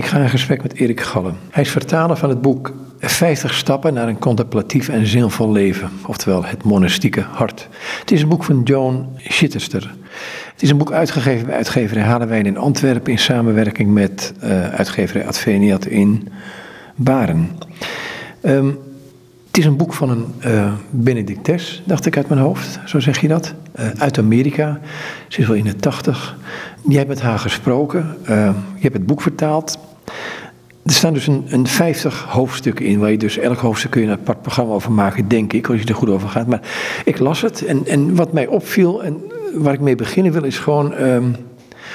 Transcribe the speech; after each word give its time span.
Ik 0.00 0.06
ga 0.06 0.18
in 0.18 0.28
gesprek 0.28 0.62
met 0.62 0.74
Erik 0.74 1.00
Gallen. 1.00 1.36
Hij 1.50 1.62
is 1.62 1.70
vertaler 1.70 2.16
van 2.16 2.28
het 2.28 2.42
boek 2.42 2.72
50 2.98 3.54
stappen 3.54 3.94
naar 3.94 4.08
een 4.08 4.18
contemplatief 4.18 4.88
en 4.88 5.06
zinvol 5.06 5.52
leven, 5.52 5.90
oftewel 6.06 6.44
het 6.44 6.64
monastieke 6.64 7.20
hart. 7.20 7.68
Het 8.00 8.10
is 8.10 8.22
een 8.22 8.28
boek 8.28 8.44
van 8.44 8.60
Joan 8.64 9.08
Chittester. 9.16 9.94
Het 10.52 10.62
is 10.62 10.70
een 10.70 10.76
boek 10.76 10.92
uitgegeven 10.92 11.46
bij 11.46 11.56
uitgeverij 11.56 12.02
Hadewijn 12.02 12.46
in 12.46 12.56
Antwerpen 12.56 13.12
in 13.12 13.18
samenwerking 13.18 13.92
met 13.92 14.32
uh, 14.44 14.68
uitgeverij 14.68 15.26
Adveniat 15.26 15.86
in 15.86 16.28
Baren. 16.94 17.50
Um, 18.42 18.78
het 19.46 19.58
is 19.58 19.64
een 19.64 19.76
boek 19.76 19.94
van 19.94 20.10
een 20.10 20.34
uh, 20.46 20.72
Benedictes, 20.90 21.82
dacht 21.84 22.06
ik 22.06 22.16
uit 22.16 22.28
mijn 22.28 22.40
hoofd, 22.40 22.80
zo 22.84 23.00
zeg 23.00 23.20
je 23.20 23.28
dat. 23.28 23.54
Uh, 23.80 23.86
uit 23.98 24.18
Amerika. 24.18 24.80
Ze 25.28 25.40
is 25.40 25.46
wel 25.46 25.56
in 25.56 25.64
de 25.64 25.76
tachtig. 25.76 26.36
Jij 26.88 26.96
hebt 26.96 27.08
met 27.08 27.20
haar 27.20 27.38
gesproken. 27.38 28.16
Uh, 28.22 28.28
je 28.74 28.80
hebt 28.80 28.94
het 28.94 29.06
boek 29.06 29.22
vertaald. 29.22 29.78
Er 30.82 30.92
staan 30.92 31.12
dus 31.12 31.26
een, 31.26 31.44
een 31.46 31.66
50 31.66 32.24
hoofdstukken 32.28 32.86
in, 32.86 32.98
waar 32.98 33.10
je 33.10 33.18
dus 33.18 33.38
elk 33.38 33.58
hoofdstuk 33.58 33.90
kun 33.90 34.00
je 34.00 34.06
een 34.06 34.18
apart 34.18 34.42
programma 34.42 34.72
over 34.72 34.92
maken, 34.92 35.28
denk 35.28 35.52
ik, 35.52 35.68
als 35.68 35.80
je 35.80 35.86
er 35.86 35.94
goed 35.94 36.08
over 36.08 36.28
gaat. 36.28 36.46
Maar 36.46 36.60
ik 37.04 37.18
las 37.18 37.40
het 37.40 37.64
en, 37.64 37.86
en 37.86 38.14
wat 38.14 38.32
mij 38.32 38.46
opviel 38.46 39.04
en 39.04 39.16
waar 39.54 39.74
ik 39.74 39.80
mee 39.80 39.94
beginnen 39.94 40.32
wil, 40.32 40.44
is 40.44 40.58
gewoon. 40.58 41.02
Um, 41.02 41.36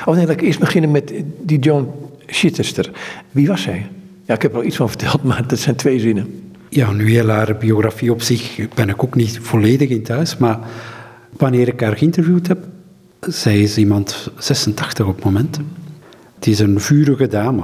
oh 0.05 0.15
nee, 0.15 0.25
laat 0.25 0.35
ik 0.35 0.41
eerst 0.41 0.59
beginnen 0.59 0.91
met 0.91 1.13
die 1.41 1.59
Joan 1.59 1.91
Chichester. 2.25 2.91
Wie 3.31 3.47
was 3.47 3.61
zij? 3.61 3.87
Ja, 4.25 4.33
ik 4.33 4.41
heb 4.41 4.51
er 4.51 4.57
al 4.57 4.63
iets 4.63 4.75
van 4.75 4.89
verteld, 4.89 5.23
maar 5.23 5.47
dat 5.47 5.59
zijn 5.59 5.75
twee 5.75 5.99
zinnen. 5.99 6.51
Ja, 6.69 6.91
nu 6.91 7.11
heel 7.11 7.29
haar 7.29 7.57
biografie 7.57 8.11
op 8.11 8.21
zich 8.21 8.67
ben 8.75 8.89
ik 8.89 9.03
ook 9.03 9.15
niet 9.15 9.39
volledig 9.41 9.89
in 9.89 10.03
thuis, 10.03 10.37
maar 10.37 10.59
wanneer 11.37 11.67
ik 11.67 11.79
haar 11.81 11.97
geïnterviewd 11.97 12.47
heb, 12.47 12.59
zij 13.19 13.59
is 13.59 13.77
iemand 13.77 14.31
86 14.37 15.07
op 15.07 15.23
moment. 15.23 15.59
Het 16.35 16.47
is 16.47 16.59
een 16.59 16.79
vurige 16.79 17.27
dame. 17.27 17.63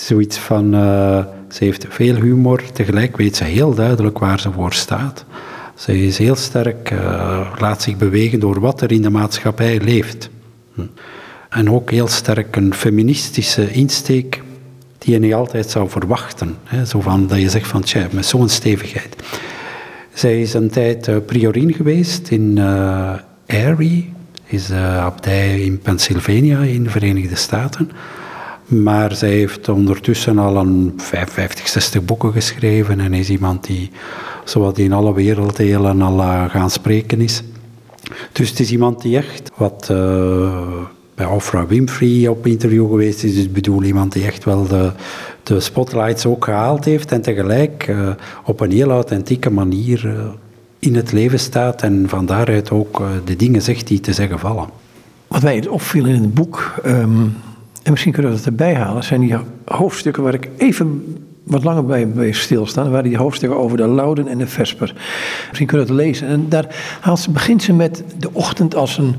Zoiets 0.00 0.38
van, 0.38 0.74
uh, 0.74 1.24
ze 1.48 1.64
heeft 1.64 1.86
veel 1.88 2.14
humor, 2.14 2.62
tegelijk 2.72 3.16
weet 3.16 3.36
ze 3.36 3.44
heel 3.44 3.74
duidelijk 3.74 4.18
waar 4.18 4.40
ze 4.40 4.52
voor 4.52 4.72
staat. 4.72 5.24
Ze 5.74 6.04
is 6.04 6.18
heel 6.18 6.36
sterk, 6.36 6.90
uh, 6.90 7.50
laat 7.58 7.82
zich 7.82 7.96
bewegen 7.96 8.40
door 8.40 8.60
wat 8.60 8.80
er 8.80 8.92
in 8.92 9.02
de 9.02 9.10
maatschappij 9.10 9.80
leeft. 9.80 10.30
Hm. 10.74 10.80
En 11.48 11.70
ook 11.70 11.90
heel 11.90 12.08
sterk 12.08 12.56
een 12.56 12.74
feministische 12.74 13.72
insteek 13.72 14.42
die 14.98 15.12
je 15.12 15.20
niet 15.20 15.34
altijd 15.34 15.70
zou 15.70 15.88
verwachten. 15.88 16.56
Hè? 16.64 16.86
Zo 16.86 17.00
van, 17.00 17.26
dat 17.26 17.40
je 17.40 17.50
zegt 17.50 17.68
van, 17.68 17.82
tja, 17.82 18.06
met 18.10 18.26
zo'n 18.26 18.48
stevigheid. 18.48 19.16
Zij 20.14 20.40
is 20.40 20.54
een 20.54 20.70
tijd 20.70 21.08
uh, 21.08 21.16
priorin 21.26 21.72
geweest 21.72 22.28
in 22.28 22.58
Erie, 23.46 24.12
is 24.46 24.66
de 24.66 24.76
abdij 24.80 25.60
in 25.60 25.78
Pennsylvania 25.78 26.58
in 26.60 26.82
de 26.82 26.90
Verenigde 26.90 27.36
Staten. 27.36 27.90
Maar 28.70 29.14
zij 29.14 29.30
heeft 29.30 29.68
ondertussen 29.68 30.38
al 30.38 30.56
een 30.56 30.92
55, 30.96 31.68
60 31.68 32.04
boeken 32.04 32.32
geschreven 32.32 33.00
en 33.00 33.14
is 33.14 33.30
iemand 33.30 33.66
die 33.66 33.90
zowat 34.44 34.78
in 34.78 34.92
alle 34.92 35.14
werelddelen 35.14 36.02
al 36.02 36.18
uh, 36.18 36.50
gaan 36.50 36.70
spreken 36.70 37.20
is. 37.20 37.42
Dus 38.32 38.50
het 38.50 38.60
is 38.60 38.72
iemand 38.72 39.02
die 39.02 39.16
echt 39.16 39.50
wat 39.56 39.86
bij 41.14 41.26
Oprah 41.26 41.68
Winfrey 41.68 42.28
op 42.28 42.46
interview 42.46 42.88
geweest 42.88 43.24
is. 43.24 43.34
Dus 43.34 43.44
ik 43.44 43.52
bedoel 43.52 43.82
iemand 43.82 44.12
die 44.12 44.26
echt 44.26 44.44
wel 44.44 44.66
de, 44.66 44.92
de 45.42 45.60
spotlights 45.60 46.26
ook 46.26 46.44
gehaald 46.44 46.84
heeft 46.84 47.12
en 47.12 47.22
tegelijk 47.22 47.86
uh, 47.88 48.08
op 48.44 48.60
een 48.60 48.70
heel 48.70 48.90
authentieke 48.90 49.50
manier 49.50 50.30
in 50.78 50.94
het 50.94 51.12
leven 51.12 51.38
staat 51.38 51.82
en 51.82 52.04
van 52.08 52.26
daaruit 52.26 52.70
ook 52.70 53.02
de 53.24 53.36
dingen 53.36 53.62
zegt 53.62 53.86
die 53.86 54.00
te 54.00 54.12
zeggen 54.12 54.38
vallen. 54.38 54.68
Wat 55.28 55.42
mij 55.42 55.68
opviel 55.68 56.06
in 56.06 56.22
het 56.22 56.34
boek, 56.34 56.74
um, 56.86 57.34
en 57.82 57.90
misschien 57.90 58.12
kunnen 58.12 58.30
we 58.30 58.36
dat 58.36 58.46
erbij 58.46 58.74
halen, 58.74 59.04
zijn 59.04 59.20
die 59.20 59.36
hoofdstukken 59.64 60.22
waar 60.22 60.34
ik 60.34 60.48
even 60.56 61.16
wat 61.44 61.64
langer 61.64 61.84
bij, 61.84 62.08
bij 62.08 62.32
stilstaan. 62.32 62.90
waren 62.90 63.08
die 63.08 63.18
hoofdstukken 63.18 63.58
over 63.58 63.76
de 63.76 63.86
Louden 63.86 64.28
en 64.28 64.38
de 64.38 64.46
Vesper. 64.46 64.94
Misschien 65.46 65.66
kunnen 65.66 65.86
we 65.86 65.92
het 65.92 66.02
lezen. 66.02 66.28
En 66.28 66.48
daar 66.48 66.66
haalt 67.00 67.18
ze, 67.18 67.30
begint 67.30 67.62
ze 67.62 67.72
met 67.72 68.04
de 68.18 68.32
ochtend 68.32 68.74
als 68.74 68.98
een 68.98 69.14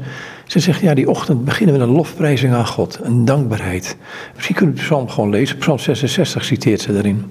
ze 0.52 0.59
zegt, 0.59 0.81
ja, 0.81 0.94
die 0.94 1.09
ochtend 1.09 1.46
beginnen 1.46 1.75
we 1.75 1.81
een 1.81 1.90
lofprijzing 1.90 2.53
aan 2.53 2.68
God, 2.68 3.00
een 3.03 3.25
dankbaarheid. 3.25 3.97
Misschien 4.35 4.56
kunnen 4.56 4.75
we 4.75 4.81
de 4.81 4.88
psalm 4.88 5.09
gewoon 5.09 5.30
lezen. 5.30 5.58
Psalm 5.58 5.80
66 5.80 6.44
citeert 6.44 6.81
ze 6.81 6.94
daarin. 6.94 7.25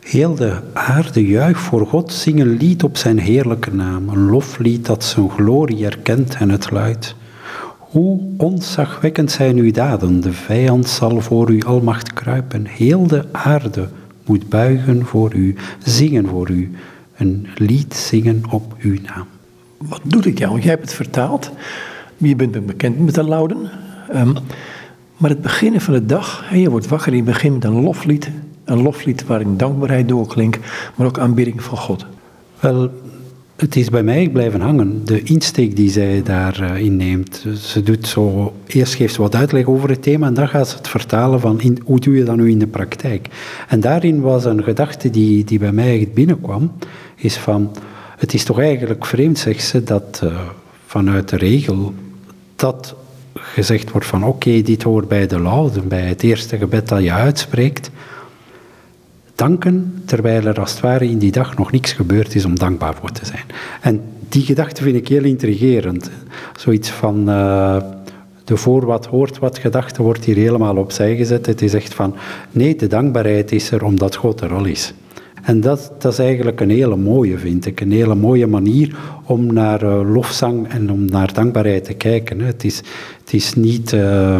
Heel 0.00 0.34
de 0.34 0.56
aarde 0.72 1.26
juich 1.26 1.58
voor 1.58 1.86
God, 1.86 2.12
zing 2.12 2.40
een 2.40 2.56
lied 2.56 2.82
op 2.82 2.96
zijn 2.96 3.18
heerlijke 3.18 3.74
naam. 3.74 4.08
Een 4.08 4.30
loflied 4.30 4.86
dat 4.86 5.04
zijn 5.04 5.30
glorie 5.30 5.84
erkent 5.84 6.34
en 6.34 6.50
het 6.50 6.70
luidt. 6.70 7.14
Hoe 7.92 8.20
onzagwekkend 8.36 9.30
zijn 9.30 9.56
uw 9.56 9.70
daden, 9.70 10.20
de 10.20 10.32
vijand 10.32 10.88
zal 10.88 11.20
voor 11.20 11.48
uw 11.48 11.64
almacht 11.64 12.12
kruipen. 12.12 12.66
Heel 12.66 13.06
de 13.06 13.24
aarde 13.32 13.88
moet 14.24 14.48
buigen 14.48 15.06
voor 15.06 15.34
u, 15.34 15.54
zingen 15.84 16.26
voor 16.26 16.50
u, 16.50 16.70
een 17.16 17.46
lied 17.54 17.94
zingen 17.94 18.42
op 18.50 18.74
uw 18.80 18.96
naam. 19.06 19.26
Wat 19.76 20.00
doet 20.04 20.26
ik 20.26 20.38
jou? 20.38 20.60
Jij 20.60 20.70
hebt 20.70 20.82
het 20.82 20.94
vertaald. 20.94 21.50
Je 22.16 22.36
bent 22.36 22.66
bekend 22.66 22.98
met 22.98 23.14
de 23.14 23.22
Louden. 23.22 23.70
Um, 24.14 24.34
maar 25.16 25.30
het 25.30 25.42
beginnen 25.42 25.80
van 25.80 25.94
de 25.94 26.06
dag, 26.06 26.44
je 26.54 26.70
wordt 26.70 26.88
wakker 26.88 27.10
en 27.10 27.16
je 27.16 27.22
begint 27.22 27.54
met 27.54 27.64
een 27.64 27.82
loflied. 27.82 28.30
Een 28.64 28.82
loflied 28.82 29.26
waarin 29.26 29.56
dankbaarheid 29.56 30.08
doorklinkt, 30.08 30.58
maar 30.94 31.06
ook 31.06 31.18
aanbidding 31.18 31.62
van 31.62 31.78
God. 31.78 32.06
Wel, 32.60 32.90
het 33.62 33.76
is 33.76 33.90
bij 33.90 34.02
mij 34.02 34.28
blijven 34.28 34.60
hangen, 34.60 35.04
de 35.04 35.22
insteek 35.22 35.76
die 35.76 35.90
zij 35.90 36.22
daarin 36.22 36.92
uh, 36.92 36.98
neemt. 36.98 37.44
Ze 37.62 37.82
doet 37.82 38.06
zo, 38.06 38.52
eerst 38.66 38.94
geeft 38.94 39.14
ze 39.14 39.20
wat 39.20 39.34
uitleg 39.34 39.66
over 39.66 39.88
het 39.88 40.02
thema 40.02 40.26
en 40.26 40.34
dan 40.34 40.48
gaat 40.48 40.68
ze 40.68 40.76
het 40.76 40.88
vertalen 40.88 41.40
van 41.40 41.60
hoe 41.84 42.00
doe 42.00 42.14
je 42.14 42.24
dat 42.24 42.36
nu 42.36 42.50
in 42.50 42.58
de 42.58 42.66
praktijk. 42.66 43.28
En 43.68 43.80
daarin 43.80 44.20
was 44.20 44.44
een 44.44 44.62
gedachte 44.62 45.10
die, 45.10 45.44
die 45.44 45.58
bij 45.58 45.72
mij 45.72 46.00
echt 46.00 46.14
binnenkwam, 46.14 46.72
is 47.16 47.36
van, 47.36 47.70
het 48.16 48.34
is 48.34 48.44
toch 48.44 48.58
eigenlijk 48.58 49.06
vreemd, 49.06 49.38
zegt 49.38 49.64
ze, 49.64 49.82
dat 49.82 50.20
uh, 50.24 50.40
vanuit 50.86 51.28
de 51.28 51.36
regel 51.36 51.94
dat 52.56 52.94
gezegd 53.34 53.90
wordt 53.90 54.06
van 54.06 54.24
oké, 54.24 54.62
dit 54.62 54.82
hoort 54.82 55.08
bij 55.08 55.26
de 55.26 55.38
louden, 55.38 55.88
bij 55.88 56.06
het 56.06 56.22
eerste 56.22 56.56
gebed 56.56 56.88
dat 56.88 57.02
je 57.02 57.12
uitspreekt. 57.12 57.90
Danken 59.42 60.02
terwijl 60.04 60.46
er 60.46 60.60
als 60.60 60.70
het 60.70 60.80
ware 60.80 61.08
in 61.08 61.18
die 61.18 61.32
dag 61.32 61.56
nog 61.56 61.72
niks 61.72 61.92
gebeurd 61.92 62.34
is 62.34 62.44
om 62.44 62.58
dankbaar 62.58 62.94
voor 62.94 63.12
te 63.12 63.24
zijn. 63.24 63.44
En 63.80 64.00
die 64.28 64.42
gedachte 64.42 64.82
vind 64.82 64.96
ik 64.96 65.08
heel 65.08 65.24
intrigerend. 65.24 66.10
Zoiets 66.56 66.90
van 66.90 67.28
uh, 67.28 67.76
de 68.44 68.56
voor 68.56 68.86
wat 68.86 69.06
hoort 69.06 69.38
wat 69.38 69.58
gedachte 69.58 70.02
wordt 70.02 70.24
hier 70.24 70.36
helemaal 70.36 70.76
opzij 70.76 71.16
gezet. 71.16 71.46
Het 71.46 71.62
is 71.62 71.74
echt 71.74 71.94
van 71.94 72.14
nee, 72.50 72.76
de 72.76 72.86
dankbaarheid 72.86 73.52
is 73.52 73.70
er 73.70 73.84
omdat 73.84 74.14
God 74.14 74.40
er 74.40 74.52
al 74.52 74.64
is. 74.64 74.94
En 75.42 75.60
dat, 75.60 75.92
dat 75.98 76.12
is 76.12 76.18
eigenlijk 76.18 76.60
een 76.60 76.70
hele 76.70 76.96
mooie, 76.96 77.38
vind 77.38 77.66
ik. 77.66 77.80
Een 77.80 77.92
hele 77.92 78.14
mooie 78.14 78.46
manier 78.46 78.96
om 79.24 79.52
naar 79.52 79.82
uh, 79.82 80.12
lofzang 80.12 80.68
en 80.68 80.90
om 80.90 81.04
naar 81.04 81.32
dankbaarheid 81.32 81.84
te 81.84 81.94
kijken. 81.94 82.40
Hè. 82.40 82.46
Het, 82.46 82.64
is, 82.64 82.76
het 83.20 83.32
is 83.32 83.54
niet... 83.54 83.92
Uh, 83.92 84.38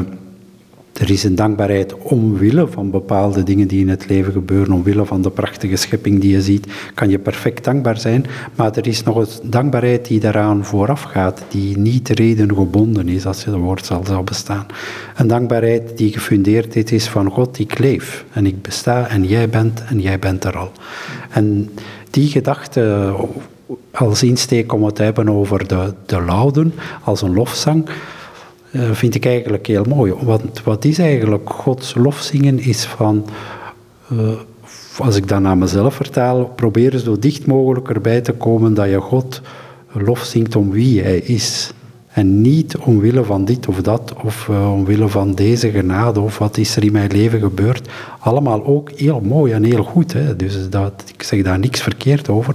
er 0.93 1.11
is 1.11 1.25
een 1.25 1.35
dankbaarheid 1.35 1.95
omwille 1.95 2.67
van 2.67 2.91
bepaalde 2.91 3.43
dingen 3.43 3.69
die 3.69 3.81
in 3.81 3.89
het 3.89 4.09
leven 4.09 4.33
gebeuren, 4.33 4.75
omwille 4.75 5.05
van 5.05 5.23
de 5.23 5.31
prachtige 5.31 5.77
schepping 5.77 6.21
die 6.21 6.33
je 6.33 6.43
ziet, 6.43 6.67
kan 6.95 7.09
je 7.09 7.19
perfect 7.19 7.65
dankbaar 7.65 7.99
zijn. 7.99 8.27
Maar 8.55 8.77
er 8.77 8.87
is 8.87 9.03
nog 9.03 9.17
een 9.17 9.51
dankbaarheid 9.51 10.07
die 10.07 10.21
daaraan 10.21 10.65
vooraf 10.65 11.03
gaat, 11.03 11.43
die 11.49 11.79
niet 11.79 12.09
redengebonden 12.09 13.09
is, 13.09 13.27
als 13.27 13.45
je 13.45 13.51
het 13.51 13.61
woord 13.61 13.87
zal, 13.87 14.25
bestaan. 14.25 14.67
Een 15.17 15.27
dankbaarheid 15.27 15.99
die 15.99 16.13
gefundeerd 16.13 16.93
is 16.93 17.09
van 17.09 17.31
God, 17.31 17.59
ik 17.59 17.79
leef 17.79 18.25
en 18.33 18.47
ik 18.47 18.63
besta 18.63 19.09
en 19.09 19.25
jij 19.25 19.49
bent 19.49 19.85
en 19.89 20.01
jij 20.01 20.19
bent 20.19 20.45
er 20.45 20.57
al. 20.57 20.73
En 21.31 21.71
die 22.11 22.29
gedachte 22.29 23.15
als 23.91 24.23
insteek 24.23 24.73
om 24.73 24.85
het 24.85 24.95
te 24.95 25.03
hebben 25.03 25.29
over 25.29 25.69
de, 25.69 25.95
de 26.07 26.21
louden, 26.21 26.75
als 27.03 27.23
een 27.23 27.35
lofzang, 27.35 27.89
vind 28.73 29.15
ik 29.15 29.27
eigenlijk 29.27 29.67
heel 29.67 29.85
mooi. 29.85 30.13
Want 30.21 30.63
wat 30.63 30.85
is 30.85 30.99
eigenlijk 30.99 31.51
Gods 31.51 31.95
lofzingen 31.95 32.59
is 32.59 32.85
van, 32.85 33.27
uh, 34.13 34.19
als 34.99 35.17
ik 35.17 35.29
dat 35.29 35.41
naar 35.41 35.59
mezelf 35.59 35.95
vertaal, 35.95 36.45
probeer 36.45 36.99
zo 36.99 37.19
dicht 37.19 37.47
mogelijk 37.47 37.89
erbij 37.89 38.21
te 38.21 38.33
komen 38.33 38.75
dat 38.75 38.89
je 38.89 39.01
God 39.01 39.41
lof 39.93 40.23
zingt 40.25 40.57
om 40.57 40.71
wie 40.71 41.03
hij 41.03 41.19
is. 41.19 41.73
En 42.13 42.41
niet 42.41 42.77
omwille 42.77 43.25
van 43.25 43.45
dit 43.45 43.69
of 43.69 43.81
dat, 43.81 44.13
of 44.25 44.49
uh, 44.51 44.73
omwille 44.73 45.09
van 45.09 45.35
deze 45.35 45.71
genade, 45.71 46.21
of 46.21 46.39
wat 46.39 46.57
is 46.57 46.77
er 46.77 46.85
in 46.85 46.93
mijn 46.93 47.13
leven 47.13 47.41
gebeurd. 47.41 47.89
Allemaal 48.19 48.65
ook 48.65 48.91
heel 48.91 49.21
mooi 49.21 49.53
en 49.53 49.65
heel 49.65 49.83
goed. 49.83 50.13
Hè? 50.13 50.37
Dus 50.37 50.71
dat, 50.71 51.05
ik 51.15 51.23
zeg 51.23 51.43
daar 51.43 51.59
niks 51.59 51.83
verkeerd 51.83 52.29
over. 52.29 52.55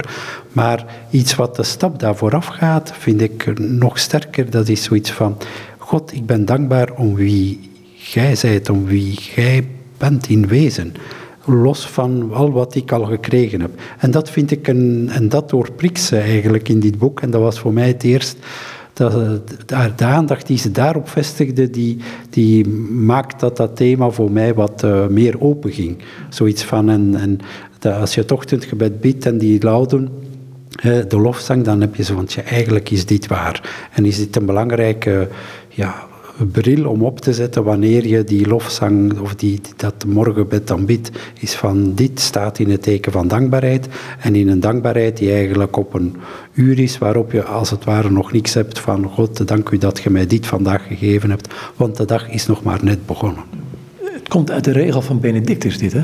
Maar 0.51 0.85
iets 1.09 1.35
wat 1.35 1.55
de 1.55 1.63
stap 1.63 1.99
daar 1.99 2.15
vooraf 2.15 2.45
gaat, 2.45 2.91
vind 2.97 3.21
ik 3.21 3.59
nog 3.59 3.99
sterker. 3.99 4.49
Dat 4.49 4.67
is 4.67 4.83
zoiets 4.83 5.11
van, 5.11 5.37
God, 5.87 6.13
ik 6.13 6.25
ben 6.25 6.45
dankbaar 6.45 6.91
om 6.97 7.15
wie 7.15 7.59
Gij 7.95 8.35
zijt, 8.35 8.69
om 8.69 8.85
wie 8.85 9.15
Gij 9.19 9.67
bent 9.97 10.29
in 10.29 10.47
wezen. 10.47 10.93
Los 11.45 11.87
van 11.87 12.33
al 12.33 12.51
wat 12.51 12.75
ik 12.75 12.91
al 12.91 13.03
gekregen 13.03 13.61
heb. 13.61 13.71
En 13.97 14.11
dat 14.11 14.29
vind 14.29 14.51
ik 14.51 14.67
een, 14.67 15.09
en 15.11 15.29
dat 15.29 15.49
doorprikt 15.49 15.99
ze 15.99 16.17
eigenlijk 16.17 16.69
in 16.69 16.79
dit 16.79 16.97
boek. 16.97 17.21
En 17.21 17.31
dat 17.31 17.41
was 17.41 17.59
voor 17.59 17.73
mij 17.73 17.87
het 17.87 18.03
eerst 18.03 18.37
dat, 18.93 19.11
de, 19.97 20.05
aandacht 20.05 20.47
die 20.47 20.57
ze 20.57 20.71
daarop 20.71 21.09
vestigde, 21.09 21.69
die, 21.69 21.97
die 22.29 22.67
maakt 22.89 23.39
dat 23.39 23.57
dat 23.57 23.75
thema 23.75 24.09
voor 24.09 24.31
mij 24.31 24.53
wat 24.53 24.83
uh, 24.83 25.07
meer 25.07 25.41
open 25.41 25.71
ging. 25.71 25.97
Zoiets 26.29 26.63
van, 26.63 26.89
en, 26.89 27.15
en 27.15 27.39
als 27.91 28.15
je 28.15 28.21
het 28.21 28.31
ochtendgebed 28.31 29.01
biedt 29.01 29.25
en 29.25 29.37
die 29.37 29.63
lauden, 29.63 30.09
de 31.07 31.19
lofzang, 31.19 31.63
dan 31.63 31.81
heb 31.81 31.95
je 31.95 32.03
zo, 32.03 32.15
want 32.15 32.33
ja, 32.33 32.43
eigenlijk 32.43 32.89
is 32.89 33.05
dit 33.05 33.27
waar. 33.27 33.87
En 33.93 34.05
is 34.05 34.17
dit 34.17 34.35
een 34.35 34.45
belangrijke 34.45 35.29
ja, 35.77 36.07
bril 36.51 36.89
om 36.89 37.03
op 37.03 37.19
te 37.19 37.33
zetten 37.33 37.63
wanneer 37.63 38.07
je 38.07 38.23
die 38.23 38.47
lofzang 38.47 39.19
of 39.19 39.35
die, 39.35 39.61
dat 39.75 40.05
morgenbed 40.05 40.67
dan 40.67 40.85
bidt, 40.85 41.11
is 41.39 41.55
van 41.55 41.93
dit 41.93 42.19
staat 42.19 42.59
in 42.59 42.69
het 42.69 42.81
teken 42.81 43.11
van 43.11 43.27
dankbaarheid 43.27 43.87
en 44.19 44.35
in 44.35 44.47
een 44.47 44.59
dankbaarheid 44.59 45.17
die 45.17 45.31
eigenlijk 45.31 45.77
op 45.77 45.93
een 45.93 46.15
uur 46.53 46.79
is 46.79 46.97
waarop 46.97 47.31
je 47.31 47.43
als 47.43 47.69
het 47.69 47.83
ware 47.83 48.11
nog 48.11 48.31
niks 48.31 48.53
hebt 48.53 48.79
van 48.79 49.05
God, 49.05 49.47
dank 49.47 49.69
u 49.69 49.77
dat 49.77 49.99
je 49.99 50.09
mij 50.09 50.27
dit 50.27 50.45
vandaag 50.45 50.87
gegeven 50.87 51.29
hebt, 51.29 51.53
want 51.75 51.97
de 51.97 52.05
dag 52.05 52.29
is 52.29 52.47
nog 52.47 52.63
maar 52.63 52.79
net 52.83 53.05
begonnen. 53.05 53.43
Het 54.01 54.27
komt 54.27 54.51
uit 54.51 54.63
de 54.63 54.71
regel 54.71 55.01
van 55.01 55.19
Benedictus 55.19 55.77
dit 55.77 55.93
hè? 55.93 56.03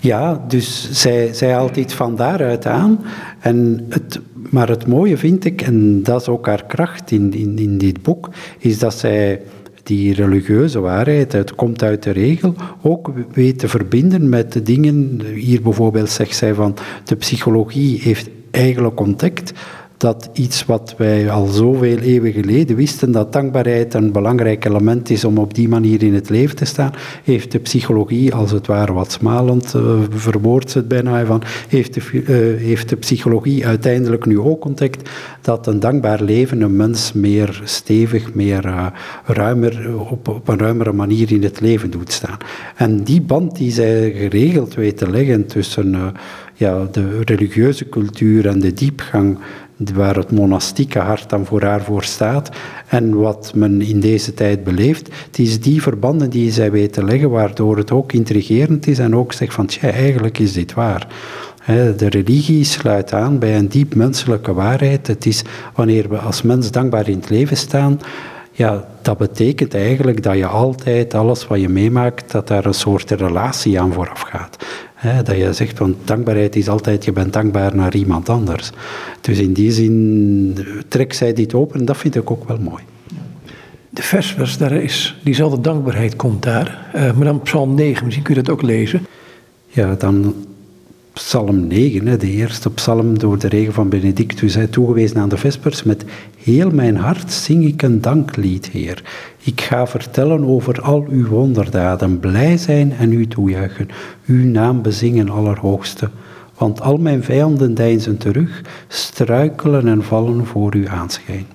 Ja, 0.00 0.44
dus 0.48 0.88
zij, 0.90 1.34
zij 1.34 1.52
haalt 1.52 1.76
iets 1.76 1.94
van 1.94 2.16
daaruit 2.16 2.66
aan. 2.66 3.00
En 3.40 3.86
het, 3.88 4.20
maar 4.50 4.68
het 4.68 4.86
mooie 4.86 5.16
vind 5.16 5.44
ik, 5.44 5.62
en 5.62 6.02
dat 6.02 6.20
is 6.20 6.28
ook 6.28 6.46
haar 6.46 6.64
kracht 6.66 7.10
in, 7.10 7.32
in, 7.32 7.58
in 7.58 7.78
dit 7.78 8.02
boek, 8.02 8.28
is 8.58 8.78
dat 8.78 8.94
zij 8.94 9.40
die 9.82 10.14
religieuze 10.14 10.80
waarheid, 10.80 11.32
het 11.32 11.54
komt 11.54 11.82
uit 11.82 12.02
de 12.02 12.10
regel, 12.10 12.54
ook 12.82 13.10
weet 13.32 13.58
te 13.58 13.68
verbinden 13.68 14.28
met 14.28 14.52
de 14.52 14.62
dingen. 14.62 15.20
Hier 15.34 15.62
bijvoorbeeld 15.62 16.10
zegt 16.10 16.36
zij 16.36 16.54
van 16.54 16.76
de 17.04 17.16
psychologie 17.16 18.00
heeft 18.00 18.28
eigenlijk 18.50 19.00
ontdekt 19.00 19.52
dat 20.00 20.30
iets 20.32 20.64
wat 20.64 20.94
wij 20.96 21.30
al 21.30 21.46
zoveel 21.46 21.98
eeuwen 21.98 22.32
geleden 22.32 22.76
wisten, 22.76 23.12
dat 23.12 23.32
dankbaarheid 23.32 23.94
een 23.94 24.12
belangrijk 24.12 24.64
element 24.64 25.10
is 25.10 25.24
om 25.24 25.38
op 25.38 25.54
die 25.54 25.68
manier 25.68 26.02
in 26.02 26.14
het 26.14 26.28
leven 26.28 26.56
te 26.56 26.64
staan, 26.64 26.92
heeft 27.24 27.52
de 27.52 27.58
psychologie 27.58 28.34
als 28.34 28.50
het 28.50 28.66
ware 28.66 28.92
wat 28.92 29.12
smalend, 29.12 29.74
uh, 29.76 30.00
verwoordt 30.10 30.74
het 30.74 30.88
bijna 30.88 31.24
van, 31.24 31.42
heeft 31.68 31.94
de, 31.94 32.00
uh, 32.12 32.26
heeft 32.62 32.88
de 32.88 32.96
psychologie 32.96 33.66
uiteindelijk 33.66 34.26
nu 34.26 34.38
ook 34.38 34.64
ontdekt 34.64 35.10
dat 35.40 35.66
een 35.66 35.80
dankbaar 35.80 36.22
leven 36.22 36.60
een 36.60 36.76
mens 36.76 37.12
meer 37.12 37.60
stevig, 37.64 38.34
meer 38.34 38.66
uh, 38.66 38.86
ruimer, 39.24 40.00
op, 40.10 40.28
op 40.28 40.48
een 40.48 40.58
ruimere 40.58 40.92
manier 40.92 41.32
in 41.32 41.42
het 41.42 41.60
leven 41.60 41.90
doet 41.90 42.12
staan. 42.12 42.36
En 42.76 43.04
die 43.04 43.20
band 43.20 43.56
die 43.56 43.72
zij 43.72 44.12
geregeld 44.12 44.74
weet 44.74 44.96
te 44.96 45.10
leggen 45.10 45.46
tussen 45.46 46.14
ja, 46.54 46.88
de 46.92 47.20
religieuze 47.24 47.88
cultuur 47.88 48.46
en 48.46 48.60
de 48.60 48.72
diepgang 48.72 49.38
waar 49.94 50.16
het 50.16 50.30
monastieke 50.30 50.98
hart 50.98 51.30
dan 51.30 51.44
voor 51.44 51.62
haar 51.62 51.82
voor 51.82 52.04
staat 52.04 52.50
en 52.86 53.16
wat 53.16 53.52
men 53.54 53.82
in 53.82 54.00
deze 54.00 54.34
tijd 54.34 54.64
beleeft, 54.64 55.08
het 55.26 55.38
is 55.38 55.60
die 55.60 55.82
verbanden 55.82 56.30
die 56.30 56.52
zij 56.52 56.70
weet 56.70 56.92
te 56.92 57.04
leggen, 57.04 57.30
waardoor 57.30 57.76
het 57.76 57.90
ook 57.90 58.12
intrigerend 58.12 58.86
is 58.86 58.98
en 58.98 59.16
ook 59.16 59.32
zegt 59.32 59.54
van, 59.54 59.66
tja, 59.66 59.90
eigenlijk 59.90 60.38
is 60.38 60.52
dit 60.52 60.74
waar. 60.74 61.06
De 61.96 62.08
religie 62.08 62.64
sluit 62.64 63.12
aan 63.12 63.38
bij 63.38 63.56
een 63.56 63.68
diep 63.68 63.94
menselijke 63.94 64.52
waarheid. 64.52 65.06
Het 65.06 65.26
is 65.26 65.42
wanneer 65.74 66.08
we 66.08 66.18
als 66.18 66.42
mens 66.42 66.70
dankbaar 66.70 67.08
in 67.08 67.18
het 67.18 67.30
leven 67.30 67.56
staan, 67.56 68.00
ja, 68.52 68.84
dat 69.02 69.18
betekent 69.18 69.74
eigenlijk 69.74 70.22
dat 70.22 70.36
je 70.36 70.46
altijd 70.46 71.14
alles 71.14 71.46
wat 71.46 71.60
je 71.60 71.68
meemaakt, 71.68 72.30
dat 72.30 72.48
daar 72.48 72.64
een 72.64 72.74
soort 72.74 73.10
relatie 73.10 73.80
aan 73.80 73.92
vooraf 73.92 74.20
gaat 74.20 74.56
dat 75.24 75.36
je 75.36 75.52
zegt 75.52 75.76
van 75.76 75.96
dankbaarheid 76.04 76.56
is 76.56 76.68
altijd, 76.68 77.04
je 77.04 77.12
bent 77.12 77.32
dankbaar 77.32 77.76
naar 77.76 77.94
iemand 77.94 78.28
anders. 78.28 78.70
Dus 79.20 79.38
in 79.38 79.52
die 79.52 79.72
zin 79.72 80.58
trekt 80.88 81.16
zij 81.16 81.32
dit 81.32 81.54
open 81.54 81.80
en 81.80 81.84
dat 81.84 81.96
vind 81.96 82.16
ik 82.16 82.30
ook 82.30 82.48
wel 82.48 82.58
mooi. 82.58 82.82
De 83.90 84.02
versvers, 84.02 84.58
daar 84.58 84.72
is 84.72 85.16
diezelfde 85.22 85.60
dankbaarheid 85.60 86.16
komt 86.16 86.42
daar. 86.42 86.90
Uh, 86.94 87.12
maar 87.12 87.24
dan 87.24 87.42
Psalm 87.42 87.74
9, 87.74 88.04
misschien 88.04 88.24
kun 88.24 88.34
je 88.34 88.42
dat 88.42 88.52
ook 88.54 88.62
lezen. 88.62 89.06
Ja, 89.66 89.94
dan 89.94 90.34
Psalm 91.24 91.66
9, 91.66 92.18
de 92.18 92.30
eerste 92.30 92.70
psalm 92.70 93.18
door 93.18 93.38
de 93.38 93.48
regen 93.48 93.72
van 93.72 93.88
Benedictus, 93.88 94.56
toegewezen 94.70 95.16
aan 95.16 95.28
de 95.28 95.36
Vespers. 95.36 95.82
Met 95.82 96.04
heel 96.38 96.70
mijn 96.70 96.96
hart 96.96 97.32
zing 97.32 97.64
ik 97.64 97.82
een 97.82 98.00
danklied, 98.00 98.66
Heer. 98.66 99.02
Ik 99.42 99.60
ga 99.60 99.86
vertellen 99.86 100.44
over 100.44 100.82
al 100.82 101.06
uw 101.08 101.26
wonderdaden, 101.28 102.20
blij 102.20 102.56
zijn 102.56 102.92
en 102.92 103.12
u 103.12 103.26
toejuichen, 103.26 103.88
uw 104.26 104.44
naam 104.44 104.82
bezingen, 104.82 105.28
Allerhoogste. 105.28 106.10
Want 106.58 106.80
al 106.80 106.96
mijn 106.96 107.24
vijanden 107.24 107.74
deinzen 107.74 108.16
terug, 108.16 108.62
struikelen 108.88 109.88
en 109.88 110.02
vallen 110.02 110.46
voor 110.46 110.74
uw 110.74 110.88
aanschijn. 110.88 111.46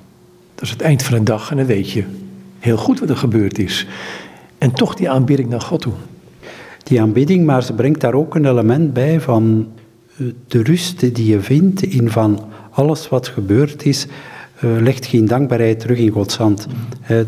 Dat 0.55 0.63
is 0.63 0.69
het 0.69 0.81
eind 0.81 1.03
van 1.03 1.17
de 1.17 1.23
dag 1.23 1.51
en 1.51 1.57
dan 1.57 1.65
weet 1.65 1.91
je 1.91 2.03
heel 2.59 2.77
goed 2.77 2.99
wat 2.99 3.09
er 3.09 3.17
gebeurd 3.17 3.59
is. 3.59 3.87
En 4.57 4.71
toch 4.71 4.95
die 4.95 5.09
aanbidding 5.09 5.49
naar 5.49 5.61
God 5.61 5.81
toe 5.81 5.93
die 6.85 7.01
aanbidding, 7.01 7.45
maar 7.45 7.63
ze 7.63 7.73
brengt 7.73 8.01
daar 8.01 8.13
ook 8.13 8.35
een 8.35 8.45
element 8.45 8.93
bij 8.93 9.21
van 9.21 9.67
eh, 10.17 10.25
de 10.47 10.63
rust 10.63 11.15
die 11.15 11.25
je 11.25 11.39
vindt 11.39 11.83
in 11.83 12.09
van 12.09 12.39
alles 12.71 13.09
wat 13.09 13.27
gebeurd 13.27 13.85
is, 13.85 14.07
legt 14.59 15.05
geen 15.05 15.25
dankbaarheid 15.25 15.79
terug 15.79 15.97
in 15.97 16.09
Gods 16.09 16.37
hand. 16.37 16.67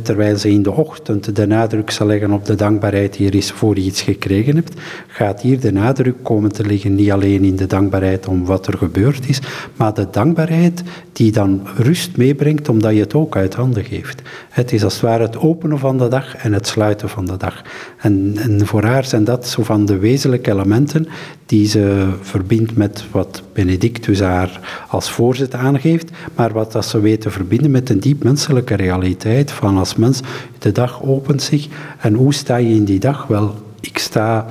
Terwijl 0.02 0.38
ze 0.38 0.50
in 0.50 0.64
de 0.64 0.72
ochtend 0.72 1.36
de 1.36 1.48
nadruk 1.48 1.92
zal 1.92 2.08
leggen 2.08 2.32
op 2.32 2.46
de 2.46 2.56
dankbaarheid 2.56 3.14
die 3.14 3.28
er 3.28 3.36
is 3.36 3.52
voor 3.52 3.76
je 3.76 3.82
iets 3.82 4.02
gekregen 4.02 4.56
hebt, 4.56 4.74
gaat 5.08 5.42
hier 5.42 5.60
de 5.60 5.72
nadruk 5.72 6.16
komen 6.24 6.52
te 6.52 6.66
liggen 6.66 6.96
niet 6.96 7.12
alleen 7.12 7.44
in 7.44 7.56
de 7.56 7.68
dankbaarheid 7.68 8.28
om 8.28 8.46
wat 8.46 8.68
er 8.68 8.78
gebeurd 8.78 9.30
is, 9.30 9.40
maar 9.76 9.94
de 9.94 10.08
dankbaarheid 10.12 10.84
die 11.12 11.32
dan 11.32 11.68
rust 11.76 12.18
meebrengt 12.18 12.70
omdat 12.70 12.94
je 12.94 13.00
het 13.00 13.14
ook 13.14 13.36
uit 13.36 13.56
handen 13.56 13.84
geeft. 13.84 14.22
Het 14.50 14.72
is 14.72 14.84
als 14.84 14.94
het 14.94 15.02
ware 15.02 15.24
het 15.24 15.38
openen 15.38 15.80
van 15.80 15.98
de 15.98 16.08
dag 16.08 16.36
en 16.36 16.54
het 16.54 16.68
sluiten 16.68 17.10
van 17.10 17.26
de 17.26 17.38
dag. 17.38 17.62
En, 17.98 18.34
en 18.38 18.66
voor 18.66 18.84
haar 18.84 19.06
zijn 19.06 19.24
dat 19.24 19.48
zo 19.48 19.64
van 19.64 19.86
de 19.86 19.98
wezenlijke 19.98 20.52
elementen 20.52 21.08
die 21.46 21.68
ze 21.68 22.08
verbindt 22.22 22.76
met 22.76 23.04
wat 23.12 23.44
Benedictus 23.54 24.20
haar 24.20 24.86
als 24.88 25.12
voorzet 25.12 25.54
aangeeft, 25.54 26.12
maar 26.36 26.54
wat 26.54 26.72
dat 26.72 26.86
ze 26.86 27.00
weet 27.00 27.17
te 27.18 27.30
verbinden 27.30 27.72
met 27.72 27.90
een 27.90 28.00
diep 28.00 28.24
menselijke 28.24 28.76
realiteit 28.76 29.52
van 29.52 29.78
als 29.78 29.96
mens, 29.96 30.22
de 30.60 30.72
dag 30.72 31.04
opent 31.04 31.42
zich 31.42 31.68
en 32.00 32.14
hoe 32.14 32.34
sta 32.34 32.56
je 32.56 32.76
in 32.76 32.84
die 32.84 33.00
dag? 33.00 33.28
Wel, 33.28 33.56
ik 33.80 33.98
sta 33.98 34.46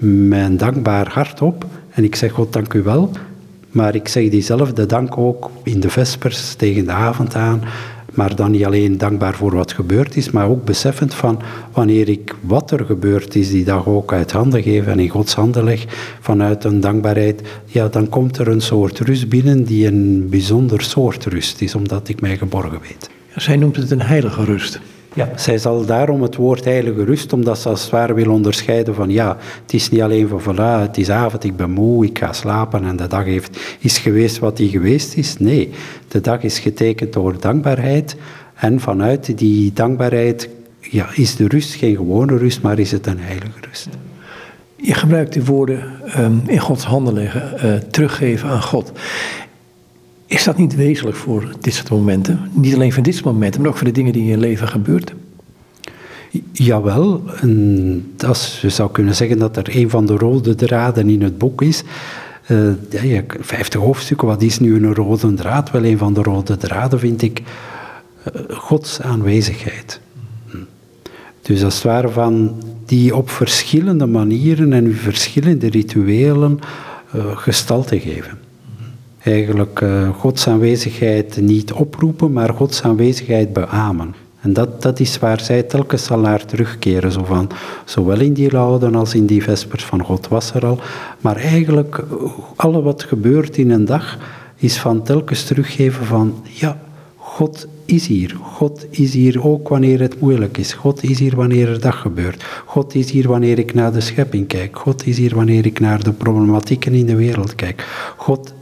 een 0.00 0.56
dankbaar 0.56 1.08
hart 1.08 1.42
op 1.42 1.66
en 1.90 2.04
ik 2.04 2.14
zeg 2.14 2.32
God 2.32 2.52
dank 2.52 2.72
u 2.72 2.82
wel, 2.82 3.10
maar 3.70 3.94
ik 3.94 4.08
zeg 4.08 4.30
diezelfde 4.30 4.86
dank 4.86 5.18
ook 5.18 5.50
in 5.62 5.80
de 5.80 5.90
vespers 5.90 6.54
tegen 6.54 6.84
de 6.84 6.92
avond 6.92 7.34
aan 7.34 7.62
maar 8.14 8.36
dan 8.36 8.50
niet 8.50 8.64
alleen 8.64 8.98
dankbaar 8.98 9.34
voor 9.34 9.54
wat 9.54 9.72
gebeurd 9.72 10.16
is, 10.16 10.30
maar 10.30 10.48
ook 10.48 10.64
beseffend 10.64 11.14
van 11.14 11.42
wanneer 11.72 12.08
ik 12.08 12.34
wat 12.40 12.70
er 12.70 12.84
gebeurd 12.84 13.34
is 13.34 13.50
die 13.50 13.64
dag 13.64 13.86
ook 13.86 14.12
uit 14.12 14.32
handen 14.32 14.62
geef 14.62 14.86
en 14.86 14.98
in 14.98 15.08
Gods 15.08 15.34
handen 15.34 15.64
leg 15.64 15.84
vanuit 16.20 16.64
een 16.64 16.80
dankbaarheid, 16.80 17.42
ja, 17.66 17.88
dan 17.88 18.08
komt 18.08 18.38
er 18.38 18.48
een 18.48 18.60
soort 18.60 18.98
rust 18.98 19.28
binnen 19.28 19.64
die 19.64 19.86
een 19.86 20.28
bijzonder 20.28 20.82
soort 20.82 21.24
rust 21.24 21.60
is, 21.60 21.74
omdat 21.74 22.08
ik 22.08 22.20
mij 22.20 22.36
geborgen 22.36 22.80
weet. 22.80 23.10
zij 23.36 23.56
noemt 23.56 23.76
het 23.76 23.90
een 23.90 24.02
heilige 24.02 24.44
rust. 24.44 24.80
Ja, 25.14 25.28
zij 25.36 25.58
zal 25.58 25.84
daarom 25.86 26.22
het 26.22 26.36
woord 26.36 26.64
heilige 26.64 27.04
rust, 27.04 27.32
omdat 27.32 27.58
ze 27.58 27.68
als 27.68 27.82
het 27.82 27.90
ware 27.90 28.14
wil 28.14 28.32
onderscheiden 28.32 28.94
van 28.94 29.10
ja, 29.10 29.36
het 29.62 29.72
is 29.72 29.90
niet 29.90 30.00
alleen 30.00 30.28
van 30.28 30.40
voilà, 30.40 30.80
het 30.80 30.98
is 30.98 31.10
avond, 31.10 31.44
ik 31.44 31.56
ben 31.56 31.70
moe, 31.70 32.04
ik 32.04 32.18
ga 32.18 32.32
slapen 32.32 32.84
en 32.84 32.96
de 32.96 33.06
dag 33.06 33.24
heeft, 33.24 33.58
is 33.78 33.98
geweest 33.98 34.38
wat 34.38 34.56
die 34.56 34.68
geweest 34.68 35.14
is. 35.14 35.38
Nee, 35.38 35.70
de 36.08 36.20
dag 36.20 36.42
is 36.42 36.58
getekend 36.58 37.12
door 37.12 37.40
dankbaarheid 37.40 38.16
en 38.54 38.80
vanuit 38.80 39.38
die 39.38 39.72
dankbaarheid 39.72 40.48
ja, 40.80 41.06
is 41.14 41.36
de 41.36 41.48
rust 41.48 41.74
geen 41.74 41.96
gewone 41.96 42.36
rust, 42.36 42.62
maar 42.62 42.78
is 42.78 42.92
het 42.92 43.06
een 43.06 43.20
heilige 43.20 43.58
rust. 43.68 43.88
Je 44.76 44.94
gebruikt 44.94 45.32
de 45.32 45.44
woorden 45.44 45.84
um, 46.18 46.42
in 46.46 46.58
Gods 46.58 46.84
handen 46.84 47.14
leggen, 47.14 47.66
uh, 47.66 47.74
teruggeven 47.74 48.48
aan 48.48 48.62
God. 48.62 48.92
Is 50.32 50.44
dat 50.44 50.56
niet 50.56 50.74
wezenlijk 50.74 51.16
voor 51.16 51.54
dit 51.60 51.74
soort 51.74 51.90
momenten? 51.90 52.40
Niet 52.52 52.74
alleen 52.74 52.92
voor 52.92 53.02
dit 53.02 53.14
soort 53.14 53.26
momenten, 53.26 53.60
maar 53.60 53.70
ook 53.70 53.76
voor 53.76 53.86
de 53.86 53.92
dingen 53.92 54.12
die 54.12 54.22
in 54.22 54.28
je 54.28 54.36
leven 54.36 54.68
gebeuren? 54.68 55.08
Jawel, 56.52 57.22
en 57.40 58.12
dat 58.16 58.58
je 58.60 58.68
zou 58.68 58.90
kunnen 58.90 59.14
zeggen 59.14 59.38
dat 59.38 59.56
er 59.56 59.76
een 59.76 59.90
van 59.90 60.06
de 60.06 60.16
rode 60.16 60.54
draden 60.54 61.08
in 61.08 61.22
het 61.22 61.38
boek 61.38 61.62
is. 61.62 61.82
Uh, 62.48 62.72
ja, 63.02 63.22
50 63.40 63.80
hoofdstukken, 63.80 64.28
wat 64.28 64.42
is 64.42 64.58
nu 64.58 64.74
een 64.74 64.94
rode 64.94 65.34
draad? 65.34 65.70
Wel, 65.70 65.84
een 65.84 65.98
van 65.98 66.14
de 66.14 66.22
rode 66.22 66.56
draden 66.56 66.98
vind 66.98 67.22
ik 67.22 67.42
uh, 67.42 68.56
Gods 68.56 69.00
aanwezigheid. 69.00 70.00
Dus 71.42 71.64
als 71.64 71.74
het 71.74 71.82
ware 71.82 72.08
van 72.08 72.62
die 72.86 73.16
op 73.16 73.30
verschillende 73.30 74.06
manieren 74.06 74.72
en 74.72 74.94
verschillende 74.94 75.68
rituelen 75.68 76.58
uh, 77.14 77.36
gestalte 77.36 78.00
geven 78.00 78.41
eigenlijk 79.22 79.80
uh, 79.80 80.08
Gods 80.08 80.48
aanwezigheid 80.48 81.40
niet 81.40 81.72
oproepen, 81.72 82.32
maar 82.32 82.54
Gods 82.54 82.82
aanwezigheid 82.82 83.52
beamen. 83.52 84.14
En 84.40 84.52
dat, 84.52 84.82
dat 84.82 85.00
is 85.00 85.18
waar 85.18 85.40
zij 85.40 85.62
telkens 85.62 86.04
zal 86.04 86.18
naar 86.18 86.44
terugkeren. 86.44 87.12
Zo 87.12 87.24
van, 87.24 87.50
zowel 87.84 88.20
in 88.20 88.32
die 88.32 88.50
louden 88.50 88.94
als 88.94 89.14
in 89.14 89.26
die 89.26 89.42
vespers 89.42 89.84
van 89.84 90.02
God 90.02 90.28
was 90.28 90.54
er 90.54 90.66
al. 90.66 90.78
Maar 91.20 91.36
eigenlijk, 91.36 91.98
eh, 91.98 92.30
alle 92.56 92.82
wat 92.82 93.02
gebeurt 93.02 93.56
in 93.56 93.70
een 93.70 93.84
dag, 93.84 94.18
is 94.56 94.78
van 94.78 95.02
telkens 95.02 95.44
teruggeven 95.44 96.06
van, 96.06 96.34
ja, 96.42 96.80
God 97.16 97.66
is 97.84 98.06
hier. 98.06 98.36
God 98.42 98.86
is 98.90 99.14
hier 99.14 99.46
ook 99.46 99.68
wanneer 99.68 100.00
het 100.00 100.20
moeilijk 100.20 100.58
is. 100.58 100.72
God 100.72 101.02
is 101.02 101.18
hier 101.18 101.36
wanneer 101.36 101.68
er 101.68 101.80
dat 101.80 101.94
gebeurt. 101.94 102.44
God 102.66 102.94
is 102.94 103.10
hier 103.10 103.28
wanneer 103.28 103.58
ik 103.58 103.74
naar 103.74 103.92
de 103.92 104.00
schepping 104.00 104.46
kijk. 104.46 104.78
God 104.78 105.06
is 105.06 105.18
hier 105.18 105.34
wanneer 105.34 105.66
ik 105.66 105.80
naar 105.80 106.02
de 106.02 106.12
problematieken 106.12 106.92
in 106.92 107.06
de 107.06 107.16
wereld 107.16 107.54
kijk. 107.54 107.86
God, 108.16 108.52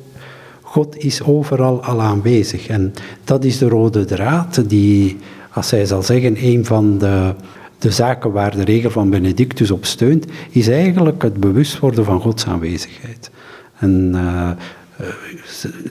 God 0.70 0.96
is 1.04 1.22
overal 1.22 1.82
al 1.82 2.00
aanwezig. 2.00 2.66
En 2.66 2.92
dat 3.24 3.44
is 3.44 3.58
de 3.58 3.68
rode 3.68 4.04
draad 4.04 4.68
die, 4.68 5.16
als 5.52 5.70
hij 5.70 5.86
zal 5.86 6.02
zeggen, 6.02 6.44
een 6.44 6.64
van 6.64 6.98
de, 6.98 7.34
de 7.78 7.90
zaken 7.90 8.32
waar 8.32 8.56
de 8.56 8.64
regel 8.64 8.90
van 8.90 9.10
Benedictus 9.10 9.70
op 9.70 9.84
steunt, 9.84 10.26
is 10.50 10.68
eigenlijk 10.68 11.22
het 11.22 11.34
bewust 11.34 11.78
worden 11.78 12.04
van 12.04 12.20
Gods 12.20 12.46
aanwezigheid. 12.46 13.30
En 13.78 14.10
uh, 14.14 14.50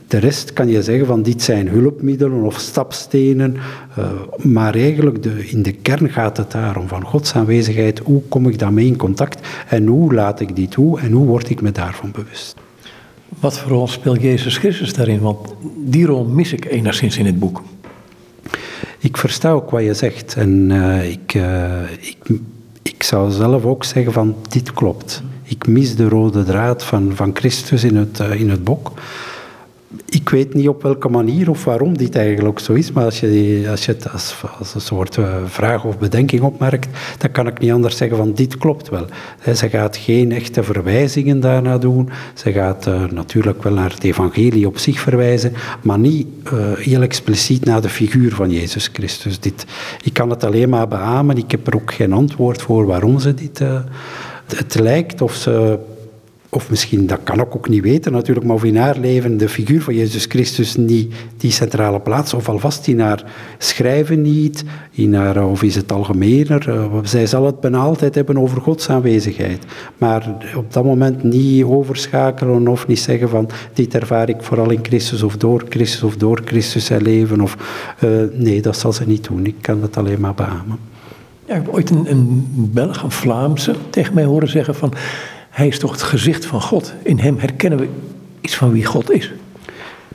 de 0.08 0.18
rest 0.18 0.54
kan 0.54 0.68
je 0.68 0.84
zeggen 0.84 1.06
van 1.06 1.24
dit 1.24 1.42
zijn 1.42 1.68
hulpmiddelen 1.68 2.42
of 2.42 2.60
stapstenen, 2.60 3.56
uh, 4.00 4.12
maar 4.38 4.76
eigenlijk 4.76 5.24
de, 5.24 5.50
in 5.50 5.64
de 5.64 5.74
kern 5.74 6.10
gaat 6.10 6.38
het 6.38 6.52
daarom 6.52 6.88
van 6.88 7.04
Gods 7.04 7.36
aanwezigheid. 7.36 8.00
Hoe 8.00 8.22
kom 8.30 8.48
ik 8.48 8.60
daarmee 8.60 8.86
in 8.86 8.98
contact 8.98 9.48
en 9.68 9.88
hoe 9.88 10.14
laat 10.14 10.40
ik 10.40 10.56
die 10.56 10.68
toe 10.68 11.00
en 11.00 11.12
hoe 11.12 11.26
word 11.26 11.50
ik 11.50 11.62
me 11.62 11.72
daarvan 11.72 12.12
bewust? 12.12 12.56
Wat 13.40 13.60
voor 13.60 13.72
rol 13.72 13.88
speelt 13.88 14.22
Jezus 14.22 14.58
Christus 14.58 14.94
daarin? 14.94 15.20
Want 15.20 15.54
die 15.78 16.06
rol 16.06 16.26
mis 16.26 16.54
ik 16.54 16.66
enigszins 16.66 17.18
in 17.18 17.26
het 17.26 17.40
boek. 17.40 17.64
Ik 19.00 19.18
versta 19.18 19.52
ook 19.52 19.70
wat 19.70 19.84
je 19.84 19.94
zegt 19.94 20.36
en 20.36 20.70
uh, 20.70 21.10
ik, 21.12 21.34
uh, 21.34 21.92
ik, 22.00 22.18
ik 22.82 23.04
zou 23.04 23.32
zelf 23.32 23.66
ook 23.66 23.84
zeggen 23.84 24.14
van 24.14 24.36
dit 24.50 24.74
klopt. 24.74 25.24
Ik 25.44 25.68
mis 25.68 25.96
de 25.96 26.10
rode 26.10 26.44
draad 26.44 26.84
van, 26.84 27.12
van 27.16 27.32
Christus 27.34 27.84
in 27.84 27.96
het, 27.96 28.20
uh, 28.20 28.40
in 28.40 28.50
het 28.50 28.64
boek. 28.64 28.92
Ik 30.06 30.30
weet 30.30 30.54
niet 30.54 30.68
op 30.68 30.82
welke 30.82 31.10
manier 31.10 31.50
of 31.50 31.66
waarom 31.66 31.98
dit 31.98 32.16
eigenlijk 32.16 32.60
zo 32.60 32.74
is, 32.74 32.92
maar 32.92 33.04
als 33.04 33.20
je, 33.20 33.66
als 33.70 33.86
je 33.86 33.92
het 33.92 34.12
als, 34.12 34.36
een 34.74 34.82
soort 34.82 35.18
uh, 35.18 35.36
vraag 35.46 35.86
of 35.86 35.98
bedenking 35.98 36.42
opmerkt, 36.42 36.88
dan 37.18 37.32
kan 37.32 37.48
ik 37.48 37.60
niet 37.60 37.72
anders 37.72 37.98
zeggen 37.98 38.18
van 38.18 38.34
dit 38.34 38.58
klopt 38.58 38.90
wel. 38.90 39.06
He, 39.40 39.54
ze 39.54 39.70
gaat 39.70 39.98
geen 39.98 40.32
echte 40.32 40.64
verwijzingen 40.64 41.40
daarna 41.40 41.78
doen. 41.78 42.10
Ze 42.34 42.52
gaat 42.52 42.88
uh, 42.88 43.04
natuurlijk 43.06 43.64
wel 43.64 43.74
naar 43.74 43.92
het 43.92 44.04
evangelie 44.04 44.68
op 44.68 44.78
zich 44.78 45.00
verwijzen, 45.00 45.54
maar 45.82 46.00
niet 46.00 46.28
uh, 46.54 46.60
heel 46.76 47.02
expliciet 47.02 47.66
naar 47.66 47.82
de 47.82 47.90
figuur 47.90 48.36
van 48.36 48.52
Jezus 48.52 48.90
Christus. 48.94 49.40
Dit, 49.40 49.66
ik 50.04 50.14
kan 50.14 50.30
het 50.30 50.44
alleen 50.44 50.70
maar 50.70 50.88
beamen, 50.88 51.38
ik 51.38 51.52
heb 51.52 51.68
er 51.68 51.76
ook 51.76 51.94
geen 51.94 52.14
antwoord 52.14 52.62
voor 52.62 52.86
waarom 52.86 53.20
ze 53.20 53.34
dit 53.34 53.62
het 54.56 54.80
lijkt 54.80 55.22
of 55.22 55.34
ze, 55.34 55.80
of 56.52 56.70
misschien, 56.70 57.08
dat 57.08 57.20
kan 57.24 57.40
ik 57.40 57.56
ook 57.56 57.70
niet 57.70 57.84
weten 57.84 58.12
natuurlijk, 58.12 58.46
maar 58.46 58.56
of 58.56 58.64
in 58.64 58.78
haar 58.78 58.98
leven 59.00 59.38
de 59.38 59.50
figuur 59.50 59.82
van 59.82 59.96
Jezus 59.96 60.26
Christus 60.26 60.76
niet 60.76 61.14
die 61.38 61.52
centrale 61.52 62.00
plaats, 62.00 62.34
of 62.34 62.50
alvast 62.50 62.88
in 62.88 63.00
haar 63.00 63.24
schrijven 63.58 64.22
niet, 64.22 64.64
in 64.92 65.14
haar, 65.14 65.46
of 65.46 65.64
is 65.64 65.76
het 65.76 65.92
algemener. 65.92 66.70
Uh, 66.70 66.98
zij 67.04 67.26
zal 67.26 67.46
het 67.46 67.60
bijna 67.60 67.78
altijd 67.78 68.16
hebben 68.16 68.38
over 68.38 68.62
Gods 68.62 68.90
aanwezigheid, 68.90 69.66
maar 69.98 70.36
op 70.56 70.74
dat 70.74 70.84
moment 70.84 71.24
niet 71.24 71.64
overschakelen 71.64 72.68
of 72.68 72.88
niet 72.88 73.00
zeggen 73.00 73.30
van 73.30 73.50
dit 73.74 73.96
ervaar 73.96 74.30
ik 74.30 74.42
vooral 74.42 74.70
in 74.70 74.84
Christus 74.84 75.24
of 75.24 75.38
door 75.38 75.66
Christus 75.70 76.04
of 76.04 76.18
door 76.18 76.42
Christus 76.46 76.86
zijn 76.86 77.02
leven. 77.02 77.42
Of, 77.42 77.58
uh, 78.04 78.10
nee, 78.34 78.62
dat 78.62 78.78
zal 78.78 78.94
ze 78.94 79.08
niet 79.08 79.24
doen. 79.24 79.46
Ik 79.46 79.56
kan 79.62 79.82
het 79.82 79.98
alleen 79.98 80.20
maar 80.20 80.34
beamen. 80.34 80.80
Ja, 81.46 81.56
ik 81.56 81.62
heb 81.62 81.74
ooit 81.74 81.90
een, 81.90 82.12
een 82.12 82.48
Belg, 82.54 83.04
een 83.04 83.12
Vlaamse, 83.12 83.76
tegen 83.90 84.14
mij 84.14 84.24
horen 84.24 84.50
zeggen 84.50 84.76
van... 84.76 84.94
hij 85.50 85.68
is 85.68 85.80
toch 85.80 85.92
het 85.92 86.02
gezicht 86.02 86.46
van 86.46 86.62
God. 86.62 86.94
In 87.04 87.20
hem 87.20 87.38
herkennen 87.38 87.80
we 87.80 87.88
iets 88.42 88.56
van 88.56 88.72
wie 88.72 88.86
God 88.86 89.12
is. 89.12 89.32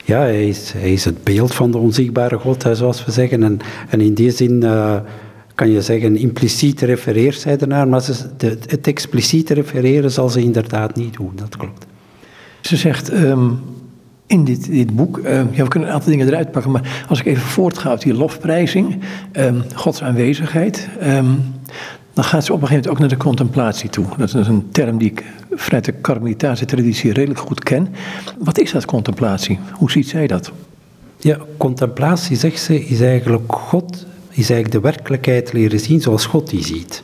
Ja, 0.05 0.19
hij 0.19 0.47
is, 0.47 0.73
hij 0.77 0.93
is 0.93 1.05
het 1.05 1.23
beeld 1.23 1.53
van 1.53 1.71
de 1.71 1.77
onzichtbare 1.77 2.37
God, 2.37 2.65
zoals 2.71 3.05
we 3.05 3.11
zeggen. 3.11 3.43
En, 3.43 3.59
en 3.89 4.01
in 4.01 4.13
die 4.13 4.31
zin 4.31 4.63
uh, 4.63 4.95
kan 5.55 5.69
je 5.69 5.81
zeggen, 5.81 6.17
impliciet 6.17 6.81
refereert 6.81 7.39
zij 7.39 7.57
ernaar... 7.57 7.87
maar 7.87 8.01
ze, 8.01 8.13
de, 8.37 8.57
het 8.67 8.87
expliciete 8.87 9.53
refereren 9.53 10.11
zal 10.11 10.29
ze 10.29 10.41
inderdaad 10.41 10.95
niet 10.95 11.13
doen, 11.13 11.31
dat 11.35 11.57
klopt. 11.57 11.85
Ze 12.61 12.75
zegt... 12.75 13.13
Um, 13.13 13.59
in 14.27 14.43
dit, 14.43 14.71
dit 14.71 14.95
boek, 14.95 15.17
uh, 15.17 15.25
ja, 15.51 15.63
we 15.63 15.67
kunnen 15.67 15.89
een 15.89 15.95
aantal 15.95 16.11
dingen 16.11 16.27
eruit 16.27 16.51
pakken, 16.51 16.71
maar 16.71 17.05
als 17.07 17.19
ik 17.19 17.25
even 17.25 17.41
voortga 17.41 17.89
uit 17.89 18.01
die 18.01 18.13
lofprijzing, 18.13 18.99
um, 19.33 19.63
Gods 19.73 20.03
aanwezigheid, 20.03 20.87
um, 21.03 21.53
dan 22.15 22.23
gaat 22.23 22.45
ze 22.45 22.53
op 22.53 22.61
een 22.61 22.67
gegeven 22.67 22.87
moment 22.87 22.87
ook 22.87 22.99
naar 22.99 23.17
de 23.17 23.25
contemplatie 23.25 23.89
toe. 23.89 24.05
Dat 24.17 24.33
is 24.33 24.47
een 24.47 24.67
term 24.71 24.97
die 24.97 25.11
ik 25.11 25.23
vanuit 25.51 25.85
de 25.85 26.01
Carmelitaanse 26.01 26.65
traditie 26.65 27.13
redelijk 27.13 27.39
goed 27.39 27.63
ken. 27.63 27.87
Wat 28.39 28.59
is 28.59 28.71
dat, 28.71 28.85
contemplatie? 28.85 29.59
Hoe 29.71 29.91
ziet 29.91 30.07
zij 30.07 30.27
dat? 30.27 30.51
Ja, 31.17 31.37
contemplatie, 31.57 32.35
zegt 32.35 32.59
ze, 32.59 32.85
is 32.85 33.01
eigenlijk 33.01 33.53
God, 33.53 34.05
is 34.29 34.49
eigenlijk 34.49 34.71
de 34.71 34.79
werkelijkheid 34.79 35.53
leren 35.53 35.79
zien 35.79 36.01
zoals 36.01 36.25
God 36.25 36.49
die 36.49 36.63
ziet. 36.63 37.03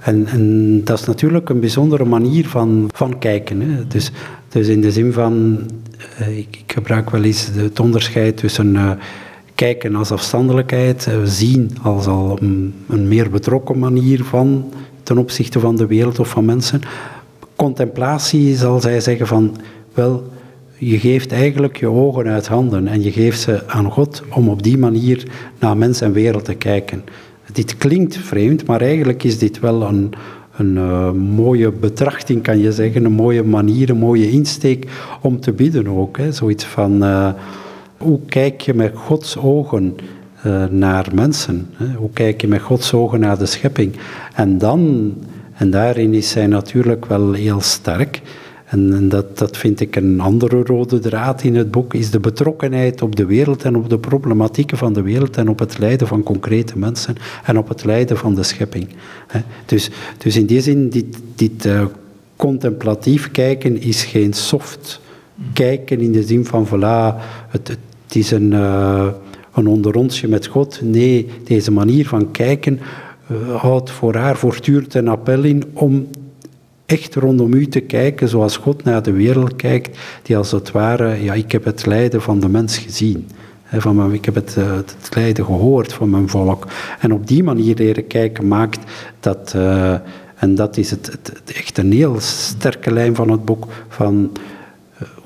En, 0.00 0.26
en, 0.26 0.84
dat 0.84 0.98
is 0.98 1.06
natuurlijk 1.06 1.48
een 1.48 1.60
bijzondere 1.60 2.04
manier 2.04 2.48
van, 2.48 2.90
van 2.94 3.18
kijken. 3.18 3.60
Hè. 3.60 3.86
Dus, 3.86 4.10
dus 4.48 4.68
in 4.68 4.80
de 4.80 4.92
zin 4.92 5.12
van, 5.12 5.58
uh, 6.20 6.38
ik, 6.38 6.56
ik, 6.66 6.72
gebruik 6.72 7.10
wel 7.10 7.22
eens 7.22 7.50
het 7.54 7.80
onderscheid 7.80 8.36
tussen 8.36 8.74
uh, 8.74 8.90
kijken 9.62 9.94
als 9.94 10.10
afstandelijkheid, 10.10 11.06
uh, 11.08 11.14
zien 11.24 11.70
als 11.82 12.06
al 12.06 12.38
een, 12.40 13.08
meer 13.08 13.30
betrokken 13.30 13.78
manier 13.78 14.24
van 14.24 14.72
ten 15.02 15.18
opzichte 15.18 15.60
van 15.60 15.76
de 15.76 15.86
wereld 15.86 16.18
of 16.18 16.28
van 16.28 16.44
mensen. 16.44 16.80
Contemplatie 17.56 18.56
zal 18.56 18.80
zij 18.80 19.00
zeggen 19.00 19.26
van, 19.26 19.56
wel, 19.94 20.24
je 20.76 20.98
geeft 20.98 21.32
eigenlijk 21.32 21.76
je 21.76 21.86
ogen 21.86 22.26
uit 22.26 22.46
handen 22.46 22.88
en 22.88 23.02
je 23.02 23.12
geeft 23.12 23.40
ze 23.40 23.68
aan 23.68 23.90
God 23.90 24.22
om 24.34 24.48
op 24.48 24.62
die 24.62 24.78
manier 24.78 25.26
naar 25.58 25.76
mens 25.76 26.00
en 26.00 26.12
wereld 26.12 26.44
te 26.44 26.54
kijken. 26.54 27.04
Dit 27.52 27.76
klinkt 27.76 28.16
vreemd, 28.16 28.66
maar 28.66 28.80
eigenlijk 28.80 29.22
is 29.24 29.38
dit 29.38 29.60
wel 29.60 29.82
een, 29.82 30.12
een 30.56 30.76
uh, 30.76 31.10
mooie 31.12 31.72
betrachting, 31.72 32.42
kan 32.42 32.58
je 32.58 32.72
zeggen. 32.72 33.04
Een 33.04 33.12
mooie 33.12 33.42
manier, 33.42 33.90
een 33.90 33.98
mooie 33.98 34.30
insteek 34.30 34.86
om 35.20 35.40
te 35.40 35.52
bidden 35.52 35.88
ook. 35.88 36.16
Hè. 36.16 36.32
Zoiets 36.32 36.64
van, 36.64 37.04
uh, 37.04 37.28
hoe 38.02 38.20
kijk 38.26 38.60
je 38.60 38.74
met 38.74 38.92
Gods 38.94 39.36
ogen 39.36 39.96
uh, 40.46 40.64
naar 40.64 41.08
mensen? 41.14 41.68
Hè? 41.72 41.94
Hoe 41.94 42.10
kijk 42.12 42.40
je 42.40 42.48
met 42.48 42.60
Gods 42.60 42.92
ogen 42.92 43.20
naar 43.20 43.38
de 43.38 43.46
schepping? 43.46 43.96
En 44.34 44.58
dan, 44.58 45.12
en 45.54 45.70
daarin 45.70 46.14
is 46.14 46.30
zij 46.30 46.46
natuurlijk 46.46 47.06
wel 47.06 47.32
heel 47.32 47.60
sterk... 47.60 48.22
En, 48.72 48.94
en 48.94 49.08
dat, 49.08 49.38
dat 49.38 49.56
vind 49.56 49.80
ik 49.80 49.96
een 49.96 50.20
andere 50.20 50.62
rode 50.62 50.98
draad 50.98 51.42
in 51.42 51.56
het 51.56 51.70
boek, 51.70 51.94
is 51.94 52.10
de 52.10 52.20
betrokkenheid 52.20 53.02
op 53.02 53.16
de 53.16 53.26
wereld 53.26 53.62
en 53.64 53.76
op 53.76 53.88
de 53.88 53.98
problematieken 53.98 54.78
van 54.78 54.92
de 54.92 55.02
wereld 55.02 55.36
en 55.36 55.48
op 55.48 55.58
het 55.58 55.78
lijden 55.78 56.06
van 56.06 56.22
concrete 56.22 56.78
mensen 56.78 57.16
en 57.44 57.58
op 57.58 57.68
het 57.68 57.84
lijden 57.84 58.16
van 58.16 58.34
de 58.34 58.42
schepping. 58.42 58.88
Dus, 59.66 59.90
dus 60.18 60.36
in 60.36 60.46
die 60.46 60.60
zin, 60.60 60.88
dit, 60.88 61.18
dit 61.34 61.66
uh, 61.66 61.84
contemplatief 62.36 63.30
kijken 63.30 63.80
is 63.80 64.04
geen 64.04 64.32
soft 64.32 65.00
kijken 65.52 66.00
in 66.00 66.12
de 66.12 66.22
zin 66.22 66.44
van, 66.44 66.66
voilà, 66.66 67.22
het 67.48 67.78
is 68.14 68.30
een, 68.30 68.52
uh, 68.52 69.06
een 69.54 69.66
onderonsje 69.66 70.28
met 70.28 70.46
God. 70.46 70.80
Nee, 70.82 71.28
deze 71.44 71.72
manier 71.72 72.08
van 72.08 72.30
kijken 72.30 72.80
uh, 73.30 73.56
houdt 73.56 73.90
voor 73.90 74.14
haar 74.14 74.36
voortdurend 74.36 74.94
een 74.94 75.08
appel 75.08 75.42
in 75.42 75.64
om 75.72 76.06
echt 76.86 77.14
rondom 77.14 77.52
u 77.52 77.66
te 77.66 77.80
kijken 77.80 78.28
zoals 78.28 78.56
God 78.56 78.84
naar 78.84 79.02
de 79.02 79.12
wereld 79.12 79.56
kijkt, 79.56 79.98
die 80.22 80.36
als 80.36 80.50
het 80.50 80.70
ware, 80.70 81.22
ja, 81.22 81.32
ik 81.34 81.52
heb 81.52 81.64
het 81.64 81.86
lijden 81.86 82.22
van 82.22 82.40
de 82.40 82.48
mens 82.48 82.78
gezien. 82.78 83.28
van 83.64 83.96
mijn, 83.96 84.12
ik 84.12 84.24
heb 84.24 84.34
het, 84.34 84.56
uh, 84.58 84.72
het 84.72 85.08
lijden 85.14 85.44
gehoord 85.44 85.92
van 85.92 86.10
mijn 86.10 86.28
volk. 86.28 86.66
En 87.00 87.12
op 87.12 87.26
die 87.26 87.42
manier 87.42 87.74
leren 87.76 88.06
kijken 88.06 88.48
maakt 88.48 88.80
dat, 89.20 89.54
en 90.36 90.54
dat 90.54 90.76
is 90.76 90.90
het, 90.90 91.06
het, 91.06 91.32
het, 91.34 91.56
echt 91.56 91.78
een 91.78 91.92
heel 91.92 92.16
sterke 92.20 92.92
lijn 92.92 93.14
van 93.14 93.30
het 93.30 93.44
boek, 93.44 93.66
van 93.88 94.30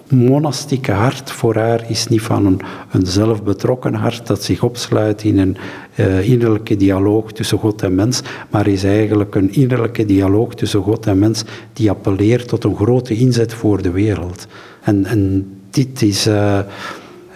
monastieke 0.09 0.93
hart 0.93 1.31
voor 1.31 1.55
haar 1.55 1.91
is 1.91 2.07
niet 2.07 2.23
van 2.23 2.47
een, 2.47 2.61
een 2.91 3.07
zelfbetrokken 3.07 3.95
hart 3.95 4.27
dat 4.27 4.43
zich 4.43 4.63
opsluit 4.63 5.23
in 5.25 5.39
een 5.39 5.57
uh, 5.95 6.29
innerlijke 6.29 6.77
dialoog 6.77 7.33
tussen 7.33 7.59
God 7.59 7.83
en 7.83 7.95
mens, 7.95 8.23
maar 8.51 8.67
is 8.67 8.85
eigenlijk 8.85 9.35
een 9.35 9.53
innerlijke 9.53 10.05
dialoog 10.05 10.55
tussen 10.55 10.83
God 10.83 11.07
en 11.07 11.19
mens 11.19 11.45
die 11.73 11.91
appelleert 11.91 12.49
tot 12.49 12.65
een 12.65 12.77
grote 12.77 13.15
inzet 13.15 13.55
voor 13.55 13.83
de 13.83 13.91
wereld. 13.91 14.47
En, 14.83 15.05
en 15.05 15.51
dit 15.71 16.03
is. 16.03 16.27
Uh, 16.27 16.59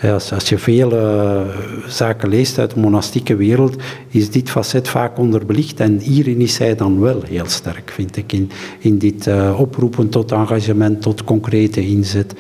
als, 0.03 0.33
als, 0.33 0.49
je 0.49 0.59
veel 0.59 0.93
uh, 0.93 1.41
zaken 1.87 2.29
leest 2.29 2.59
uit 2.59 2.75
de 2.75 2.81
monastieke 2.81 3.37
wereld, 3.37 3.77
is 4.09 4.31
dit 4.31 4.51
facet 4.51 4.89
vaak 4.89 5.19
onderbelicht. 5.19 5.81
En 5.81 5.99
hierin 5.99 6.41
is 6.41 6.55
zij 6.55 6.75
dan 6.75 7.01
wel 7.01 7.23
heel 7.23 7.47
sterk, 7.47 7.91
vind 7.91 8.17
ik, 8.17 8.33
in, 8.33 8.51
in 8.79 8.99
dit 8.99 9.27
uh, 9.27 9.61
oproepen 9.61 10.09
tot 10.09 10.33
engagement, 10.33 11.03
tot 11.03 11.25
concrete 11.25 11.87
inzet. 11.87 12.35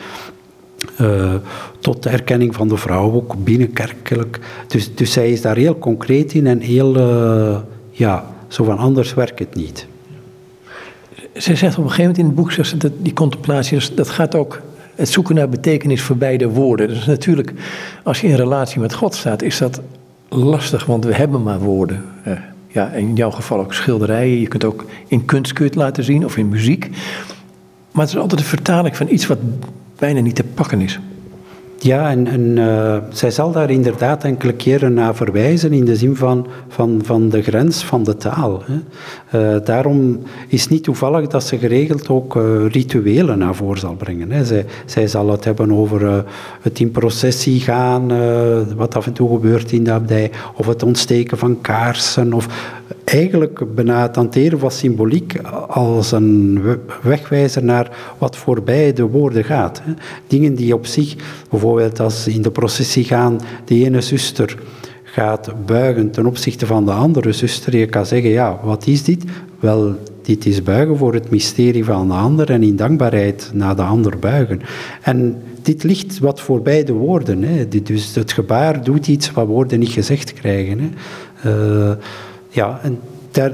Uh, 1.00 1.35
tot 1.81 2.02
de 2.02 2.09
erkenning 2.09 2.55
van 2.55 2.69
de 2.69 2.76
vrouw, 2.76 3.12
ook 3.12 3.45
binnenkerkelijk. 3.45 4.40
Dus, 4.67 4.95
dus 4.95 5.12
zij 5.12 5.33
is 5.33 5.40
daar 5.40 5.57
heel 5.57 5.79
concreet 5.79 6.33
in 6.33 6.47
en 6.47 6.61
heel, 6.61 6.99
ja, 7.90 8.35
zo 8.49 8.64
van 8.64 8.79
anders 8.79 9.14
werkt 9.14 9.38
het 9.38 9.55
niet. 9.55 9.87
Zij 11.33 11.57
zegt 11.57 11.79
op 11.79 11.85
een 11.85 11.90
gegeven 11.90 12.11
moment 12.11 12.19
in 12.19 12.25
het 12.25 12.35
boek, 12.35 12.81
dat 12.81 12.93
die 12.99 13.12
contemplatie, 13.12 13.95
dat 13.95 14.09
gaat 14.09 14.35
ook 14.35 14.61
het 15.00 15.09
zoeken 15.09 15.35
naar 15.35 15.49
betekenis 15.49 16.02
voor 16.02 16.16
beide 16.16 16.49
woorden. 16.49 16.88
Dus 16.88 17.07
natuurlijk, 17.07 17.52
als 18.02 18.21
je 18.21 18.26
in 18.26 18.35
relatie 18.35 18.80
met 18.80 18.95
God 18.95 19.14
staat, 19.14 19.42
is 19.42 19.59
dat 19.59 19.80
lastig, 20.28 20.87
want 20.87 21.04
we 21.04 21.14
hebben 21.14 21.42
maar 21.42 21.59
woorden. 21.59 22.04
Uh, 22.26 22.33
ja, 22.69 22.90
in 22.90 23.14
jouw 23.14 23.30
geval 23.30 23.59
ook 23.59 23.75
schilderijen. 23.75 24.40
Je 24.40 24.49
kunt 24.49 24.64
ook 24.64 24.85
in 25.07 25.25
kunst 25.25 25.52
kun 25.52 25.64
je 25.64 25.71
het 25.71 25.80
laten 25.80 26.04
zien 26.04 26.25
of 26.25 26.37
in 26.37 26.49
muziek. 26.49 26.88
Maar 27.90 28.04
het 28.04 28.14
is 28.14 28.21
altijd 28.21 28.40
een 28.40 28.47
vertaling 28.47 28.97
van 28.97 29.09
iets 29.09 29.26
wat 29.26 29.38
bijna 29.99 30.21
niet 30.21 30.35
te 30.35 30.45
pakken 30.45 30.80
is. 30.80 30.99
Ja, 31.82 32.10
en, 32.10 32.56
uh, 32.56 32.96
zij 33.10 33.30
zal 33.30 33.52
daar 33.52 33.70
inderdaad 33.70 34.25
enkele 34.25 34.52
keren 34.52 34.94
naar 34.94 35.14
verwijzen 35.14 35.72
in 35.72 35.84
de 35.84 35.96
zin 35.96 36.16
van, 36.16 36.46
van, 36.68 37.00
van 37.04 37.28
de 37.28 37.42
grens 37.42 37.84
van 37.84 38.04
de 38.04 38.16
taal. 38.16 38.62
Hè. 38.64 39.54
Uh, 39.54 39.64
daarom 39.64 40.20
is 40.49 40.68
niet 40.68 40.82
toevallig 40.82 41.26
dat 41.26 41.44
ze 41.44 41.58
geregeld 41.58 42.08
ook 42.08 42.37
uh, 42.37 42.66
rituelen 42.68 43.38
naar 43.38 43.54
voren 43.54 43.80
zal 43.80 43.94
brengen. 43.94 44.30
Hè. 44.30 44.44
Zij, 44.44 44.64
zij 44.84 45.06
zal 45.06 45.30
het 45.30 45.44
hebben 45.44 45.72
over 45.72 46.25
het 46.60 46.80
in 46.80 46.90
processie 46.90 47.60
gaan, 47.60 48.12
wat 48.76 48.96
af 48.96 49.06
en 49.06 49.12
toe 49.12 49.28
gebeurt 49.28 49.72
in 49.72 49.84
de 49.84 49.92
abdij, 49.92 50.30
of 50.56 50.66
het 50.66 50.82
ontsteken 50.82 51.38
van 51.38 51.60
kaarsen, 51.60 52.32
of 52.32 52.49
eigenlijk 53.04 53.75
bijna 53.75 54.02
het 54.02 54.16
hanteren 54.16 54.58
van 54.58 54.70
symboliek 54.70 55.40
als 55.68 56.12
een 56.12 56.62
wegwijzer 57.02 57.64
naar 57.64 58.14
wat 58.18 58.37
voorbij 58.37 58.92
de 58.92 59.02
woorden 59.02 59.44
gaat. 59.44 59.80
Hè. 59.84 59.92
Dingen 60.26 60.54
die 60.54 60.75
op 60.75 60.87
zich, 60.87 61.14
bijvoorbeeld 61.16 61.69
als 61.98 62.26
in 62.26 62.42
de 62.42 62.50
processie 62.50 63.04
gaan, 63.04 63.40
de 63.64 63.84
ene 63.84 64.00
zuster 64.00 64.56
gaat 65.02 65.66
buigen 65.66 66.10
ten 66.10 66.26
opzichte 66.26 66.66
van 66.66 66.84
de 66.84 66.92
andere 66.92 67.32
zuster. 67.32 67.76
Je 67.76 67.86
kan 67.86 68.06
zeggen, 68.06 68.30
ja, 68.30 68.60
wat 68.62 68.86
is 68.86 69.02
dit? 69.02 69.24
Wel, 69.60 69.94
dit 70.22 70.46
is 70.46 70.62
buigen 70.62 70.96
voor 70.96 71.14
het 71.14 71.30
mysterie 71.30 71.84
van 71.84 72.08
de 72.08 72.14
ander 72.14 72.50
en 72.50 72.62
in 72.62 72.76
dankbaarheid 72.76 73.50
naar 73.52 73.76
de 73.76 73.82
ander 73.82 74.18
buigen. 74.18 74.60
En 75.02 75.42
dit 75.62 75.82
ligt 75.82 76.18
wat 76.18 76.40
voorbij 76.40 76.84
de 76.84 76.92
woorden. 76.92 77.42
Hè. 77.42 77.68
Dus 77.68 78.14
het 78.14 78.32
gebaar 78.32 78.84
doet 78.84 79.06
iets 79.06 79.30
wat 79.30 79.46
woorden 79.46 79.78
niet 79.78 79.88
gezegd 79.88 80.32
krijgen. 80.32 80.78
Hè. 80.80 80.88
Uh, 81.50 81.96
ja, 82.48 82.80
en 82.82 82.98
daar, 83.30 83.52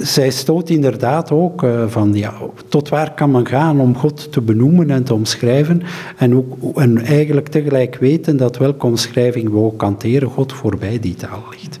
zij 0.00 0.30
stoot 0.30 0.68
inderdaad 0.68 1.30
ook 1.30 1.62
uh, 1.62 1.88
van 1.88 2.14
ja, 2.14 2.34
tot 2.68 2.88
waar 2.88 3.14
kan 3.14 3.30
men 3.30 3.46
gaan 3.46 3.80
om 3.80 3.96
God 3.96 4.32
te 4.32 4.40
benoemen 4.40 4.90
en 4.90 5.04
te 5.04 5.14
omschrijven 5.14 5.82
en, 6.16 6.34
ook, 6.34 6.78
en 6.78 6.98
eigenlijk 6.98 7.48
tegelijk 7.48 7.96
weten 7.96 8.36
dat 8.36 8.56
welke 8.56 8.86
omschrijving 8.86 9.50
we 9.50 9.56
ook 9.56 9.80
hanteren, 9.80 10.28
God 10.28 10.52
voorbij 10.52 11.00
die 11.00 11.14
taal 11.14 11.42
ligt. 11.50 11.78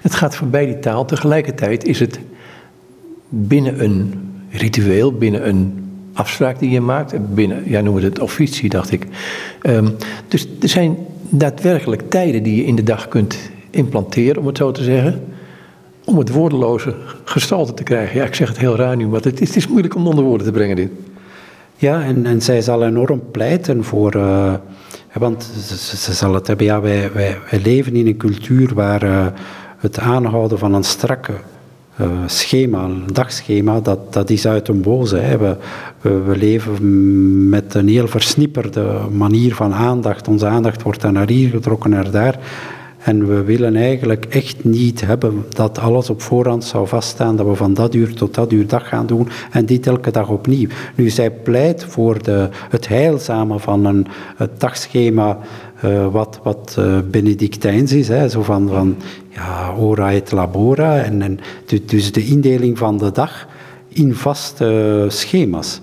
Het 0.00 0.14
gaat 0.14 0.36
voorbij 0.36 0.66
die 0.66 0.78
taal, 0.78 1.04
tegelijkertijd 1.04 1.84
is 1.84 2.00
het 2.00 2.20
binnen 3.28 3.84
een 3.84 4.14
ritueel, 4.50 5.12
binnen 5.12 5.48
een 5.48 5.88
afspraak 6.12 6.58
die 6.58 6.70
je 6.70 6.80
maakt, 6.80 7.34
binnen, 7.34 7.62
ja 7.66 7.80
noemen 7.80 8.02
we 8.02 8.08
het 8.08 8.18
officie, 8.18 8.68
dacht 8.68 8.92
ik. 8.92 9.06
Um, 9.62 9.96
dus 10.28 10.48
er 10.60 10.68
zijn 10.68 10.96
daadwerkelijk 11.28 12.10
tijden 12.10 12.42
die 12.42 12.56
je 12.56 12.64
in 12.64 12.76
de 12.76 12.82
dag 12.82 13.08
kunt 13.08 13.38
implanteren, 13.70 14.40
om 14.40 14.46
het 14.46 14.56
zo 14.56 14.72
te 14.72 14.82
zeggen 14.82 15.29
om 16.10 16.18
het 16.18 16.30
woordeloze 16.30 16.94
gestalte 17.24 17.74
te 17.74 17.82
krijgen. 17.82 18.16
Ja, 18.16 18.24
ik 18.24 18.34
zeg 18.34 18.48
het 18.48 18.58
heel 18.58 18.76
raar 18.76 18.96
nu, 18.96 19.06
maar 19.06 19.20
het 19.20 19.40
is, 19.40 19.48
het 19.48 19.56
is 19.56 19.68
moeilijk 19.68 19.94
om 19.94 20.06
onder 20.06 20.24
woorden 20.24 20.46
te 20.46 20.52
brengen 20.52 20.76
dit. 20.76 20.90
Ja, 21.76 22.02
en, 22.02 22.26
en 22.26 22.42
zij 22.42 22.62
zal 22.62 22.84
enorm 22.84 23.22
pleiten 23.30 23.84
voor... 23.84 24.16
Uh, 24.16 24.54
want 25.12 25.50
ze, 25.68 25.96
ze, 25.96 26.12
zal 26.12 26.34
het 26.34 26.46
hebben, 26.46 26.66
ja, 26.66 26.80
wij, 26.80 27.12
wij, 27.12 27.36
wij 27.50 27.60
leven 27.60 27.96
in 27.96 28.06
een 28.06 28.16
cultuur 28.16 28.74
waar 28.74 29.04
uh, 29.04 29.26
het 29.78 29.98
aanhouden 29.98 30.58
van 30.58 30.74
een 30.74 30.84
strakke 30.84 31.32
uh, 32.00 32.06
schema, 32.26 32.82
een 32.82 33.04
dagschema, 33.12 33.80
dat, 33.80 34.12
dat 34.12 34.30
is 34.30 34.46
uit 34.46 34.68
een 34.68 34.80
boze. 34.82 35.16
We, 35.16 35.56
we, 36.00 36.20
we, 36.20 36.36
leven 36.36 37.48
met 37.48 37.74
een 37.74 37.88
heel 37.88 38.08
versnipperde 38.08 39.00
manier 39.12 39.54
van 39.54 39.74
aandacht. 39.74 40.28
Onze 40.28 40.46
aandacht 40.46 40.82
wordt 40.82 41.00
dan 41.00 41.12
naar 41.12 41.28
hier 41.28 41.50
getrokken, 41.50 41.90
naar 41.90 42.10
daar. 42.10 42.38
En 43.04 43.28
we 43.28 43.42
willen 43.42 43.76
eigenlijk 43.76 44.24
echt 44.24 44.64
niet 44.64 45.00
hebben 45.00 45.44
dat 45.48 45.78
alles 45.78 46.10
op 46.10 46.22
voorhand 46.22 46.64
zou 46.64 46.86
vaststaan, 46.86 47.36
dat 47.36 47.46
we 47.46 47.54
van 47.54 47.74
dat 47.74 47.94
uur 47.94 48.14
tot 48.14 48.34
dat 48.34 48.52
uur 48.52 48.66
dag 48.66 48.88
gaan 48.88 49.06
doen 49.06 49.28
en 49.50 49.66
dit 49.66 49.86
elke 49.86 50.10
dag 50.10 50.28
opnieuw. 50.28 50.68
Nu, 50.94 51.10
zij 51.10 51.30
pleit 51.30 51.84
voor 51.84 52.22
de, 52.22 52.48
het 52.52 52.88
heilzame 52.88 53.58
van 53.58 53.84
een 53.84 54.06
dagschema 54.58 55.38
uh, 55.84 56.06
wat, 56.12 56.40
wat 56.42 56.76
uh, 56.78 56.98
Benedictijns 57.10 57.92
is, 57.92 58.08
hè, 58.08 58.28
zo 58.28 58.42
van, 58.42 58.68
van 58.68 58.96
ja, 59.28 59.74
ora 59.78 60.12
et 60.12 60.32
labora, 60.32 60.98
en, 60.98 61.22
en 61.22 61.40
dus 61.86 62.12
de 62.12 62.26
indeling 62.26 62.78
van 62.78 62.98
de 62.98 63.12
dag 63.12 63.46
in 63.88 64.14
vaste 64.14 65.06
schema's. 65.08 65.80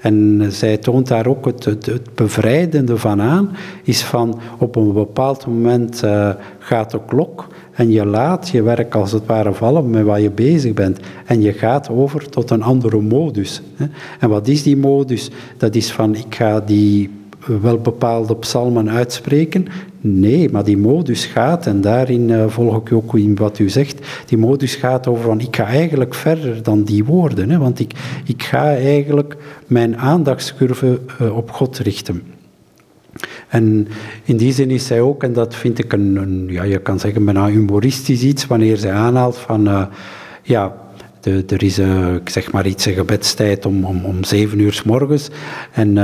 En 0.00 0.46
zij 0.48 0.76
toont 0.76 1.08
daar 1.08 1.26
ook 1.26 1.44
het, 1.44 2.14
bevrijdende 2.14 2.96
van 2.98 3.20
aan, 3.20 3.50
is 3.84 4.02
van 4.02 4.40
op 4.58 4.76
een 4.76 4.92
bepaald 4.92 5.46
moment 5.46 6.02
uh, 6.04 6.30
gaat 6.58 6.90
de 6.90 7.00
klok 7.06 7.46
en 7.72 7.90
je 7.90 8.06
laat 8.06 8.48
je 8.48 8.62
werk 8.62 8.94
als 8.94 9.12
het 9.12 9.26
ware 9.26 9.52
vallen 9.52 9.90
met 9.90 10.04
waar 10.04 10.20
je 10.20 10.30
bezig 10.30 10.74
bent. 10.74 10.98
En 11.26 11.40
je 11.40 11.52
gaat 11.52 11.90
over 11.90 12.28
tot 12.28 12.50
een 12.50 12.62
andere 12.62 13.00
modus. 13.00 13.62
Hè. 13.74 13.86
En 14.20 14.28
wat 14.28 14.48
is 14.48 14.62
die 14.62 14.76
modus? 14.76 15.30
Dat 15.56 15.74
is 15.74 15.92
van 15.92 16.14
ik 16.14 16.34
ga 16.34 16.60
die 16.60 17.10
wel 17.60 17.78
bepaalde 17.78 18.36
psalmen 18.36 18.90
uitspreken. 18.90 19.66
Nee, 20.02 20.50
maar 20.50 20.64
die 20.64 20.76
modus 20.76 21.24
gaat, 21.24 21.66
en 21.66 21.80
daarin 21.80 22.28
uh, 22.28 22.44
volg 22.48 22.76
ik 22.76 22.92
ook 22.92 23.14
in 23.16 23.36
wat 23.36 23.58
u 23.58 23.68
zegt, 23.68 24.06
die 24.26 24.38
modus 24.38 24.74
gaat 24.74 25.06
over 25.06 25.24
van 25.24 25.40
ik 25.40 25.56
ga 25.56 25.66
eigenlijk 25.66 26.14
verder 26.14 26.62
dan 26.62 26.82
die 26.82 27.04
woorden. 27.04 27.50
Hè, 27.50 27.58
want 27.58 27.80
ik, 27.80 27.92
ik 28.24 28.42
ga 28.42 28.74
eigenlijk 28.74 29.36
mijn 29.66 29.98
aandachtscurve 29.98 31.00
uh, 31.20 31.36
op 31.36 31.50
God 31.50 31.78
richten. 31.78 32.22
En 33.48 33.88
in 34.24 34.36
die 34.36 34.52
zin 34.52 34.70
is 34.70 34.86
zij 34.86 35.00
ook, 35.00 35.22
en 35.22 35.32
dat 35.32 35.54
vind 35.54 35.78
ik 35.78 35.92
een, 35.92 36.46
ja, 36.48 36.62
je 36.62 36.78
kan 36.78 37.00
zeggen 37.00 37.24
bijna 37.24 37.46
humoristisch 37.46 38.22
iets, 38.22 38.46
wanneer 38.46 38.76
zij 38.76 38.92
aanhaalt 38.92 39.36
van, 39.36 39.68
uh, 39.68 39.86
ja, 40.42 40.74
de, 41.20 41.44
er 41.48 41.62
is, 41.62 41.80
zeg 42.24 42.52
maar 42.52 42.66
iets, 42.66 42.86
een 42.86 42.94
gebedstijd 42.94 43.66
om, 43.66 43.84
om, 43.84 44.04
om 44.04 44.24
zeven 44.24 44.60
uur 44.60 44.72
s 44.72 44.82
morgens. 44.82 45.30
En 45.72 45.96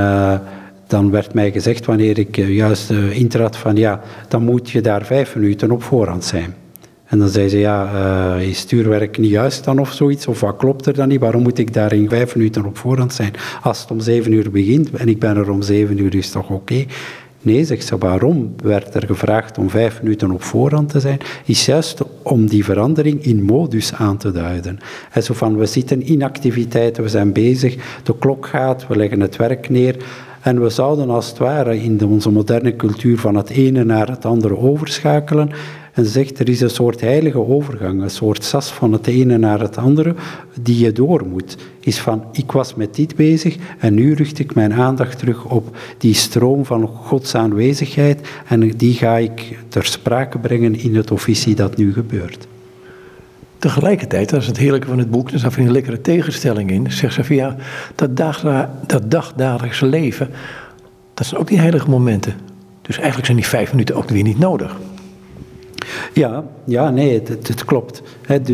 dan 0.87 1.11
werd 1.11 1.35
mij 1.35 1.53
gezegd 1.53 1.87
wanneer 1.87 2.19
ik 2.19 2.37
eh, 2.37 2.55
juist 2.55 2.91
uh, 2.91 3.19
intrad 3.19 3.57
van 3.57 3.77
ja, 3.77 4.01
dan 4.29 4.43
moet 4.43 4.71
je 4.71 4.81
daar 4.81 5.05
vijf 5.05 5.35
minuten 5.35 5.71
op 5.71 5.83
voorhand 5.83 6.25
zijn. 6.25 6.55
En 7.07 7.19
dan 7.19 7.29
zei 7.29 7.49
ze, 7.49 7.59
ja, 7.59 7.91
uh, 8.37 8.49
is 8.49 8.59
stuurwerk 8.59 9.19
niet 9.19 9.31
juist 9.31 9.65
dan 9.65 9.79
of 9.79 9.93
zoiets? 9.93 10.27
Of 10.27 10.41
wat 10.41 10.57
klopt 10.57 10.87
er 10.87 10.95
dan 10.95 11.09
niet? 11.09 11.21
Waarom 11.21 11.43
moet 11.43 11.59
ik 11.59 11.73
daar 11.73 11.93
in 11.93 12.09
vijf 12.09 12.37
minuten 12.37 12.65
op 12.65 12.79
voorhand 12.79 13.15
zijn? 13.15 13.33
Als 13.63 13.81
het 13.81 13.91
om 13.91 14.01
zeven 14.01 14.33
uur 14.33 14.51
begint 14.51 14.91
en 14.91 15.09
ik 15.09 15.19
ben 15.19 15.37
er 15.37 15.51
om 15.51 15.63
zeven 15.63 15.99
uur, 15.99 16.15
is 16.15 16.31
toch 16.31 16.51
oké? 16.51 16.85
Nee, 17.47 17.65
zegt 17.65 17.87
ze, 17.87 17.99
waarom 17.99 18.55
werd 18.63 18.95
er 18.95 19.07
gevraagd 19.07 19.59
om 19.59 19.71
vijf 19.71 20.03
minuten 20.03 20.31
op 20.31 20.43
voorhand 20.43 20.89
te 20.89 21.01
zijn? 21.01 21.19
Is 21.45 21.67
juist 21.67 22.03
om 22.23 22.47
die 22.47 22.65
verandering 22.65 23.25
in 23.25 23.43
modus 23.43 23.95
aan 23.95 24.17
te 24.17 24.33
duiden. 24.33 24.79
En 25.11 25.23
zo 25.23 25.35
van, 25.35 25.57
we 25.57 25.67
zitten 25.67 26.03
in 26.03 26.23
activiteiten, 26.23 27.03
we 27.03 27.09
zijn 27.09 27.33
bezig, 27.33 28.01
de 28.03 28.19
klok 28.19 28.47
gaat, 28.47 28.87
we 28.87 28.97
leggen 28.97 29.21
het 29.21 29.37
werk 29.37 29.69
neer. 29.69 29.97
En 30.47 30.63
we 30.63 30.69
zouden 30.69 31.11
als 31.11 31.29
het 31.29 31.39
ware 31.39 31.83
in 31.83 32.07
onze 32.07 32.31
moderne 32.31 32.77
cultuur 32.77 33.19
van 33.19 33.35
het 33.35 33.49
ene 33.49 33.85
naar 33.85 34.09
het 34.09 34.25
andere 34.25 34.59
overschakelen. 34.59 35.51
En 35.93 36.07
zegt 36.07 36.39
er 36.39 36.49
is 36.49 36.61
een 36.61 36.71
soort 36.71 37.01
heilige 37.01 37.39
overgang, 37.39 38.03
een 38.03 38.11
soort 38.11 38.45
sas 38.45 38.71
van 38.71 38.93
het 38.93 39.07
ene 39.07 39.39
naar 39.39 39.61
het 39.61 39.77
andere, 39.77 40.15
die 40.61 40.79
je 40.79 40.93
door 40.93 41.27
moet. 41.27 41.57
Is 41.81 41.99
van, 41.99 42.25
ik 42.33 42.53
was 42.53 42.75
met 42.75 42.95
dit 42.95 43.17
bezig 43.17 43.57
en 43.79 43.95
nu 43.95 44.15
richt 44.15 44.39
ik 44.39 44.55
mijn 44.55 44.73
aandacht 44.73 45.19
terug 45.19 45.45
op 45.45 45.77
die 45.99 46.15
stroom 46.15 46.65
van 46.65 46.87
Gods 46.87 47.35
aanwezigheid 47.35 48.29
en 48.49 48.69
die 48.69 48.95
ga 48.95 49.17
ik 49.17 49.59
ter 49.69 49.85
sprake 49.85 50.39
brengen 50.39 50.79
in 50.79 50.97
het 50.97 51.11
officie 51.11 51.55
dat 51.55 51.77
nu 51.77 51.93
gebeurt. 51.93 52.47
Tegelijkertijd, 53.59 54.31
dat 54.31 54.41
is 54.41 54.47
het 54.47 54.57
heerlijke 54.57 54.87
van 54.87 54.99
het 54.99 55.11
boek, 55.11 55.31
er 55.31 55.39
zat 55.39 55.57
een 55.57 55.73
lekkere 55.73 56.01
tegenstelling 56.01 56.71
in. 56.71 56.93
Zegt 56.93 57.15
ze 57.15 57.25
van 57.25 57.37
ja, 57.37 57.57
dat, 57.95 58.17
dag, 58.17 58.69
dat 58.87 59.11
dagdagelijkse 59.11 59.87
leven, 59.87 60.31
dat 61.15 61.27
zijn 61.27 61.41
ook 61.41 61.49
die 61.49 61.59
heilige 61.59 61.91
momenten. 61.91 62.35
Dus 62.83 62.97
eigenlijk 62.97 63.27
zijn 63.27 63.39
die 63.39 63.47
vijf 63.47 63.71
minuten 63.71 63.95
ook 63.95 64.09
weer 64.09 64.23
niet 64.23 64.39
nodig. 64.39 64.77
Ja, 66.13 66.45
ja 66.65 66.91
nee, 66.91 67.23
het, 67.25 67.65
klopt. 67.65 68.03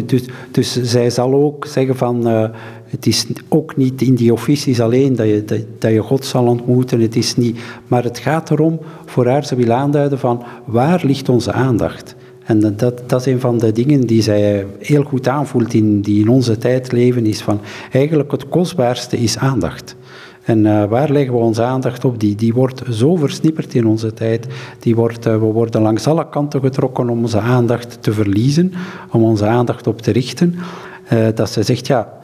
dus, 0.06 0.22
dus, 0.50 0.82
zij 0.82 1.10
zal 1.10 1.34
ook 1.34 1.66
zeggen 1.66 1.96
van, 1.96 2.28
uh, 2.28 2.48
het 2.86 3.06
is 3.06 3.26
ook 3.48 3.76
niet 3.76 4.02
in 4.02 4.14
die 4.14 4.32
officies 4.32 4.80
alleen 4.80 5.16
dat 5.16 5.26
je, 5.26 5.44
dat, 5.44 5.60
dat, 5.78 5.92
je 5.92 6.02
God 6.02 6.24
zal 6.24 6.46
ontmoeten, 6.46 7.00
het 7.00 7.16
is 7.16 7.36
niet, 7.36 7.58
maar 7.86 8.04
het 8.04 8.18
gaat 8.18 8.50
erom, 8.50 8.80
voor 9.06 9.26
haar, 9.26 9.44
ze 9.44 9.54
wil 9.54 9.72
aanduiden 9.72 10.18
van, 10.18 10.42
waar 10.64 11.00
ligt 11.04 11.28
onze 11.28 11.52
aandacht? 11.52 12.14
En 12.44 12.76
dat, 12.76 13.02
dat 13.06 13.20
is 13.20 13.32
een 13.32 13.40
van 13.40 13.58
de 13.58 13.72
dingen 13.72 14.06
die 14.06 14.22
zij 14.22 14.66
heel 14.78 15.02
goed 15.02 15.28
aanvoelt, 15.28 15.74
in, 15.74 16.00
die 16.00 16.20
in 16.20 16.28
onze 16.28 16.58
tijd 16.58 16.92
leven, 16.92 17.26
is 17.26 17.42
van 17.42 17.60
eigenlijk 17.92 18.30
het 18.30 18.48
kostbaarste 18.48 19.18
is 19.18 19.38
aandacht. 19.38 19.96
En 20.42 20.58
uh, 20.58 20.84
waar 20.84 21.10
leggen 21.10 21.32
we 21.34 21.40
onze 21.40 21.62
aandacht 21.62 22.04
op? 22.04 22.20
Die, 22.20 22.34
die 22.34 22.54
wordt 22.54 22.82
zo 22.90 23.16
versnipperd 23.16 23.74
in 23.74 23.86
onze 23.86 24.12
tijd. 24.12 24.46
Die 24.78 24.94
wordt, 24.94 25.26
uh, 25.26 25.32
we 25.32 25.38
worden 25.38 25.82
langs 25.82 26.06
alle 26.06 26.28
kanten 26.28 26.60
getrokken 26.60 27.08
om 27.08 27.22
onze 27.22 27.40
aandacht 27.40 27.98
te 28.00 28.12
verliezen, 28.12 28.72
om 29.10 29.22
onze 29.22 29.46
aandacht 29.46 29.86
op 29.86 30.00
te 30.00 30.10
richten. 30.10 30.54
Uh, 31.12 31.26
dat 31.34 31.50
ze 31.50 31.62
zegt, 31.62 31.86
ja, 31.86 32.20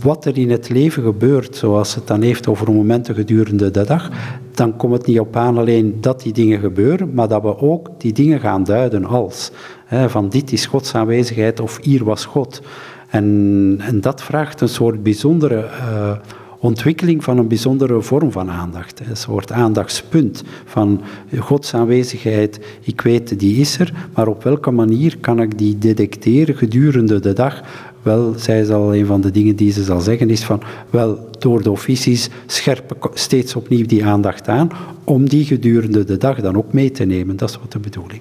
wat 0.00 0.24
er 0.24 0.38
in 0.38 0.50
het 0.50 0.68
leven 0.68 1.02
gebeurt, 1.02 1.56
zoals 1.56 1.94
het 1.94 2.06
dan 2.06 2.22
heeft 2.22 2.46
over 2.46 2.72
momenten 2.72 3.14
gedurende 3.14 3.70
de 3.70 3.84
dag, 3.84 4.10
dan 4.50 4.76
komt 4.76 4.92
het 4.92 5.06
niet 5.06 5.20
op 5.20 5.36
aan 5.36 5.58
alleen 5.58 5.96
dat 6.00 6.22
die 6.22 6.32
dingen 6.32 6.60
gebeuren, 6.60 7.14
maar 7.14 7.28
dat 7.28 7.42
we 7.42 7.58
ook 7.58 7.90
die 7.98 8.12
dingen 8.12 8.40
gaan 8.40 8.64
duiden 8.64 9.04
als. 9.04 9.50
Hè, 9.84 10.10
van 10.10 10.28
dit 10.28 10.52
is 10.52 10.66
Gods 10.66 10.94
aanwezigheid 10.94 11.60
of 11.60 11.78
hier 11.82 12.04
was 12.04 12.24
God. 12.24 12.62
En, 13.08 13.76
en 13.80 14.00
dat 14.00 14.22
vraagt 14.22 14.60
een 14.60 14.68
soort 14.68 15.02
bijzondere 15.02 15.56
uh, 15.56 16.12
ontwikkeling 16.60 17.24
van 17.24 17.38
een 17.38 17.48
bijzondere 17.48 18.02
vorm 18.02 18.32
van 18.32 18.50
aandacht. 18.50 19.00
Een 19.08 19.16
soort 19.16 19.52
aandachtspunt 19.52 20.44
van 20.64 21.00
Gods 21.38 21.74
aanwezigheid. 21.74 22.60
Ik 22.80 23.00
weet, 23.00 23.38
die 23.38 23.60
is 23.60 23.78
er, 23.78 23.92
maar 24.14 24.26
op 24.26 24.42
welke 24.42 24.70
manier 24.70 25.18
kan 25.20 25.40
ik 25.40 25.58
die 25.58 25.78
detecteren 25.78 26.56
gedurende 26.56 27.20
de 27.20 27.32
dag? 27.32 27.62
Wel, 28.08 28.34
zij 28.36 28.64
zal 28.64 28.94
een 28.94 29.06
van 29.06 29.20
de 29.20 29.30
dingen 29.30 29.56
die 29.56 29.72
ze 29.72 29.82
zal 29.82 30.00
zeggen 30.00 30.30
is 30.30 30.44
van, 30.44 30.62
wel, 30.90 31.28
door 31.38 31.62
de 31.62 31.70
officies 31.70 32.28
scherpen 32.46 32.96
steeds 33.14 33.56
opnieuw 33.56 33.86
die 33.86 34.04
aandacht 34.04 34.48
aan, 34.48 34.70
om 35.04 35.28
die 35.28 35.44
gedurende 35.44 36.04
de 36.04 36.16
dag 36.16 36.40
dan 36.40 36.56
ook 36.56 36.72
mee 36.72 36.90
te 36.90 37.04
nemen. 37.04 37.36
Dat 37.36 37.48
is 37.48 37.58
wat 37.58 37.72
de 37.72 37.78
bedoeling. 37.78 38.20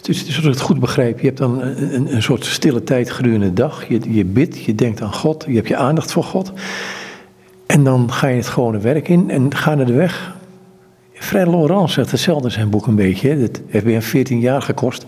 Dus, 0.00 0.26
als 0.26 0.38
ik 0.38 0.44
het 0.44 0.60
goed 0.60 0.80
begrijp, 0.80 1.20
je 1.20 1.26
hebt 1.26 1.38
dan 1.38 1.62
een, 1.62 2.14
een 2.14 2.22
soort 2.22 2.44
stille 2.44 2.84
tijd 2.84 3.10
gedurende 3.10 3.46
de 3.46 3.52
dag. 3.52 3.88
Je, 3.88 4.00
je 4.08 4.24
bidt, 4.24 4.62
je 4.62 4.74
denkt 4.74 5.00
aan 5.00 5.12
God, 5.12 5.44
je 5.48 5.54
hebt 5.54 5.68
je 5.68 5.76
aandacht 5.76 6.12
voor 6.12 6.24
God. 6.24 6.52
En 7.66 7.84
dan 7.84 8.12
ga 8.12 8.26
je 8.26 8.36
het 8.36 8.46
gewone 8.46 8.78
werk 8.78 9.08
in 9.08 9.30
en 9.30 9.54
ga 9.54 9.74
naar 9.74 9.86
de 9.86 9.92
weg. 9.92 10.36
Fred 11.12 11.46
Laurent 11.46 11.90
zegt 11.90 12.10
hetzelfde 12.10 12.44
in 12.44 12.52
zijn 12.52 12.70
boek 12.70 12.86
een 12.86 12.94
beetje. 12.94 13.28
Het 13.28 13.62
heeft 13.66 13.84
weer 13.84 14.02
14 14.02 14.40
jaar 14.40 14.62
gekost. 14.62 15.04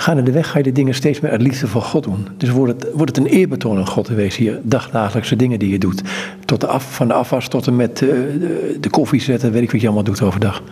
Ga 0.00 0.14
naar 0.14 0.24
de 0.24 0.32
weg, 0.32 0.50
ga 0.50 0.58
je 0.58 0.64
de 0.64 0.72
dingen 0.72 0.94
steeds 0.94 1.20
meer 1.20 1.30
uit 1.30 1.42
liefde 1.42 1.66
voor 1.66 1.82
God 1.82 2.04
doen. 2.04 2.26
Dus 2.36 2.50
wordt 2.50 2.72
het, 2.72 2.92
wordt 2.92 3.16
het 3.16 3.26
een 3.26 3.32
eerbetoon 3.32 3.78
aan 3.78 3.86
God 3.86 4.08
wezen, 4.08 4.44
je 4.44 4.60
dagdagelijkse 4.62 5.36
dingen 5.36 5.58
die 5.58 5.70
je 5.70 5.78
doet. 5.78 6.02
Tot 6.44 6.60
de 6.60 6.66
af, 6.66 6.94
van 6.94 7.08
de 7.08 7.14
afwas 7.14 7.48
tot 7.48 7.66
en 7.66 7.76
met 7.76 7.96
de, 7.96 8.76
de 8.80 8.90
koffie 8.90 9.20
zetten, 9.20 9.52
weet 9.52 9.62
ik 9.62 9.70
wat 9.72 9.80
je 9.80 9.86
allemaal 9.86 10.04
doet 10.04 10.22
overdag. 10.22 10.62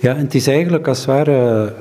Ja, 0.00 0.14
en 0.14 0.24
het 0.24 0.34
is 0.34 0.46
eigenlijk 0.46 0.88
als 0.88 0.98
het 0.98 1.06
ware, 1.06 1.72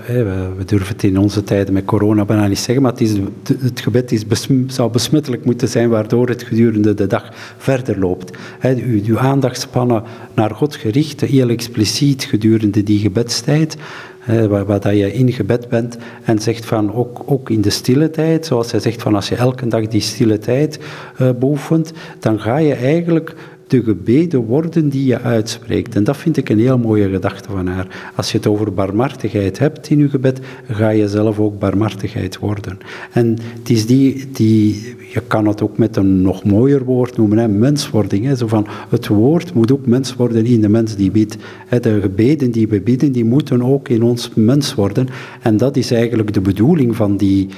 we 0.58 0.66
durven 0.66 0.88
het 0.88 1.04
in 1.04 1.18
onze 1.18 1.44
tijden 1.44 1.74
met 1.74 1.86
corona 1.86 2.26
bijna 2.26 2.48
niet 2.48 2.58
zeggen, 2.58 2.82
maar 2.82 2.92
het, 2.92 3.02
is, 3.02 3.14
het 3.60 3.80
gebed 3.80 4.12
is 4.12 4.24
zou 4.68 4.92
besmettelijk 4.92 5.46
moeten 5.46 5.68
zijn, 5.68 5.90
waardoor 5.90 6.28
het 6.28 6.44
gedurende 6.44 6.94
de 6.94 7.08
dag 7.08 7.30
verder 7.58 8.00
loopt. 8.00 8.38
Uw, 8.62 9.02
uw 9.06 9.20
aandachtspannen 9.20 10.04
naar 10.34 10.52
God 10.52 10.76
gericht, 10.76 11.22
heel 11.22 11.50
expliciet 11.50 12.24
gedurende 12.24 12.84
die 12.84 13.00
gebedstijd, 13.00 13.78
waar, 14.26 14.66
waar 14.66 14.80
dat 14.80 14.98
je 14.98 15.14
in 15.14 15.32
gebed 15.32 15.70
bent 15.70 15.98
en 16.24 16.40
zegt 16.40 16.66
van 16.66 16.94
ook, 16.94 17.24
ook 17.26 17.50
in 17.50 17.62
de 17.62 17.70
stille 17.70 18.10
tijd, 18.10 18.46
zoals 18.46 18.72
hij 18.72 18.80
zegt 18.80 19.02
van 19.02 19.16
als 19.16 19.30
je 19.30 19.36
elke 19.36 19.68
dag 19.68 19.88
die 19.88 20.02
stille 20.02 20.38
tijd 20.38 20.80
uh, 21.22 21.30
beoefent, 21.32 21.94
dan 22.20 22.40
ga 22.40 22.58
je 22.58 22.74
eigenlijk 22.74 23.36
de 23.74 23.84
gebeden 23.84 24.40
worden 24.40 24.90
die 24.90 25.06
je 25.06 25.20
uitspreekt. 25.20 25.96
En 25.96 26.04
dat 26.04 26.18
vind 26.18 26.38
ik 26.38 26.50
een 26.50 26.60
heel 26.60 26.78
mooie 26.78 27.10
gedachte 27.10 27.50
van 27.50 27.68
haar. 27.68 28.12
Als 28.16 28.32
je 28.32 28.38
het 28.38 28.48
over 28.48 28.74
barmhartigheid 28.74 29.60
hebt 29.60 29.90
in 29.90 30.00
je 30.00 30.10
gebed, 30.10 30.40
ga 30.70 30.90
je 30.90 31.08
zelf 31.08 31.40
ook 31.40 31.60
barmhartigheid 31.60 32.40
worden. 32.40 32.78
En 33.12 33.38
het 33.60 33.70
is 33.70 33.86
die, 33.86 34.32
die 34.32 34.96
je 35.14 35.22
kan 35.28 35.48
het 35.48 35.62
ook 35.62 35.78
met 35.78 35.96
een 35.96 36.22
nog 36.22 36.44
mooier 36.44 36.84
woord 36.84 37.18
noemen, 37.18 37.38
hè, 37.38 37.48
menswording. 37.48 38.26
Hè, 38.26 38.36
zo 38.36 38.48
van, 38.48 38.68
het 38.90 39.08
woord 39.08 39.54
moet 39.54 39.72
ook 39.72 39.86
mens 39.86 40.16
worden 40.16 40.46
in 40.46 40.62
de 40.62 40.70
mens 40.70 40.96
die 40.96 41.12
bidt. 41.12 41.38
De 41.82 42.02
gebeden 42.02 42.52
die 42.52 42.68
we 42.68 42.82
bidden, 42.82 43.12
die 43.12 43.26
moeten 43.26 43.64
ook 43.64 43.90
in 43.90 44.04
ons 44.04 44.30
mens 44.36 44.76
worden. 44.76 45.08
En 45.42 45.58
dat 45.58 45.78
is 45.78 45.92
eigenlijk 45.92 46.34
de 46.34 46.42
bedoeling 46.42 46.96
van 46.96 47.18
die 47.18 47.50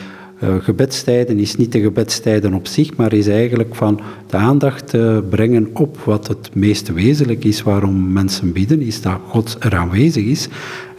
gebedstijden 0.60 1.40
is 1.40 1.56
niet 1.56 1.72
de 1.72 1.82
gebedstijden 1.82 2.54
op 2.54 2.68
zich, 2.68 2.96
maar 2.96 3.14
is 3.14 3.28
eigenlijk 3.28 3.76
van 3.76 4.00
de 4.28 4.38
aandacht 4.38 4.98
brengen 5.30 5.70
op 5.74 5.98
wat 5.98 6.28
het 6.28 6.50
meest 6.54 6.94
wezenlijk 6.94 7.44
is 7.44 7.62
waarom 7.62 8.12
mensen 8.14 8.52
bidden, 8.52 8.82
is 8.82 9.02
dat 9.02 9.20
God 9.28 9.58
er 9.60 9.76
aanwezig 9.76 10.26
is 10.26 10.48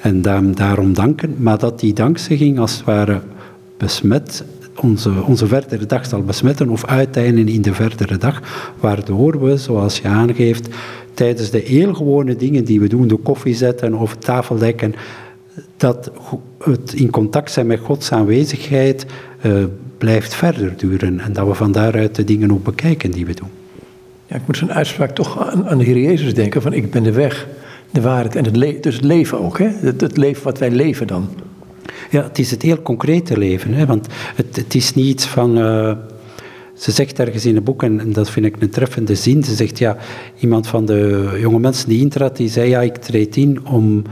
en 0.01 0.23
daarom 0.55 0.95
danken, 0.95 1.35
maar 1.39 1.59
dat 1.59 1.81
die 1.81 1.93
dankzegging 1.93 2.59
als 2.59 2.77
het 2.77 2.85
ware 2.85 3.21
besmet 3.77 4.45
onze, 4.81 5.23
onze 5.27 5.47
verdere 5.47 5.87
dag 5.87 6.07
zal 6.07 6.23
besmetten 6.23 6.69
of 6.69 6.85
uiteinden 6.85 7.49
in 7.49 7.63
de 7.63 7.75
verdere 7.75 8.17
dag, 8.17 8.43
waardoor 8.81 9.45
we, 9.45 9.57
zoals 9.57 9.99
je 9.99 10.09
aangeeft, 10.09 10.69
tijdens 11.15 11.51
de 11.51 11.59
heel 11.59 11.95
gewone 11.95 12.37
dingen 12.37 12.65
die 12.65 12.81
we 12.81 12.89
doen, 12.89 13.09
de 13.09 13.17
koffie 13.17 13.55
zetten 13.55 13.95
of 13.95 14.17
tafel 14.17 14.59
dekken, 14.59 14.95
dat 15.77 16.11
het 16.59 16.93
in 16.93 17.11
contact 17.11 17.51
zijn 17.51 17.67
met 17.67 17.81
Gods 17.81 18.13
aanwezigheid 18.13 19.07
uh, 19.43 19.65
blijft 19.99 20.35
verder 20.35 20.77
duren 20.77 21.21
en 21.21 21.33
dat 21.33 21.47
we 21.47 21.55
van 21.55 21.73
daaruit 21.73 22.15
de 22.15 22.25
dingen 22.25 22.53
ook 22.53 22.65
bekijken 22.65 23.11
die 23.11 23.27
we 23.27 23.35
doen. 23.35 23.49
Ja, 24.27 24.37
ik 24.37 24.43
moet 24.47 24.57
zo'n 24.57 24.73
uitspraak 24.73 25.11
toch 25.11 25.51
aan, 25.53 25.69
aan, 25.69 25.79
de 25.79 25.85
Heer 25.85 25.99
Jezus 25.99 26.35
denken 26.35 26.63
van 26.63 26.73
ik 26.73 26.91
ben 26.91 27.03
de 27.03 27.13
weg, 27.13 27.47
de 27.91 28.01
waarheid 28.01 28.37
en 28.37 28.45
het 28.45 28.57
leven. 28.57 28.83
Dus 28.83 28.95
het 28.95 29.05
leven 29.05 29.41
ook, 29.41 29.59
hè? 29.59 29.69
Het, 29.69 30.01
het, 30.01 30.17
leven 30.17 30.45
wat 30.45 30.59
wij 30.59 30.71
leven 30.71 31.07
dan. 31.07 31.29
Ja, 32.11 32.23
het 32.23 32.39
is 32.39 32.51
het 32.51 32.63
heel 32.63 32.83
concrete 32.83 33.39
leven, 33.39 33.73
hè? 33.75 33.87
want 33.87 34.07
het, 34.35 34.57
het 34.57 34.75
is 34.75 34.95
niet 34.95 35.25
van... 35.25 35.59
Uh, 35.59 35.93
ze 36.75 36.91
zegt 36.93 37.19
ergens 37.19 37.47
in 37.47 37.55
het 37.55 37.65
boek, 37.65 37.83
en, 37.83 38.13
dat 38.13 38.31
vind 38.31 38.47
ik 38.47 38.57
een 38.59 38.71
treffende 38.71 39.15
zin, 39.15 39.45
ze 39.45 39.55
zegt 39.55 39.79
ja, 39.79 39.97
iemand 40.39 40.67
van 40.67 40.87
de 40.87 41.31
jonge 41.41 41.59
mensen 41.59 41.89
die 41.89 42.01
intrad, 42.01 42.37
die 42.37 42.49
zei 42.49 42.69
ja, 42.69 42.81
ik 42.81 42.97
treed 42.97 43.37
in 43.37 43.67
om 43.67 44.03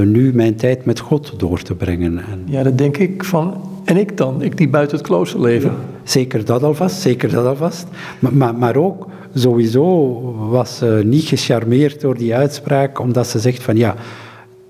nu 0.00 0.34
mijn 0.34 0.56
tijd 0.56 0.84
met 0.84 1.00
God 1.00 1.34
door 1.36 1.62
te 1.62 1.74
brengen. 1.74 2.18
En... 2.18 2.42
Ja, 2.44 2.62
dat 2.62 2.78
denk 2.78 2.96
ik 2.96 3.24
van, 3.24 3.60
en 3.84 3.96
ik 3.96 4.16
dan, 4.16 4.42
ik 4.42 4.56
die 4.56 4.68
buiten 4.68 4.96
het 4.96 5.06
klooster 5.06 5.40
leven. 5.40 5.70
Ja, 5.70 5.76
zeker 6.04 6.44
dat 6.44 6.62
alvast, 6.62 7.00
zeker 7.00 7.30
dat 7.30 7.46
alvast. 7.46 7.86
Maar, 8.18 8.34
maar, 8.34 8.54
maar 8.54 8.76
ook, 8.76 9.08
sowieso 9.34 10.20
was 10.48 10.76
ze 10.76 11.02
niet 11.04 11.24
gecharmeerd 11.24 12.00
door 12.00 12.18
die 12.18 12.34
uitspraak, 12.34 12.98
omdat 12.98 13.26
ze 13.26 13.38
zegt 13.38 13.62
van 13.62 13.76
ja, 13.76 13.96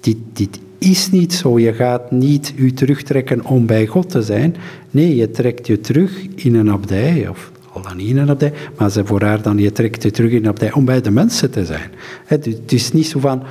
dit, 0.01 0.17
dit 0.33 0.61
is 0.79 1.11
niet 1.11 1.33
zo. 1.33 1.59
Je 1.59 1.73
gaat 1.73 2.11
niet 2.11 2.53
u 2.57 2.73
terugtrekken 2.73 3.45
om 3.45 3.67
bij 3.67 3.87
God 3.87 4.11
te 4.11 4.23
zijn. 4.23 4.57
Nee, 4.91 5.17
je 5.17 5.31
trekt 5.31 5.67
je 5.67 5.81
terug 5.81 6.27
in 6.35 6.55
een 6.55 6.71
abdij 6.71 7.29
of 7.29 7.52
dan 7.83 8.01
in 8.01 8.38
maar 8.77 8.90
ze 8.90 9.07
voor 9.07 9.23
haar 9.23 9.42
dan, 9.42 9.59
je 9.59 9.73
trekt 9.73 10.03
je 10.03 10.11
terug 10.11 10.31
in 10.31 10.37
een 10.37 10.49
abdij 10.49 10.73
om 10.73 10.85
bij 10.85 11.01
de 11.01 11.11
mensen 11.11 11.51
te 11.51 11.64
zijn. 11.64 11.90
Het 12.25 12.73
is 12.73 12.92
niet 12.92 13.07
zo 13.07 13.18
van, 13.21 13.42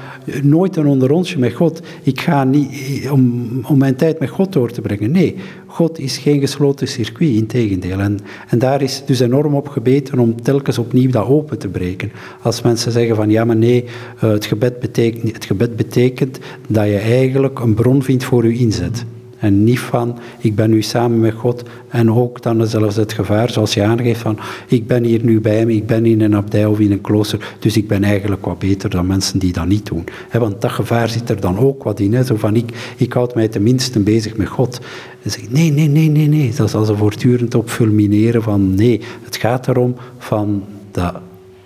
nooit 0.43 0.75
een 0.75 0.87
onderonsje 0.87 1.39
met 1.39 1.53
God, 1.53 1.81
ik 2.03 2.21
ga 2.21 2.43
niet, 2.43 3.09
om, 3.11 3.49
om 3.65 3.77
mijn 3.77 3.95
tijd 3.95 4.19
met 4.19 4.29
God 4.29 4.53
door 4.53 4.71
te 4.71 4.81
brengen. 4.81 5.11
Nee, 5.11 5.35
God 5.65 5.99
is 5.99 6.17
geen 6.17 6.39
gesloten 6.39 6.87
circuit, 6.87 7.35
integendeel. 7.35 7.99
En, 7.99 8.19
en 8.49 8.59
daar 8.59 8.81
is 8.81 9.03
dus 9.05 9.19
enorm 9.19 9.55
op 9.55 9.67
gebeten 9.67 10.19
om 10.19 10.41
telkens 10.41 10.77
opnieuw 10.77 11.09
dat 11.09 11.25
open 11.25 11.59
te 11.59 11.67
breken. 11.67 12.11
Als 12.41 12.61
mensen 12.61 12.91
zeggen 12.91 13.15
van, 13.15 13.29
ja 13.29 13.45
maar 13.45 13.55
nee, 13.55 13.85
eh, 14.19 14.29
het 14.29 14.45
gebed 14.45 14.79
betekent, 14.79 15.33
het 15.33 15.45
gebed 15.45 15.75
betekent 15.75 16.39
dat 16.67 16.85
je 16.85 16.97
eigenlijk 16.97 17.59
een 17.59 17.73
bron 17.73 18.03
vindt 18.03 18.23
voor 18.23 18.47
je 18.47 18.57
inzet. 18.57 19.05
En 19.41 19.63
niet 19.63 19.79
van, 19.79 20.19
ik 20.39 20.55
ben 20.55 20.69
nu 20.69 20.81
samen 20.81 21.19
met 21.19 21.33
God. 21.33 21.63
En 21.89 22.11
ook 22.11 22.41
dan 22.41 22.67
zelfs 22.67 22.95
het 22.95 23.13
gevaar, 23.13 23.49
zoals 23.49 23.73
je 23.73 23.83
aangeeft, 23.83 24.19
van, 24.21 24.39
ik 24.67 24.87
ben 24.87 25.03
hier 25.03 25.23
nu 25.23 25.41
bij 25.41 25.57
hem, 25.57 25.69
ik 25.69 25.85
ben 25.85 26.05
in 26.05 26.21
een 26.21 26.35
abdij 26.35 26.65
of 26.65 26.79
in 26.79 26.91
een 26.91 27.01
klooster. 27.01 27.55
Dus 27.59 27.77
ik 27.77 27.87
ben 27.87 28.03
eigenlijk 28.03 28.45
wat 28.45 28.59
beter 28.59 28.89
dan 28.89 29.07
mensen 29.07 29.39
die 29.39 29.53
dat 29.53 29.65
niet 29.65 29.85
doen. 29.85 30.03
want 30.31 30.61
dat 30.61 30.71
gevaar 30.71 31.09
zit 31.09 31.29
er 31.29 31.41
dan 31.41 31.57
ook 31.57 31.83
wat 31.83 31.99
in. 31.99 32.25
Zo 32.25 32.35
van, 32.35 32.55
ik, 32.55 32.93
ik 32.97 33.13
houd 33.13 33.35
mij 33.35 33.47
tenminste 33.47 33.99
bezig 33.99 34.37
met 34.37 34.47
God. 34.47 34.79
En 35.23 35.31
zeg 35.31 35.49
nee, 35.49 35.71
nee, 35.71 35.87
nee, 35.87 36.09
nee, 36.09 36.27
nee. 36.27 36.53
Dat 36.55 36.67
is 36.67 36.73
als 36.73 36.87
ze 36.87 36.95
voortdurend 36.95 37.55
op 37.55 37.69
fulmineren 37.69 38.41
van, 38.41 38.75
nee. 38.75 39.01
Het 39.23 39.35
gaat 39.35 39.67
erom 39.67 39.95
van, 40.17 40.63
dat 40.91 41.13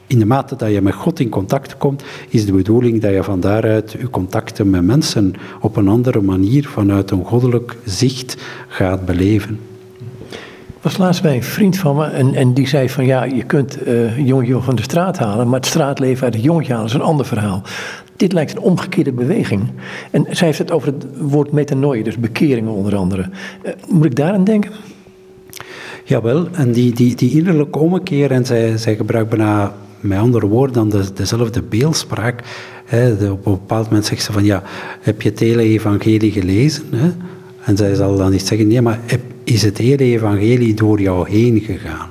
in 0.07 0.19
de 0.19 0.25
mate 0.25 0.55
dat 0.55 0.71
je 0.71 0.81
met 0.81 0.93
God 0.93 1.19
in 1.19 1.29
contact 1.29 1.77
komt, 1.77 2.03
is 2.29 2.45
de 2.45 2.51
bedoeling 2.51 3.01
dat 3.01 3.13
je 3.13 3.23
van 3.23 3.39
daaruit 3.39 3.91
je 3.91 4.09
contacten 4.09 4.69
met 4.69 4.83
mensen 4.83 5.33
op 5.61 5.75
een 5.75 5.87
andere 5.87 6.21
manier, 6.21 6.67
vanuit 6.67 7.11
een 7.11 7.25
goddelijk 7.25 7.77
zicht, 7.85 8.37
gaat 8.67 9.05
beleven. 9.05 9.59
Ik 10.67 10.91
was 10.91 10.97
laatst 10.97 11.21
bij 11.21 11.35
een 11.35 11.43
vriend 11.43 11.77
van 11.77 11.95
me 11.95 12.05
en, 12.05 12.33
en 12.33 12.53
die 12.53 12.67
zei 12.67 12.89
van 12.89 13.05
ja, 13.05 13.23
je 13.23 13.43
kunt 13.43 13.87
uh, 13.87 14.17
een 14.17 14.25
jongetje 14.25 14.61
van 14.61 14.75
de 14.75 14.81
straat 14.81 15.17
halen, 15.17 15.49
maar 15.49 15.59
het 15.59 15.69
straatleven 15.69 16.23
uit 16.23 16.33
het 16.33 16.43
jongetje 16.43 16.73
halen 16.73 16.87
is 16.87 16.93
een 16.93 17.01
ander 17.01 17.25
verhaal. 17.25 17.61
Dit 18.15 18.33
lijkt 18.33 18.51
een 18.51 18.61
omgekeerde 18.61 19.11
beweging. 19.11 19.61
En 20.11 20.25
zij 20.29 20.47
heeft 20.47 20.59
het 20.59 20.71
over 20.71 20.93
het 20.93 21.05
woord 21.17 21.51
metanoia, 21.51 22.03
dus 22.03 22.17
bekeringen 22.17 22.71
onder 22.71 22.95
andere. 22.95 23.29
Uh, 23.63 23.71
moet 23.89 24.05
ik 24.05 24.15
daaraan 24.15 24.43
denken? 24.43 24.71
Jawel, 26.03 26.47
en 26.51 26.71
die, 26.71 26.93
die, 26.93 27.15
die 27.15 27.31
innerlijke 27.31 27.79
ommekeer, 27.79 28.31
en 28.31 28.45
zij, 28.45 28.77
zij 28.77 28.95
gebruikt 28.95 29.29
bijna 29.29 29.73
met 29.99 30.17
andere 30.17 30.47
woorden 30.47 30.73
dan 30.73 30.89
de, 30.89 31.13
dezelfde 31.13 31.61
beeldspraak. 31.61 32.43
Hè, 32.85 33.11
op 33.31 33.45
een 33.45 33.51
bepaald 33.51 33.85
moment 33.85 34.05
zegt 34.05 34.23
ze 34.23 34.31
van 34.31 34.45
ja, 34.45 34.63
heb 35.01 35.21
je 35.21 35.29
het 35.29 35.39
hele 35.39 35.61
evangelie 35.61 36.31
gelezen? 36.31 36.83
Hè? 36.95 37.11
En 37.63 37.77
zij 37.77 37.95
zal 37.95 38.17
dan 38.17 38.31
niet 38.31 38.47
zeggen, 38.47 38.67
nee, 38.67 38.81
maar 38.81 38.99
is 39.43 39.61
het 39.61 39.77
hele 39.77 40.03
evangelie 40.03 40.73
door 40.73 41.01
jou 41.01 41.29
heen 41.29 41.59
gegaan? 41.59 42.09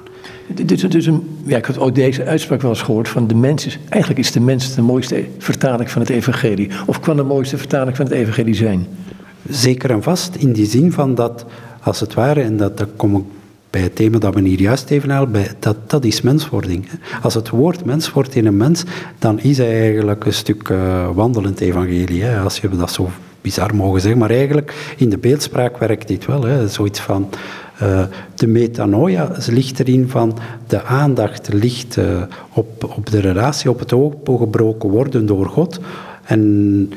Dus, 0.65 0.81
dus 0.81 1.07
een, 1.07 1.23
ja, 1.47 1.57
ik 1.57 1.67
heb 1.67 1.77
ook 1.77 1.95
deze 1.95 2.25
uitspraak 2.25 2.63
wel 2.63 2.71
eens 2.71 2.83
gehoord 2.83 3.09
van 3.09 3.27
de 3.27 3.35
mens 3.35 3.67
is, 3.67 3.79
eigenlijk 3.89 4.21
is 4.21 4.33
de 4.33 4.41
mens 4.41 4.75
de 4.75 4.83
mooiste 4.83 5.25
vertaling 5.39 5.91
van 5.91 6.01
het 6.01 6.11
evangelie. 6.11 6.71
Of 6.87 7.01
kan 7.01 7.17
de 7.17 7.23
mooiste 7.23 7.59
vertaling 7.59 7.97
van 7.97 8.05
het 8.05 8.15
evangelie 8.15 8.55
zijn? 8.55 8.87
Zeker 9.49 9.91
en 9.91 10.03
vast, 10.03 10.35
in 10.35 10.53
die 10.53 10.67
zin 10.67 10.93
van 10.93 11.15
dat, 11.15 11.45
als 11.81 12.01
het 12.01 12.15
ware, 12.15 12.41
en 12.41 12.57
dat, 12.57 12.79
dat 12.79 12.89
kom 12.97 13.17
ik 13.17 13.25
bij 13.75 13.83
het 13.83 13.97
thema 13.97 14.19
dat 14.19 14.35
we 14.35 14.41
hier 14.41 14.61
juist 14.61 14.91
even 14.91 15.11
halen, 15.11 15.33
dat, 15.59 15.77
dat 15.87 16.05
is 16.05 16.21
menswording. 16.21 16.89
Als 17.23 17.35
het 17.35 17.49
woord 17.49 17.85
mens 17.85 18.13
wordt 18.13 18.35
in 18.35 18.47
een 18.47 18.57
mens, 18.57 18.85
dan 19.19 19.41
is 19.41 19.59
hij 19.59 19.81
eigenlijk 19.81 20.25
een 20.25 20.33
stuk 20.33 20.69
uh, 20.69 21.09
wandelend 21.15 21.61
evangelie. 21.61 22.27
Als 22.27 22.59
je 22.59 22.69
dat 22.69 22.93
zo 22.93 23.11
bizar 23.41 23.75
mogen 23.75 24.01
zeggen, 24.01 24.21
maar 24.21 24.31
eigenlijk 24.31 24.95
in 24.97 25.09
de 25.09 25.19
beeldspraak 25.19 25.79
werkt 25.79 26.09
dit 26.09 26.27
wel. 26.27 26.43
Hè? 26.43 26.69
Zoiets 26.69 27.01
van... 27.01 27.29
Uh, 27.83 28.03
de 28.35 28.47
metanoia 28.47 29.31
ligt 29.47 29.81
erin 29.81 30.09
van 30.09 30.39
de 30.67 30.83
aandacht 30.83 31.53
ligt 31.53 31.97
uh, 31.97 32.23
op, 32.53 32.95
op 32.97 33.11
de 33.11 33.21
relatie, 33.21 33.71
op 33.71 33.79
het 33.79 33.93
opengebroken 33.93 34.91
worden 34.91 35.27
door 35.27 35.47
God. 35.47 35.81
En 36.25 36.93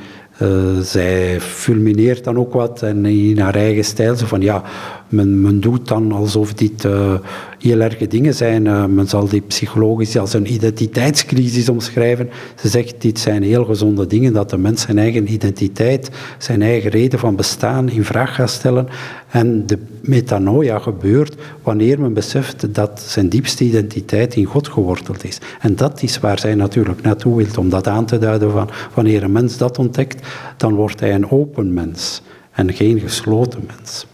zij 0.82 1.42
fulmineert 1.42 2.24
dan 2.24 2.38
ook 2.38 2.54
wat 2.54 2.82
en 2.82 3.06
in 3.06 3.40
haar 3.40 3.56
eigen 3.56 3.84
stijl. 3.84 4.16
Zo 4.16 4.26
van 4.26 4.42
ja, 4.42 4.64
men, 5.10 5.42
men 5.42 5.60
doet 5.60 5.88
dan 5.88 6.12
alsof 6.12 6.54
dit 6.54 6.84
uh, 6.84 7.14
heel 7.60 7.80
erge 7.80 8.08
dingen 8.08 8.34
zijn. 8.34 8.66
Uh, 8.66 8.86
men 8.86 9.08
zal 9.08 9.28
die 9.28 9.42
psychologisch 9.42 10.18
als 10.18 10.34
een 10.34 10.54
identiteitscrisis 10.54 11.70
omschrijven. 11.70 12.30
Ze 12.56 12.68
zegt 12.68 13.02
dit 13.02 13.20
zijn 13.20 13.44
heel 13.44 13.66
gezonde 13.66 14.08
dingen, 14.08 14.34
dat 14.34 14.50
de 14.50 14.58
mens 14.58 14.82
zijn 14.82 14.98
eigen 14.98 15.32
identiteit, 15.32 16.10
zijn 16.38 16.62
eigen 16.62 16.90
reden 16.90 17.20
van 17.20 17.36
bestaan 17.36 17.90
in 17.90 18.04
vraag 18.04 18.36
gaat 18.36 18.50
stellen. 18.50 18.88
En 19.30 19.68
de 19.68 19.80
metanoia 20.02 20.80
gebeurt 20.80 21.36
wanneer 21.64 22.00
men 22.02 22.14
beseft 22.14 22.76
dat 22.76 23.02
zijn 23.08 23.30
diepste 23.30 23.64
identiteit 23.64 24.36
in 24.36 24.46
God 24.46 24.68
geworteld 24.68 25.24
is. 25.24 25.38
En 25.60 25.76
dat 25.76 26.04
is 26.04 26.20
waar 26.20 26.40
zij 26.40 26.56
natuurlijk 26.56 27.02
naartoe 27.02 27.36
wil, 27.36 27.46
om 27.58 27.70
dat 27.70 27.88
aan 27.88 28.06
te 28.06 28.18
duiden 28.18 28.52
van 28.52 28.70
wanneer 28.94 29.24
een 29.24 29.32
mens 29.32 29.58
dat 29.58 29.80
ontdekt, 29.80 30.28
dan 30.58 30.76
wordt 30.76 31.00
hij 31.00 31.14
een 31.14 31.32
open 31.32 31.74
mens 31.74 32.22
en 32.52 32.74
geen 32.74 33.00
gesloten 33.00 33.64
mens. 33.68 34.06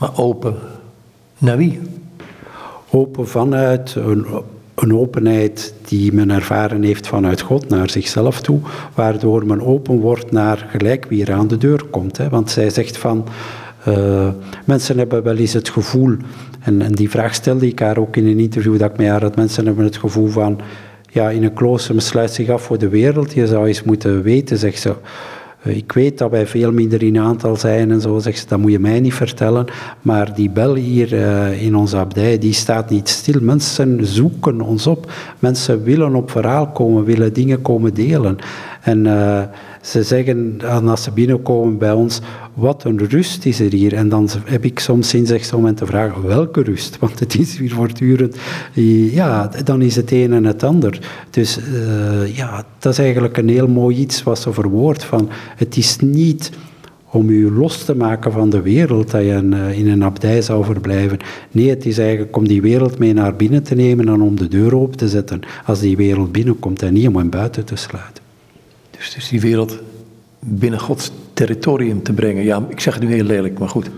Maar 0.00 0.18
open 0.18 0.54
naar 1.38 1.56
wie? 1.56 1.80
Open 2.90 3.28
vanuit 3.28 3.94
een, 3.94 4.26
een 4.74 4.94
openheid 4.94 5.74
die 5.84 6.12
men 6.12 6.30
ervaren 6.30 6.82
heeft 6.82 7.06
vanuit 7.06 7.40
God 7.40 7.68
naar 7.68 7.90
zichzelf 7.90 8.40
toe, 8.40 8.60
waardoor 8.94 9.46
men 9.46 9.60
open 9.60 10.00
wordt 10.00 10.30
naar 10.30 10.66
gelijk 10.70 11.06
wie 11.08 11.24
er 11.24 11.32
aan 11.32 11.48
de 11.48 11.56
deur 11.56 11.84
komt. 11.90 12.16
Hè. 12.16 12.28
Want 12.28 12.50
zij 12.50 12.70
zegt 12.70 12.96
van, 12.96 13.26
uh, 13.88 14.28
mensen 14.64 14.98
hebben 14.98 15.22
wel 15.22 15.36
eens 15.36 15.52
het 15.52 15.68
gevoel, 15.68 16.16
en, 16.60 16.82
en, 16.82 16.92
die 16.92 17.10
vraag 17.10 17.34
stelde 17.34 17.66
ik 17.66 17.78
haar 17.78 17.98
ook 17.98 18.16
in 18.16 18.26
een 18.26 18.38
interview 18.38 18.78
dat 18.78 18.90
ik 18.90 18.96
met 18.96 19.36
mensen 19.36 19.66
hebben 19.66 19.84
het 19.84 19.96
gevoel 19.96 20.28
van, 20.28 20.60
ja, 21.10 21.30
in 21.30 21.44
een 21.44 21.52
klooster, 21.52 22.02
sluit 22.02 22.32
zich 22.32 22.48
af 22.48 22.62
voor 22.62 22.78
de 22.78 22.88
wereld, 22.88 23.32
je 23.32 23.46
zou 23.46 23.66
eens 23.66 23.82
moeten 23.82 24.22
weten, 24.22 24.58
zegt 24.58 24.80
ze, 24.80 24.88
eh, 24.88 24.96
ik 25.62 25.92
weet 25.92 26.18
dat 26.18 26.30
wij 26.30 26.46
veel 26.46 26.72
minder 26.72 27.02
in 27.02 27.18
aantal 27.18 27.56
zijn 27.56 27.90
en 27.90 28.00
zo, 28.00 28.18
zegt 28.18 28.38
ze, 28.38 28.46
dat 28.46 28.58
moet 28.58 28.70
je 28.70 28.78
mij 28.78 29.00
niet 29.00 29.14
vertellen. 29.14 29.66
Maar 30.02 30.34
die 30.34 30.50
bel 30.50 30.74
hier 30.74 31.12
uh, 31.12 31.62
in 31.62 31.76
onze 31.76 31.96
abdij, 31.96 32.38
die 32.38 32.52
staat 32.52 32.90
niet 32.90 33.08
stil. 33.08 33.40
Mensen 33.40 34.06
zoeken 34.06 34.60
ons 34.60 34.86
op. 34.86 35.12
Mensen 35.38 35.82
willen 35.82 36.14
op 36.14 36.30
verhaal 36.30 36.68
komen, 36.68 37.04
willen 37.04 37.32
dingen 37.32 37.62
komen 37.62 37.94
delen. 37.94 38.38
En 38.80 39.04
uh, 39.06 39.42
ze 39.80 40.02
zeggen, 40.02 40.60
als 40.86 41.02
ze 41.02 41.10
binnenkomen 41.10 41.78
bij 41.78 41.92
ons, 41.92 42.20
wat 42.54 42.84
een 42.84 43.06
rust 43.08 43.46
is 43.46 43.60
er 43.60 43.72
hier. 43.72 43.94
En 43.94 44.08
dan 44.08 44.28
heb 44.44 44.64
ik 44.64 44.78
soms 44.78 45.08
sinds 45.08 45.52
om 45.52 45.74
te 45.74 45.86
vragen, 45.86 46.26
welke 46.26 46.62
rust? 46.62 46.98
Want 46.98 47.18
het 47.18 47.38
is 47.38 47.58
weer 47.58 47.70
voortdurend, 47.70 48.36
ja, 49.12 49.50
dan 49.64 49.82
is 49.82 49.96
het 49.96 50.12
een 50.12 50.32
en 50.32 50.44
het 50.44 50.62
ander. 50.62 51.00
Dus 51.30 51.58
uh, 51.58 52.36
ja, 52.36 52.64
dat 52.78 52.92
is 52.92 52.98
eigenlijk 52.98 53.36
een 53.36 53.48
heel 53.48 53.68
mooi 53.68 53.96
iets 53.96 54.22
wat 54.22 54.38
ze 54.38 54.52
verwoordt 54.52 55.04
van, 55.04 55.28
het 55.56 55.76
is 55.76 55.98
niet 55.98 56.50
om 57.12 57.28
u 57.28 57.50
los 57.50 57.84
te 57.84 57.96
maken 57.96 58.32
van 58.32 58.50
de 58.50 58.62
wereld, 58.62 59.10
dat 59.10 59.22
je 59.22 59.42
uh, 59.42 59.78
in 59.78 59.88
een 59.88 60.04
abdij 60.04 60.42
zou 60.42 60.64
verblijven. 60.64 61.18
Nee, 61.50 61.68
het 61.68 61.86
is 61.86 61.98
eigenlijk 61.98 62.36
om 62.36 62.48
die 62.48 62.62
wereld 62.62 62.98
mee 62.98 63.12
naar 63.12 63.36
binnen 63.36 63.62
te 63.62 63.74
nemen 63.74 64.08
en 64.08 64.20
om 64.20 64.36
de 64.36 64.48
deur 64.48 64.76
open 64.76 64.96
te 64.96 65.08
zetten 65.08 65.40
als 65.64 65.80
die 65.80 65.96
wereld 65.96 66.32
binnenkomt 66.32 66.82
en 66.82 66.92
niet 66.92 67.08
om 67.08 67.16
hem 67.16 67.30
buiten 67.30 67.64
te 67.64 67.76
sluiten. 67.76 68.19
Dus, 69.14 69.28
die 69.28 69.40
wereld 69.40 69.78
binnen 70.38 70.80
Gods 70.80 71.10
territorium 71.32 72.02
te 72.02 72.12
brengen. 72.12 72.44
Ja, 72.44 72.66
ik 72.68 72.80
zeg 72.80 72.94
het 72.94 73.02
nu 73.02 73.12
heel 73.12 73.24
lelijk, 73.24 73.58
maar 73.58 73.68
goed. 73.68 73.90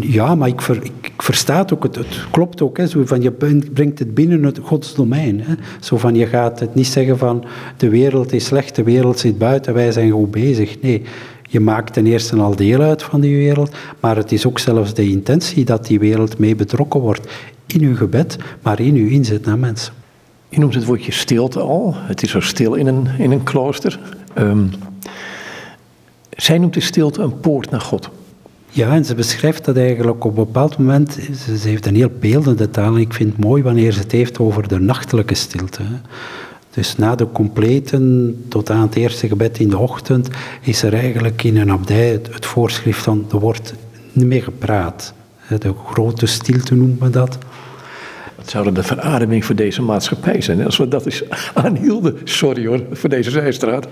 Ja, 0.00 0.34
maar 0.34 0.48
ik, 0.48 0.60
ver, 0.60 0.84
ik, 1.00 1.12
versta 1.16 1.58
het 1.58 1.72
ook. 1.72 1.82
Het, 1.82 1.96
het, 1.96 2.26
klopt 2.30 2.62
ook. 2.62 2.76
Hè, 2.76 2.86
zo 2.86 3.06
van 3.06 3.22
je 3.22 3.30
brengt 3.72 3.98
het 3.98 4.14
binnen 4.14 4.42
het 4.42 4.58
Gods 4.62 4.94
domein. 4.94 5.40
Hè. 5.40 5.54
Zo 5.80 5.96
van 5.96 6.14
je 6.14 6.26
gaat 6.26 6.60
het 6.60 6.74
niet 6.74 6.86
zeggen 6.86 7.18
van 7.18 7.44
de 7.76 7.88
wereld 7.88 8.32
is 8.32 8.44
slecht, 8.44 8.76
de 8.76 8.82
wereld 8.82 9.18
zit 9.18 9.38
buiten, 9.38 9.74
wij 9.74 9.92
zijn 9.92 10.10
goed 10.10 10.30
bezig. 10.30 10.80
Nee, 10.80 11.02
je 11.48 11.60
maakt 11.60 11.92
ten 11.92 12.06
eerste 12.06 12.36
al 12.36 12.56
deel 12.56 12.80
uit 12.80 13.02
van 13.02 13.20
die 13.20 13.36
wereld, 13.36 13.76
maar 14.00 14.16
het 14.16 14.32
is 14.32 14.46
ook 14.46 14.58
zelfs 14.58 14.94
de 14.94 15.08
intentie 15.08 15.64
dat 15.64 15.86
die 15.86 15.98
wereld 15.98 16.38
mee 16.38 16.54
betrokken 16.54 17.00
wordt 17.00 17.28
in 17.66 17.82
uw 17.82 17.96
gebed, 17.96 18.36
maar 18.62 18.80
in 18.80 18.94
uw 18.94 19.08
inzet 19.08 19.44
naar 19.44 19.58
mensen. 19.58 19.92
Je 20.50 20.58
noemt 20.58 20.74
het 20.74 20.84
woordje 20.84 21.12
stilte 21.12 21.60
al. 21.60 21.94
Het 21.96 22.22
is 22.22 22.30
zo 22.30 22.40
stil 22.40 22.74
in 22.74 22.86
een, 22.86 23.08
in 23.18 23.30
een 23.30 23.42
klooster. 23.42 24.00
Um, 24.38 24.70
zij 26.36 26.58
noemt 26.58 26.74
de 26.74 26.80
stilte 26.80 27.22
een 27.22 27.40
poort 27.40 27.70
naar 27.70 27.80
God. 27.80 28.10
Ja, 28.70 28.94
en 28.94 29.04
ze 29.04 29.14
beschrijft 29.14 29.64
dat 29.64 29.76
eigenlijk 29.76 30.24
op 30.24 30.38
een 30.38 30.44
bepaald 30.44 30.78
moment. 30.78 31.18
Ze, 31.58 31.68
heeft 31.68 31.86
een 31.86 31.94
heel 31.94 32.10
beeldende 32.20 32.70
taal. 32.70 32.94
En 32.94 33.00
ik 33.00 33.12
vind 33.12 33.32
het 33.32 33.44
mooi 33.44 33.62
wanneer 33.62 33.92
ze 33.92 33.98
het 33.98 34.12
heeft 34.12 34.38
over 34.38 34.68
de 34.68 34.80
nachtelijke 34.80 35.34
stilte. 35.34 35.82
Dus 36.70 36.96
na 36.96 37.14
de 37.14 37.32
completen, 37.32 38.36
tot 38.48 38.70
aan 38.70 38.80
het 38.80 38.94
eerste 38.94 39.28
gebed 39.28 39.58
in 39.58 39.68
de 39.68 39.78
ochtend, 39.78 40.28
is 40.60 40.82
er 40.82 40.94
eigenlijk 40.94 41.42
in 41.42 41.56
een 41.56 41.70
abdij 41.70 42.08
het, 42.08 42.46
voorschrift 42.46 43.02
van 43.02 43.26
er 43.30 43.40
wordt 43.40 43.74
niet 44.12 44.26
meer 44.26 44.42
gepraat. 44.42 45.12
De 45.58 45.74
grote 45.86 46.26
stilte 46.26 46.74
noemt 46.74 47.00
men 47.00 47.12
dat. 47.12 47.38
Wat 48.40 48.50
zou 48.50 48.72
de 48.72 48.82
verademing 48.82 49.44
voor 49.44 49.54
deze 49.54 49.82
maatschappij 49.82 50.40
zijn 50.40 50.64
als 50.64 50.76
we 50.76 50.88
dat 50.88 51.04
eens 51.04 51.22
aanhielden? 51.54 52.18
Sorry 52.24 52.66
hoor, 52.66 52.80
voor 52.92 53.08
deze 53.08 53.30
zijstraat. 53.30 53.86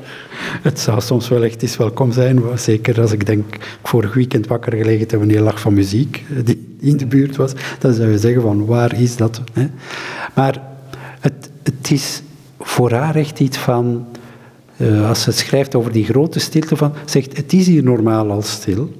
Het 0.62 0.80
zou 0.80 1.00
soms 1.00 1.28
wel 1.28 1.44
echt 1.44 1.62
eens 1.62 1.76
welkom 1.76 2.12
zijn, 2.12 2.40
zeker 2.54 3.00
als 3.00 3.12
ik 3.12 3.26
denk, 3.26 3.56
vorig 3.82 4.14
weekend 4.14 4.46
wakker 4.46 4.72
gelegen 4.72 5.06
heb 5.08 5.20
een 5.20 5.30
heel 5.30 5.42
lach 5.42 5.60
van 5.60 5.74
muziek 5.74 6.24
eh, 6.30 6.44
die 6.44 6.76
in 6.80 6.96
de 6.96 7.06
buurt 7.06 7.36
was, 7.36 7.52
dan 7.78 7.92
zou 7.92 8.10
je 8.10 8.18
zeggen 8.18 8.42
van 8.42 8.66
waar 8.66 9.00
is 9.00 9.16
dat? 9.16 9.40
Hè? 9.52 9.66
Maar 10.34 10.62
het, 11.20 11.50
het 11.62 11.90
is 11.90 12.22
voor 12.60 12.92
haar 12.92 13.16
echt 13.16 13.40
iets 13.40 13.58
van, 13.58 14.06
uh, 14.76 15.08
als 15.08 15.22
ze 15.22 15.32
schrijft 15.32 15.74
over 15.74 15.92
die 15.92 16.04
grote 16.04 16.38
stilte 16.38 16.76
van, 16.76 16.92
zegt 17.04 17.36
het 17.36 17.52
is 17.52 17.66
hier 17.66 17.82
normaal 17.82 18.30
al 18.30 18.42
stil, 18.42 18.92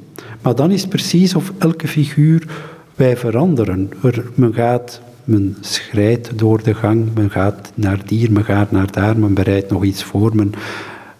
maar 0.42 0.54
dan 0.54 0.70
is 0.70 0.80
het 0.80 0.90
precies 0.90 1.34
of 1.34 1.52
elke 1.58 1.88
figuur 1.88 2.46
wij 2.94 3.16
veranderen. 3.16 3.90
Er, 4.02 4.24
men 4.34 4.54
gaat 4.54 5.00
men 5.28 5.56
schrijdt 5.60 6.38
door 6.38 6.62
de 6.62 6.74
gang, 6.74 7.14
men 7.14 7.30
gaat 7.30 7.72
naar 7.74 8.00
hier, 8.06 8.32
men 8.32 8.44
gaat 8.44 8.70
naar 8.70 8.92
daar, 8.92 9.18
men 9.18 9.34
bereidt 9.34 9.70
nog 9.70 9.84
iets 9.84 10.02
voor. 10.02 10.36
Men, 10.36 10.52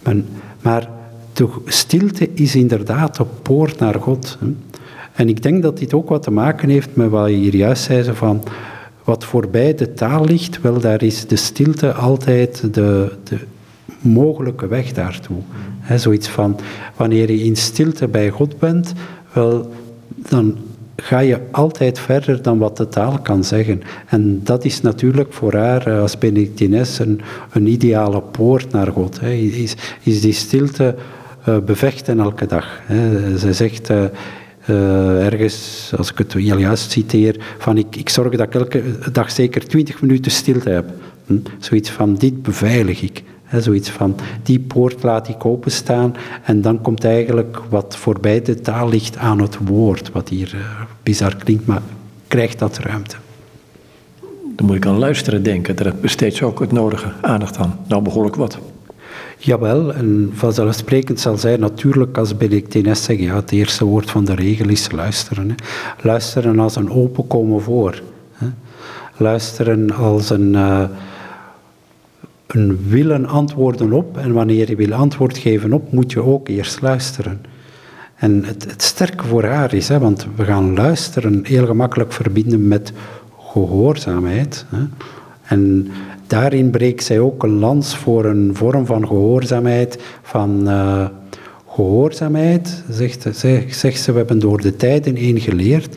men, 0.03 0.27
maar 0.63 0.89
de 1.33 1.49
stilte 1.65 2.31
is 2.35 2.55
inderdaad 2.55 3.17
de 3.17 3.25
poort 3.43 3.79
naar 3.79 3.95
God. 3.95 4.39
En 5.13 5.29
ik 5.29 5.43
denk 5.43 5.63
dat 5.63 5.79
dit 5.79 5.95
ook 5.95 6.09
wat 6.09 6.23
te 6.23 6.31
maken 6.31 6.69
heeft 6.69 6.89
met 6.93 7.11
wat 7.11 7.29
je 7.29 7.35
hier 7.35 7.55
juist 7.55 7.83
zei, 7.83 8.15
van 8.15 8.43
wat 9.05 9.25
voorbij 9.25 9.75
de 9.75 9.95
taal 9.95 10.25
ligt, 10.25 10.61
wel 10.61 10.81
daar 10.81 11.03
is 11.03 11.27
de 11.27 11.37
stilte 11.37 11.93
altijd 11.93 12.75
de, 12.75 13.13
de 13.25 13.39
mogelijke 14.01 14.67
weg 14.67 14.93
daartoe. 14.93 15.39
Zoiets 15.97 16.29
van, 16.29 16.61
wanneer 16.97 17.31
je 17.31 17.45
in 17.45 17.57
stilte 17.57 18.09
bij 18.09 18.31
God 18.31 18.59
bent, 18.59 18.93
wel, 19.33 19.73
dan 20.29 20.57
ga 21.03 21.19
je 21.19 21.39
altijd 21.51 21.99
verder 21.99 22.43
dan 22.43 22.59
wat 22.59 22.77
de 22.77 22.89
taal 22.89 23.19
kan 23.19 23.45
zeggen. 23.45 23.83
En 24.07 24.41
dat 24.45 24.65
is 24.65 24.81
natuurlijk 24.81 25.33
voor 25.33 25.55
haar 25.55 25.87
eh, 25.87 26.01
als 26.01 26.19
Benedictines 26.19 26.99
een, 26.99 27.67
ideale 27.67 28.23
poort 28.23 28.73
naar 28.73 28.93
God. 28.93 29.21
Hè. 29.21 29.31
Is, 29.33 29.75
is 30.03 30.21
die 30.21 30.33
stilte 30.33 30.95
uh, 31.49 31.59
bevechten 31.59 32.21
elke 32.21 32.47
dag. 32.47 32.81
Hè. 32.83 33.39
Zij 33.39 33.53
zegt 33.53 33.91
uh, 33.91 35.25
ergens, 35.25 35.93
als 35.97 36.11
ik 36.11 36.19
het 36.19 36.33
heel 36.33 36.59
juist 36.59 36.91
citeer, 36.91 37.37
van 37.59 37.79
ik, 37.79 37.97
ik 37.97 38.09
zorg 38.09 38.37
dat 38.37 38.47
ik 38.47 38.55
elke 38.55 38.83
dag 39.13 39.31
zeker 39.31 39.67
twintig 39.67 40.01
minuten 40.01 40.31
stilte 40.31 40.71
heb. 40.71 40.91
Hm? 41.27 41.37
Zoiets 41.59 41.91
van, 41.91 42.15
dit 42.15 42.43
beveilig 42.43 43.03
ik. 43.03 43.23
He, 43.49 43.61
zoiets 43.61 43.91
van, 43.91 44.17
die 44.43 44.61
poort 44.61 45.03
laat 45.03 45.29
ik 45.29 45.45
openstaan 45.45 46.15
en 46.45 46.61
dan 46.61 46.81
komt 46.81 47.05
eigenlijk 47.05 47.61
wat 47.69 47.97
voorbij 47.97 48.43
de 48.43 48.61
taal 48.61 48.89
ligt 48.89 49.17
aan 49.17 49.41
het 49.41 49.59
woord, 49.65 50.13
wat 50.13 50.29
hier 50.29 50.53
uh, 50.55 50.61
bizar 51.03 51.37
klinkt, 51.37 51.67
maar 51.67 51.83
krijgt 52.27 52.59
dat 52.59 52.79
ruimte. 52.79 53.17
Dan 54.57 54.67
moet 54.67 54.77
ik 54.77 54.87
aan 54.87 54.99
luisteren 54.99 55.43
denken, 55.43 55.77
daar 55.77 55.95
besteedt 56.01 56.35
ze 56.35 56.45
ook 56.45 56.61
het 56.61 56.73
nodige 56.73 57.13
aandacht 57.21 57.59
aan. 57.59 57.79
Nou, 57.87 58.03
behoorlijk 58.03 58.37
wat. 58.37 58.59
Jawel, 59.39 59.95
en 59.95 60.31
vanzelfsprekend 60.35 61.21
zal 61.21 61.37
zij 61.37 61.57
natuurlijk 61.57 62.19
als 62.19 62.37
Benedictines 62.37 63.05
zeggen, 63.05 63.25
ja, 63.25 63.35
het 63.35 63.51
eerste 63.51 63.85
woord 63.85 64.11
van 64.11 64.25
de 64.25 64.35
regel 64.35 64.69
is 64.69 64.91
luisteren. 64.91 65.49
Hè. 65.49 65.55
Luisteren 66.03 66.59
als 66.59 66.77
een 66.77 66.91
open 66.91 67.27
komen 67.27 67.63
voor. 67.63 68.03
Hè. 68.33 68.47
Luisteren 69.17 69.91
als 69.91 70.31
een... 70.31 70.53
Uh, 70.53 70.83
een 72.49 72.79
willen 72.89 73.27
antwoorden 73.27 73.93
op. 73.93 74.17
En 74.17 74.33
wanneer 74.33 74.69
je 74.69 74.77
wil 74.77 74.93
antwoord 74.93 75.39
geven 75.39 75.73
op, 75.73 75.93
moet 75.93 76.13
je 76.13 76.23
ook 76.23 76.49
eerst 76.49 76.81
luisteren. 76.81 77.41
En 78.15 78.45
het, 78.45 78.71
het 78.71 78.83
sterke 78.83 79.27
voor 79.27 79.45
haar 79.45 79.75
is, 79.75 79.89
hè, 79.89 79.99
want 79.99 80.27
we 80.37 80.45
gaan 80.45 80.75
luisteren 80.75 81.41
heel 81.43 81.67
gemakkelijk 81.67 82.13
verbinden 82.13 82.69
met 82.69 82.93
gehoorzaamheid. 83.39 84.65
Hè. 84.69 84.83
En 85.43 85.89
daarin 86.27 86.71
breekt 86.71 87.05
zij 87.05 87.21
ook 87.21 87.43
een 87.43 87.59
lans 87.59 87.97
voor 87.97 88.25
een 88.25 88.51
vorm 88.55 88.87
van 88.87 89.07
gehoorzaamheid, 89.07 90.03
van 90.23 90.69
uh, 90.69 91.07
gehoorzaamheid, 91.69 92.83
zegt, 92.91 93.29
zegt 93.69 94.01
ze, 94.01 94.13
we 94.13 94.19
hebben 94.19 94.39
door 94.39 94.61
de 94.61 94.77
tijden 94.77 95.15
heen 95.15 95.41
geleerd 95.41 95.97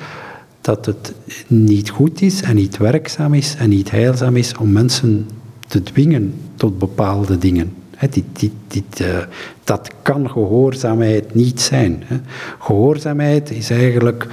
dat 0.62 0.86
het 0.86 1.14
niet 1.48 1.90
goed 1.90 2.22
is 2.22 2.42
en 2.42 2.56
niet 2.56 2.78
werkzaam 2.78 3.34
is 3.34 3.56
en 3.56 3.70
niet 3.70 3.92
heilzaam 3.92 4.36
is 4.36 4.58
om 4.58 4.72
mensen 4.72 5.28
te 5.72 5.84
dwingen 5.84 6.34
tot 6.56 6.80
bepaalde 6.80 7.38
dingen. 7.38 7.74
dit, 8.10 8.24
dit, 8.32 8.52
dit, 8.68 9.06
dat 9.64 9.90
kan 10.02 10.30
gehoorzaamheid 10.30 11.34
niet 11.34 11.62
zijn. 11.62 12.04
Gehoorzaamheid 12.60 13.52
is 13.52 13.70
eigenlijk 13.70 14.28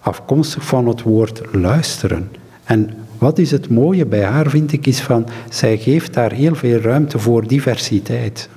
afkomstig 0.00 0.64
van 0.64 0.88
het 0.88 1.02
woord 1.02 1.42
luisteren. 1.52 2.30
En 2.64 2.90
wat 3.18 3.38
is 3.38 3.50
het 3.50 3.68
mooie 3.68 4.06
bij 4.06 4.24
haar, 4.24 4.50
vind 4.50 4.72
ik, 4.72 4.86
is 4.86 5.00
van, 5.00 5.26
zij 5.50 5.78
geeft 5.78 6.14
daar 6.14 6.32
heel 6.32 6.54
veel 6.54 6.78
ruimte 6.78 7.18
voor 7.18 7.46
diversiteit. 7.46 8.48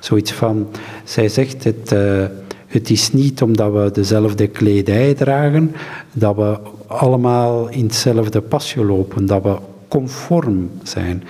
Zoiets 0.00 0.32
van, 0.32 0.68
zij 1.04 1.28
zegt 1.28 1.64
het, 1.64 1.92
uh, 1.92 2.24
het 2.66 2.90
is 2.90 3.12
niet 3.12 3.42
omdat 3.42 3.72
we 3.72 3.90
dezelfde 3.92 4.46
kledij 4.46 5.14
dragen, 5.14 5.72
dat 6.12 6.36
we 6.36 6.58
allemaal 6.86 7.68
in 7.68 7.84
hetzelfde 7.84 8.40
pasje 8.40 8.84
lopen, 8.84 9.26
dat 9.26 9.42
we 9.42 9.56
conform 9.88 10.70
zijn. 10.82 11.22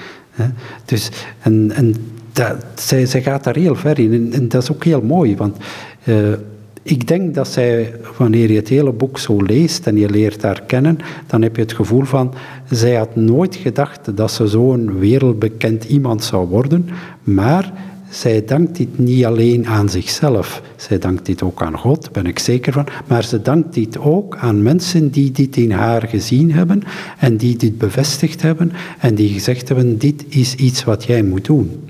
Dus, 0.85 1.11
en, 1.40 1.70
en 1.75 1.94
dat, 2.33 2.64
zij, 2.75 3.07
zij 3.07 3.23
gaat 3.23 3.44
daar 3.44 3.57
heel 3.57 3.75
ver 3.75 3.99
in 3.99 4.33
en, 4.33 4.49
dat 4.49 4.62
is 4.62 4.73
ook 4.73 4.85
heel 4.85 5.03
mooi, 5.03 5.37
want 5.37 5.57
uh, 6.05 6.33
ik 6.83 7.09
denk 7.09 7.35
dat 7.35 7.49
zij, 7.49 7.94
wanneer 8.16 8.51
je 8.51 8.57
het 8.57 8.68
hele 8.68 8.92
boek 8.92 9.18
zo 9.18 9.42
leest 9.42 9.87
en 9.87 9.97
je 9.97 10.11
leert 10.11 10.42
haar 10.42 10.62
kennen, 10.66 10.99
dan 11.27 11.42
heb 11.42 11.57
je 11.57 11.62
het 11.62 11.73
gevoel 11.73 12.05
van, 12.05 12.35
zij 12.70 12.94
had 12.94 13.16
nooit 13.16 13.57
gedacht 13.57 14.16
dat 14.16 14.31
ze 14.31 14.47
zo'n 14.47 14.99
wereldbekend 14.99 15.85
iemand 15.85 16.25
zou 16.25 16.49
worden, 16.49 16.88
maar 17.23 17.73
zij 18.14 18.44
dankt 18.44 18.77
dit 18.77 18.98
niet 18.98 19.24
alleen 19.24 19.66
aan 19.66 19.88
zichzelf. 19.88 20.62
Zij 20.77 20.98
dankt 20.98 21.27
dit 21.27 21.42
ook 21.42 21.62
aan 21.62 21.79
God, 21.79 22.12
ben 22.12 22.27
ik 22.27 22.38
zeker 22.38 22.72
van. 22.72 22.87
Maar 23.07 23.24
ze 23.24 23.42
dankt 23.42 23.74
dit 23.74 23.98
ook 23.98 24.37
aan 24.37 24.62
mensen 24.62 25.11
die 25.11 25.31
dit 25.31 25.57
in 25.57 25.70
haar 25.70 26.09
gezien 26.09 26.53
hebben 26.53 26.83
en 27.18 27.37
die 27.37 27.57
dit 27.57 27.79
bevestigd 27.79 28.42
hebben 28.42 28.72
en 28.98 29.14
die 29.14 29.29
gezegd 29.29 29.68
hebben, 29.68 29.98
dit 29.98 30.24
is 30.29 30.55
iets 30.55 30.85
wat 30.85 31.05
jij 31.05 31.22
moet 31.22 31.44
doen. 31.44 31.88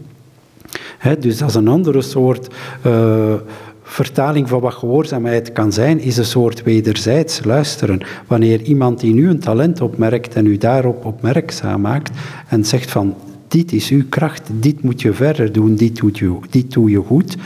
dus 1.20 1.42
is 1.42 1.54
een 1.54 1.68
andere 1.68 2.02
soort 2.02 2.54
uh, 2.86 3.34
vertaling 3.82 4.48
van 4.48 4.60
wat 4.60 4.74
gehoorzaamheid 4.74 5.52
kan 5.52 5.72
zijn, 5.72 6.00
is 6.00 6.16
een 6.16 6.24
soort 6.24 6.62
wederzijds 6.62 7.44
luisteren. 7.44 8.00
Wanneer 8.26 8.62
iemand 8.62 9.00
die 9.00 9.14
nu 9.14 9.28
een 9.28 9.40
talent 9.40 9.80
opmerkt 9.80 10.34
en 10.34 10.46
u 10.46 10.56
daarop 10.56 11.04
opmerkzaam 11.04 11.80
maakt 11.80 12.10
en 12.48 12.64
zegt 12.64 12.90
van 12.90 13.14
dit 13.54 13.72
is 13.72 13.90
uw 13.90 14.02
kracht, 14.08 14.50
dit 14.52 14.82
moet 14.82 15.02
je 15.02 15.12
verder 15.12 15.52
doen, 15.52 15.74
dit, 15.74 15.96
doet 15.96 16.18
je, 16.18 16.38
dit 16.50 16.72
doe 16.72 16.90
je 16.90 17.02
goed, 17.06 17.36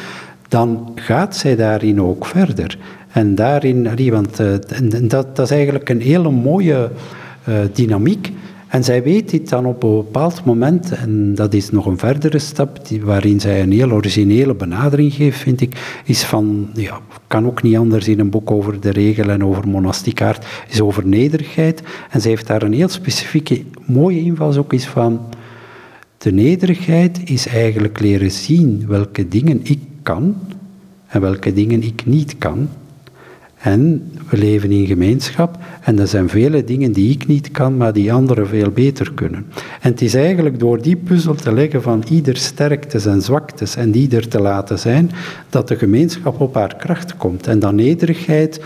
dan 0.48 0.92
gaat 0.94 1.36
zij 1.36 1.56
daarin 1.56 2.00
ook 2.00 2.26
verder. 2.26 2.78
En 3.08 3.34
daarin, 3.34 4.10
want 4.10 4.40
en 4.40 5.08
dat, 5.08 5.36
dat, 5.36 5.50
is 5.50 5.50
eigenlijk 5.50 5.88
een 5.88 6.00
hele 6.00 6.30
mooie 6.30 6.90
uh, 7.48 7.54
dynamiek 7.72 8.32
en 8.68 8.84
zij 8.84 9.02
weet 9.02 9.30
dit 9.30 9.48
dan 9.48 9.66
op 9.66 9.82
een 9.82 9.96
bepaald 9.96 10.44
moment, 10.44 10.92
en 10.92 11.34
dat 11.34 11.54
is 11.54 11.70
nog 11.70 11.86
een 11.86 11.98
verdere 11.98 12.38
stap, 12.38 12.88
die, 12.88 13.04
waarin 13.04 13.40
zij 13.40 13.62
een 13.62 13.72
heel 13.72 13.90
originele 13.90 14.54
benadering 14.54 15.12
geeft, 15.12 15.38
vind 15.38 15.60
ik, 15.60 16.00
is 16.04 16.24
van, 16.24 16.68
ja, 16.74 17.00
kan 17.26 17.46
ook 17.46 17.62
niet 17.62 17.76
anders 17.76 18.08
in 18.08 18.20
een 18.20 18.30
boek 18.30 18.50
over 18.50 18.80
de 18.80 18.90
regel 18.90 19.28
en 19.28 19.44
over 19.44 19.68
monastiekaart, 19.68 20.46
is 20.68 20.80
over 20.80 21.06
nederigheid. 21.06 21.82
En 22.10 22.20
zij 22.20 22.30
heeft 22.30 22.46
daar 22.46 22.62
een 22.62 22.72
heel 22.72 22.88
specifieke, 22.88 23.62
mooie 23.86 24.20
invalshoek, 24.20 24.72
is 24.72 24.86
van, 24.86 25.20
de 26.18 26.32
nederigheid 26.32 27.20
is 27.24 27.46
eigenlijk 27.46 28.00
leren 28.00 28.30
zien 28.30 28.84
welke 28.86 29.28
dingen 29.28 29.60
ik 29.62 29.80
kan 30.02 30.36
en 31.06 31.20
welke 31.20 31.52
dingen 31.52 31.82
ik 31.82 32.06
niet 32.06 32.38
kan. 32.38 32.68
En 33.58 34.10
we 34.28 34.36
leven 34.36 34.70
in 34.70 34.86
gemeenschap 34.86 35.58
en 35.80 35.98
er 35.98 36.06
zijn 36.06 36.28
vele 36.28 36.64
dingen 36.64 36.92
die 36.92 37.10
ik 37.10 37.26
niet 37.26 37.50
kan, 37.50 37.76
maar 37.76 37.92
die 37.92 38.12
anderen 38.12 38.46
veel 38.46 38.70
beter 38.70 39.12
kunnen. 39.14 39.46
En 39.80 39.90
het 39.90 40.02
is 40.02 40.14
eigenlijk 40.14 40.58
door 40.58 40.82
die 40.82 40.96
puzzel 40.96 41.34
te 41.34 41.52
leggen 41.52 41.82
van 41.82 42.04
ieder 42.10 42.36
sterktes 42.36 43.06
en 43.06 43.22
zwaktes 43.22 43.76
en 43.76 43.90
die 43.90 44.16
er 44.16 44.28
te 44.28 44.40
laten 44.40 44.78
zijn, 44.78 45.10
dat 45.50 45.68
de 45.68 45.76
gemeenschap 45.76 46.40
op 46.40 46.54
haar 46.54 46.76
kracht 46.76 47.16
komt. 47.16 47.46
En 47.46 47.58
dat 47.58 47.72
nederigheid 47.72 48.60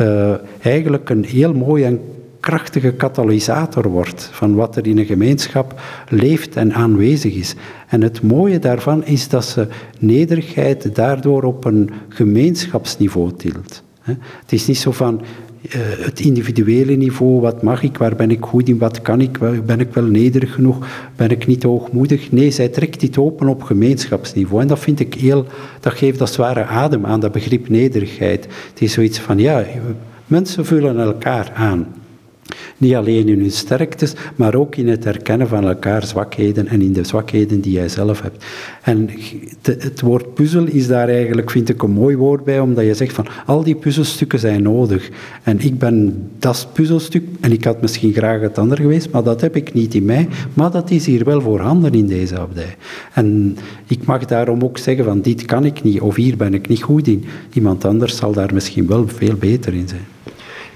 uh, 0.00 0.34
eigenlijk 0.62 1.10
een 1.10 1.24
heel 1.24 1.54
mooi 1.54 1.84
en 1.84 2.00
krachtige 2.44 2.92
katalysator 2.92 3.88
wordt 3.88 4.28
van 4.32 4.54
wat 4.54 4.76
er 4.76 4.86
in 4.86 4.98
een 4.98 5.06
gemeenschap 5.06 5.80
leeft 6.08 6.56
en 6.56 6.74
aanwezig 6.74 7.34
is. 7.34 7.54
En 7.88 8.02
het 8.02 8.22
mooie 8.22 8.58
daarvan 8.58 9.04
is 9.04 9.28
dat 9.28 9.44
ze 9.44 9.66
nederigheid 9.98 10.94
daardoor 10.94 11.42
op 11.42 11.64
een 11.64 11.90
gemeenschapsniveau 12.08 13.32
tilt. 13.36 13.82
Het 14.02 14.52
is 14.52 14.66
niet 14.66 14.78
zo 14.78 14.92
van 14.92 15.20
uh, 15.20 15.70
het 16.04 16.20
individuele 16.20 16.94
niveau, 16.94 17.40
wat 17.40 17.62
mag 17.62 17.82
ik, 17.82 17.96
waar 17.96 18.16
ben 18.16 18.30
ik 18.30 18.44
goed 18.44 18.68
in, 18.68 18.78
wat 18.78 19.02
kan 19.02 19.20
ik, 19.20 19.38
ben 19.66 19.80
ik 19.80 19.94
wel 19.94 20.04
nederig 20.04 20.54
genoeg, 20.54 20.86
ben 21.16 21.30
ik 21.30 21.46
niet 21.46 21.62
hoogmoedig. 21.62 22.32
Nee, 22.32 22.50
zij 22.50 22.68
trekt 22.68 23.00
dit 23.00 23.18
open 23.18 23.48
op 23.48 23.62
gemeenschapsniveau. 23.62 24.62
En 24.62 24.68
dat 24.68 24.78
vind 24.78 25.00
ik 25.00 25.14
heel, 25.14 25.46
dat 25.80 25.92
geeft 25.92 26.20
als 26.20 26.32
zware 26.32 26.64
adem 26.64 27.06
aan 27.06 27.20
dat 27.20 27.32
begrip 27.32 27.68
nederigheid. 27.68 28.44
Het 28.44 28.80
is 28.80 28.92
zoiets 28.92 29.18
van, 29.18 29.38
ja, 29.38 29.64
mensen 30.26 30.64
vullen 30.64 30.98
elkaar 30.98 31.52
aan. 31.54 31.86
Niet 32.76 32.94
alleen 32.94 33.28
in 33.28 33.40
hun 33.40 33.50
sterktes, 33.50 34.12
maar 34.36 34.54
ook 34.54 34.76
in 34.76 34.88
het 34.88 35.04
herkennen 35.04 35.48
van 35.48 35.64
elkaar 35.64 36.06
zwakheden 36.06 36.68
en 36.68 36.82
in 36.82 36.92
de 36.92 37.04
zwakheden 37.04 37.60
die 37.60 37.72
jij 37.72 37.88
zelf 37.88 38.22
hebt. 38.22 38.44
En 38.82 39.10
het 39.62 40.00
woord 40.00 40.34
puzzel 40.34 40.64
is 40.64 40.86
daar 40.86 41.08
eigenlijk, 41.08 41.50
vind 41.50 41.68
ik, 41.68 41.82
een 41.82 41.90
mooi 41.90 42.16
woord 42.16 42.44
bij, 42.44 42.60
omdat 42.60 42.84
je 42.84 42.94
zegt 42.94 43.12
van 43.12 43.26
al 43.46 43.62
die 43.62 43.74
puzzelstukken 43.74 44.38
zijn 44.38 44.62
nodig. 44.62 45.10
En 45.42 45.60
ik 45.60 45.78
ben 45.78 46.28
dat 46.38 46.68
puzzelstuk, 46.72 47.24
en 47.40 47.52
ik 47.52 47.64
had 47.64 47.80
misschien 47.80 48.12
graag 48.12 48.40
het 48.40 48.58
ander 48.58 48.78
geweest, 48.78 49.10
maar 49.10 49.22
dat 49.22 49.40
heb 49.40 49.56
ik 49.56 49.74
niet 49.74 49.94
in 49.94 50.04
mij, 50.04 50.28
maar 50.54 50.70
dat 50.70 50.90
is 50.90 51.06
hier 51.06 51.24
wel 51.24 51.40
voorhanden 51.40 51.92
in 51.92 52.06
deze 52.06 52.38
abdij. 52.38 52.76
En 53.12 53.56
ik 53.86 54.04
mag 54.04 54.24
daarom 54.24 54.62
ook 54.62 54.78
zeggen 54.78 55.04
van 55.04 55.20
dit 55.20 55.44
kan 55.44 55.64
ik 55.64 55.82
niet, 55.82 56.00
of 56.00 56.14
hier 56.14 56.36
ben 56.36 56.54
ik 56.54 56.68
niet 56.68 56.82
goed 56.82 57.06
in. 57.06 57.24
Iemand 57.52 57.84
anders 57.84 58.16
zal 58.16 58.32
daar 58.32 58.54
misschien 58.54 58.86
wel 58.86 59.08
veel 59.08 59.34
beter 59.34 59.74
in 59.74 59.88
zijn 59.88 60.06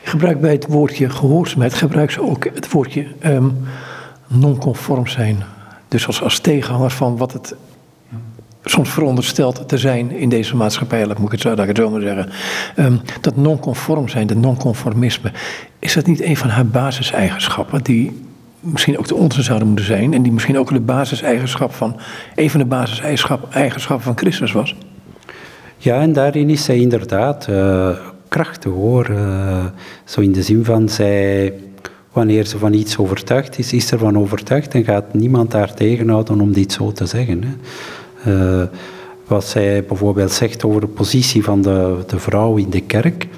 gebruik 0.09 0.41
bij 0.41 0.53
het 0.53 0.67
woordje 0.67 1.11
gehoorzaamheid, 1.11 1.75
gebruik 1.75 2.11
ze 2.11 2.23
ook 2.23 2.45
het 2.55 2.71
woordje 2.71 3.07
um, 3.25 3.57
non-conform 4.27 5.07
zijn. 5.07 5.43
Dus 5.89 6.07
als, 6.07 6.23
als 6.23 6.39
tegenhanger 6.39 6.91
van 6.91 7.17
wat 7.17 7.33
het 7.33 7.55
soms 8.65 8.91
veronderstelt 8.91 9.69
te 9.69 9.79
zijn 9.79 10.11
in 10.11 10.29
deze 10.29 10.57
maatschappij, 10.57 11.05
dat 11.05 11.19
moet 11.19 11.27
ik 11.27 11.33
het 11.33 11.41
zo, 11.41 11.49
dat 11.49 11.59
ik 11.59 11.69
het 11.69 11.77
zo 11.77 11.91
maar 11.91 12.01
zeggen. 12.01 12.29
Um, 12.77 13.01
dat 13.21 13.37
non-conform 13.37 14.09
zijn, 14.09 14.27
de 14.27 14.37
non-conformisme, 14.37 15.33
is 15.79 15.95
dat 15.95 16.07
niet 16.07 16.23
een 16.23 16.37
van 16.37 16.49
haar 16.49 16.67
basiseigenschappen 16.67 17.83
die 17.83 18.23
misschien 18.61 18.99
ook 18.99 19.09
de 19.09 19.15
onze 19.15 19.43
zouden 19.43 19.69
moeten 19.69 19.87
zijn 19.87 20.15
en 20.15 20.23
die 20.23 20.33
misschien 20.33 20.59
ook 20.59 20.73
de 20.73 20.81
basiseigenschap 20.81 21.75
van, 21.75 22.01
een 22.35 22.51
van 22.51 22.61
de 22.61 22.67
basiseigenschappen 22.67 24.03
van 24.03 24.17
Christus 24.19 24.53
was? 24.53 24.75
Ja, 25.77 26.01
en 26.01 26.13
daarin 26.13 26.51
is 26.51 26.65
zij 26.65 26.79
inderdaad 26.79 27.47
uh, 27.51 27.89
krachtig 28.29 28.73
hoor. 28.73 29.11
Uh, 29.11 29.65
zo 30.05 30.21
in 30.21 30.33
de 30.33 30.43
zin 30.43 30.65
van 30.65 30.89
zij, 30.89 31.55
wanneer 32.13 32.47
ze 32.47 32.59
van 32.59 32.73
iets 32.73 32.99
overtuigd 32.99 33.59
is, 33.59 33.73
is 33.73 33.91
er 33.91 33.99
van 33.99 34.19
overtuigd 34.19 34.75
en 34.75 34.85
gaat 34.85 35.15
niemand 35.15 35.51
daar 35.51 35.75
tegenhouden 35.75 36.41
om 36.41 36.53
dit 36.53 36.73
zo 36.73 36.93
te 36.93 37.07
zeggen. 37.07 37.43
Hè. 37.45 37.53
Uh, 38.27 38.67
wat 39.27 39.45
zij 39.45 39.85
bijvoorbeeld 39.85 40.33
zegt 40.33 40.65
over 40.65 40.81
de 40.81 40.87
positie 40.87 41.45
van 41.45 41.63
de, 41.63 41.97
de 42.07 42.19
vrouw 42.19 42.57
in 42.57 42.71
de 42.71 42.81
kerk, 42.81 43.29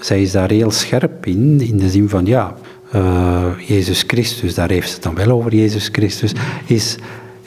zij 0.00 0.22
is 0.22 0.32
daar 0.32 0.50
heel 0.50 0.70
scherp 0.70 1.26
in, 1.26 1.60
in 1.60 1.78
de 1.78 1.90
zin 1.90 2.08
van 2.08 2.26
ja, 2.26 2.54
uh, 2.94 3.46
Jezus 3.66 4.04
Christus, 4.06 4.54
daar 4.54 4.70
heeft 4.70 4.88
ze 4.88 4.94
het 4.94 5.02
dan 5.02 5.14
wel 5.14 5.30
over 5.30 5.54
Jezus 5.54 5.88
Christus, 5.92 6.32
is 6.66 6.96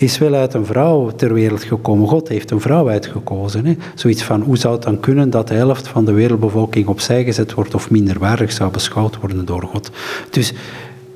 is 0.02 0.18
wel 0.18 0.34
uit 0.34 0.54
een 0.54 0.66
vrouw 0.66 1.12
ter 1.16 1.34
wereld 1.34 1.64
gekomen. 1.64 2.08
God 2.08 2.28
heeft 2.28 2.52
een 2.52 2.62
vrouw 2.62 2.90
uitgekozen. 2.90 3.66
Hè? 3.66 3.76
Zoiets 3.96 4.24
van, 4.24 4.42
hoe 4.42 4.58
zou 4.58 4.74
het 4.74 4.84
dan 4.84 5.00
kunnen 5.00 5.30
dat 5.30 5.48
de 5.48 5.54
helft 5.54 5.88
van 5.88 6.06
de 6.06 6.12
wereldbevolking 6.12 6.88
opzij 6.88 7.24
gezet 7.24 7.54
wordt 7.54 7.76
of 7.76 7.90
minderwaardig 7.90 8.52
zou 8.52 8.72
beschouwd 8.72 9.20
worden 9.20 9.46
door 9.46 9.62
God? 9.64 9.92
Dus 10.30 10.54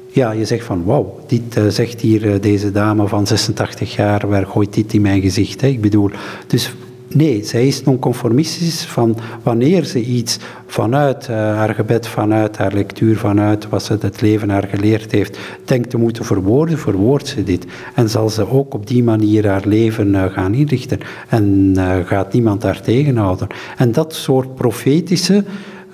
ja, 0.08 0.32
je 0.32 0.46
zegt 0.46 0.66
van, 0.66 0.84
wauw, 0.84 1.20
dit 1.28 1.58
uh, 1.58 1.68
zegt 1.68 2.02
hier 2.02 2.24
uh, 2.24 2.42
deze 2.42 2.72
dame 2.72 3.08
van 3.08 3.28
86 3.28 3.96
jaar, 3.96 4.28
waar 4.28 4.46
gooit 4.46 4.74
dit 4.74 4.94
in 4.94 5.02
mijn 5.02 5.22
gezicht? 5.22 5.62
Hè? 5.62 5.68
Ik 5.68 5.82
bedoel, 5.82 6.10
dus 6.48 6.74
Nee, 7.16 7.44
zij 7.44 7.68
is 7.68 7.84
nonconformistisch 7.84 8.86
van 8.86 9.18
wanneer 9.44 9.84
ze 9.84 10.02
iets 10.02 10.40
vanuit 10.66 11.28
uh, 11.30 11.36
haar 11.36 11.74
gebed, 11.74 12.08
vanuit 12.08 12.58
haar 12.58 12.74
lectuur, 12.74 13.18
vanuit 13.18 13.70
wat 13.70 13.84
ze 13.84 13.98
het 14.00 14.22
leven 14.22 14.50
haar 14.50 14.68
geleerd 14.68 15.12
heeft, 15.12 15.38
denkt 15.66 15.90
te 15.90 15.98
moeten 15.98 16.26
verwoorden, 16.26 16.78
verwoordt 16.78 17.28
ze 17.28 17.44
dit. 17.44 17.66
En 17.94 18.10
zal 18.10 18.30
ze 18.30 18.50
ook 18.50 18.74
op 18.74 18.88
die 18.88 19.04
manier 19.04 19.48
haar 19.48 19.68
leven 19.68 20.08
uh, 20.08 20.26
gaan 20.26 20.54
inrichten. 20.54 21.00
En 21.30 21.74
uh, 21.78 21.98
gaat 22.06 22.34
niemand 22.34 22.62
daar 22.62 22.82
tegenhouden. 22.82 23.48
En 23.78 23.92
dat 23.92 24.14
soort 24.14 24.56
profetische 24.56 25.44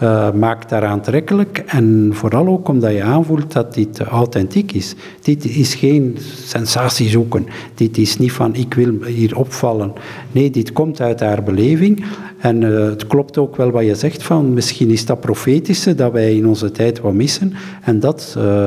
uh, 0.04 0.32
maakt 0.32 0.70
daar 0.70 0.86
aantrekkelijk. 0.86 1.64
En 1.68 2.10
vooral 2.14 2.48
ook 2.48 2.68
omdat 2.68 2.92
je 2.92 3.04
aanvoelt 3.04 3.52
dat 3.52 3.74
dit 3.74 4.00
authentiek 4.00 4.72
is. 4.72 4.96
Dit 5.22 5.46
is 5.46 5.76
geen 5.76 6.18
sensatie 6.44 7.10
zoeken. 7.10 7.46
Dit 7.76 7.98
is 7.98 8.18
niet 8.18 8.32
van 8.32 8.56
ik 8.56 8.74
wil 8.74 9.04
hier 9.06 9.38
opvallen. 9.38 9.94
Nee, 10.32 10.50
dit 10.50 10.74
komt 10.74 11.02
uit 11.02 11.20
haar 11.20 11.44
beleving. 11.44 12.06
En 12.38 12.62
uh, 12.62 12.86
het 12.86 13.08
klopt 13.08 13.38
ook 13.38 13.56
wel 13.56 13.72
wat 13.72 13.86
je 13.86 13.96
zegt 13.96 14.24
van 14.24 14.54
misschien 14.54 14.90
is 14.90 15.06
dat 15.06 15.20
profetische 15.20 15.96
dat 15.96 16.12
wij 16.12 16.36
in 16.36 16.48
onze 16.48 16.72
tijd 16.72 17.00
wat 17.00 17.14
missen. 17.14 17.54
En 17.82 18.00
dat 18.00 18.36
uh, 18.38 18.66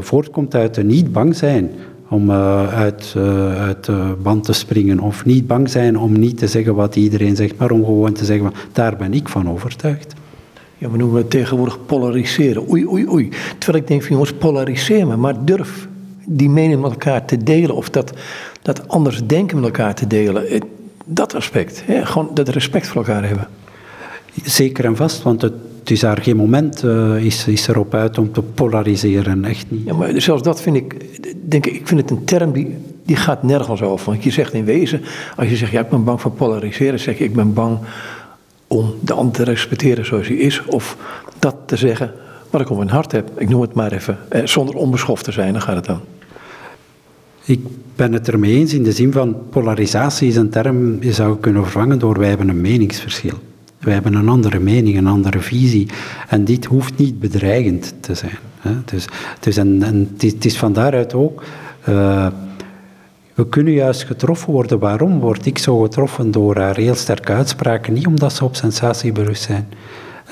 voortkomt 0.00 0.54
uit 0.54 0.76
een 0.76 0.86
niet 0.86 1.12
bang 1.12 1.36
zijn 1.36 1.70
om 2.08 2.30
uit, 2.30 3.14
uit 3.58 3.84
de 3.84 4.14
band 4.22 4.44
te 4.44 4.52
springen. 4.52 5.00
Of 5.00 5.24
niet 5.24 5.46
bang 5.46 5.70
zijn 5.70 5.98
om 5.98 6.18
niet 6.18 6.38
te 6.38 6.46
zeggen 6.46 6.74
wat 6.74 6.96
iedereen 6.96 7.36
zegt, 7.36 7.58
maar 7.58 7.70
om 7.70 7.84
gewoon 7.84 8.12
te 8.12 8.24
zeggen, 8.24 8.52
daar 8.72 8.96
ben 8.96 9.14
ik 9.14 9.28
van 9.28 9.50
overtuigd. 9.50 10.14
Ja, 10.80 10.90
we 10.90 10.96
noemen 10.96 11.16
het 11.16 11.30
tegenwoordig 11.30 11.86
polariseren. 11.86 12.70
Oei, 12.70 12.86
oei, 12.86 13.08
oei. 13.08 13.28
Terwijl 13.58 13.82
ik 13.82 13.88
denk 13.88 14.02
van 14.02 14.10
jongens, 14.10 14.32
polariseer 14.32 15.06
me, 15.06 15.16
maar 15.16 15.44
durf 15.44 15.88
die 16.26 16.50
mening 16.50 16.80
met 16.80 16.90
elkaar 16.90 17.24
te 17.24 17.42
delen. 17.42 17.74
Of 17.74 17.90
dat, 17.90 18.12
dat 18.62 18.88
anders 18.88 19.26
denken 19.26 19.56
met 19.56 19.64
elkaar 19.64 19.94
te 19.94 20.06
delen. 20.06 20.62
Dat 21.04 21.34
aspect. 21.34 21.82
Hè? 21.84 22.06
Gewoon 22.06 22.30
dat 22.34 22.48
respect 22.48 22.86
voor 22.86 22.96
elkaar 22.96 23.26
hebben. 23.26 23.48
Zeker 24.44 24.84
en 24.84 24.96
vast, 24.96 25.22
want 25.22 25.42
het, 25.42 25.52
is 25.84 26.00
daar 26.00 26.22
geen 26.22 26.36
moment 26.36 26.84
uh, 26.84 27.24
is, 27.24 27.46
is 27.46 27.68
erop 27.68 27.94
uit 27.94 28.18
om 28.18 28.32
te 28.32 28.42
polariseren, 28.42 29.44
echt 29.44 29.66
niet. 29.68 29.86
Ja, 29.86 29.94
maar 29.94 30.20
zelfs 30.20 30.42
dat 30.42 30.60
vind 30.60 30.76
ik, 30.76 30.96
denk 31.48 31.66
ik, 31.66 31.74
ik 31.74 31.86
vind 31.86 32.00
het 32.00 32.10
een 32.10 32.24
term 32.24 32.52
die, 32.52 32.76
die 33.04 33.16
gaat 33.16 33.42
nergens 33.42 33.82
over. 33.82 34.10
Want 34.10 34.24
je 34.24 34.30
zegt 34.30 34.52
in 34.52 34.64
wezen, 34.64 35.00
als 35.36 35.48
je 35.48 35.56
zegt, 35.56 35.72
ja, 35.72 35.80
ik 35.80 35.88
ben 35.88 36.04
bang 36.04 36.20
voor 36.20 36.30
polariseren, 36.30 37.00
zeg 37.00 37.18
je, 37.18 37.24
ik 37.24 37.34
ben 37.34 37.52
bang 37.52 37.78
om 38.72 38.94
de 39.00 39.12
ander 39.12 39.34
te 39.34 39.42
respecteren 39.42 40.06
zoals 40.06 40.26
hij 40.26 40.36
is, 40.36 40.64
of 40.64 40.96
dat 41.38 41.56
te 41.66 41.76
zeggen 41.76 42.12
wat 42.50 42.60
ik 42.60 42.70
op 42.70 42.76
mijn 42.76 42.90
hart 42.90 43.12
heb. 43.12 43.30
Ik 43.36 43.48
noem 43.48 43.60
het 43.60 43.74
maar 43.74 43.92
even, 43.92 44.18
eh, 44.28 44.46
zonder 44.46 44.74
onbeschoft 44.74 45.24
te 45.24 45.32
zijn, 45.32 45.52
dan 45.52 45.62
gaat 45.62 45.76
het 45.76 45.84
dan. 45.84 46.00
Ik 47.44 47.60
ben 47.96 48.12
het 48.12 48.28
ermee 48.28 48.54
eens 48.54 48.74
in 48.74 48.82
de 48.82 48.92
zin 48.92 49.12
van 49.12 49.36
polarisatie 49.50 50.28
is 50.28 50.36
een 50.36 50.50
term, 50.50 51.02
je 51.02 51.12
zou 51.12 51.38
kunnen 51.38 51.62
vervangen 51.62 51.98
door 51.98 52.18
wij 52.18 52.28
hebben 52.28 52.48
een 52.48 52.60
meningsverschil. 52.60 53.38
Wij 53.78 53.92
hebben 53.92 54.14
een 54.14 54.28
andere 54.28 54.58
mening, 54.58 54.96
een 54.96 55.06
andere 55.06 55.40
visie. 55.40 55.88
En 56.28 56.44
dit 56.44 56.64
hoeft 56.64 56.96
niet 56.96 57.20
bedreigend 57.20 57.94
te 58.00 58.14
zijn. 58.14 58.38
Hè. 58.58 58.72
Dus, 58.84 59.56
en, 59.56 60.08
het, 60.18 60.44
is 60.44 60.58
van 60.58 60.72
daaruit 60.72 61.14
ook. 61.14 61.42
Uh, 61.88 62.26
we 63.40 63.48
kunnen 63.48 63.72
juist 63.72 64.02
getroffen 64.02 64.52
worden. 64.52 64.78
Waarom 64.78 65.20
word 65.20 65.46
ik 65.46 65.58
zo 65.58 65.80
getroffen 65.80 66.30
door 66.30 66.56
haar 66.56 66.76
heel 66.76 66.94
sterke 66.94 67.32
uitspraken? 67.32 67.92
Niet 67.92 68.06
omdat 68.06 68.32
ze 68.32 68.44
op 68.44 68.56
sensatie 68.56 69.12
berust 69.12 69.42
zijn. 69.42 69.68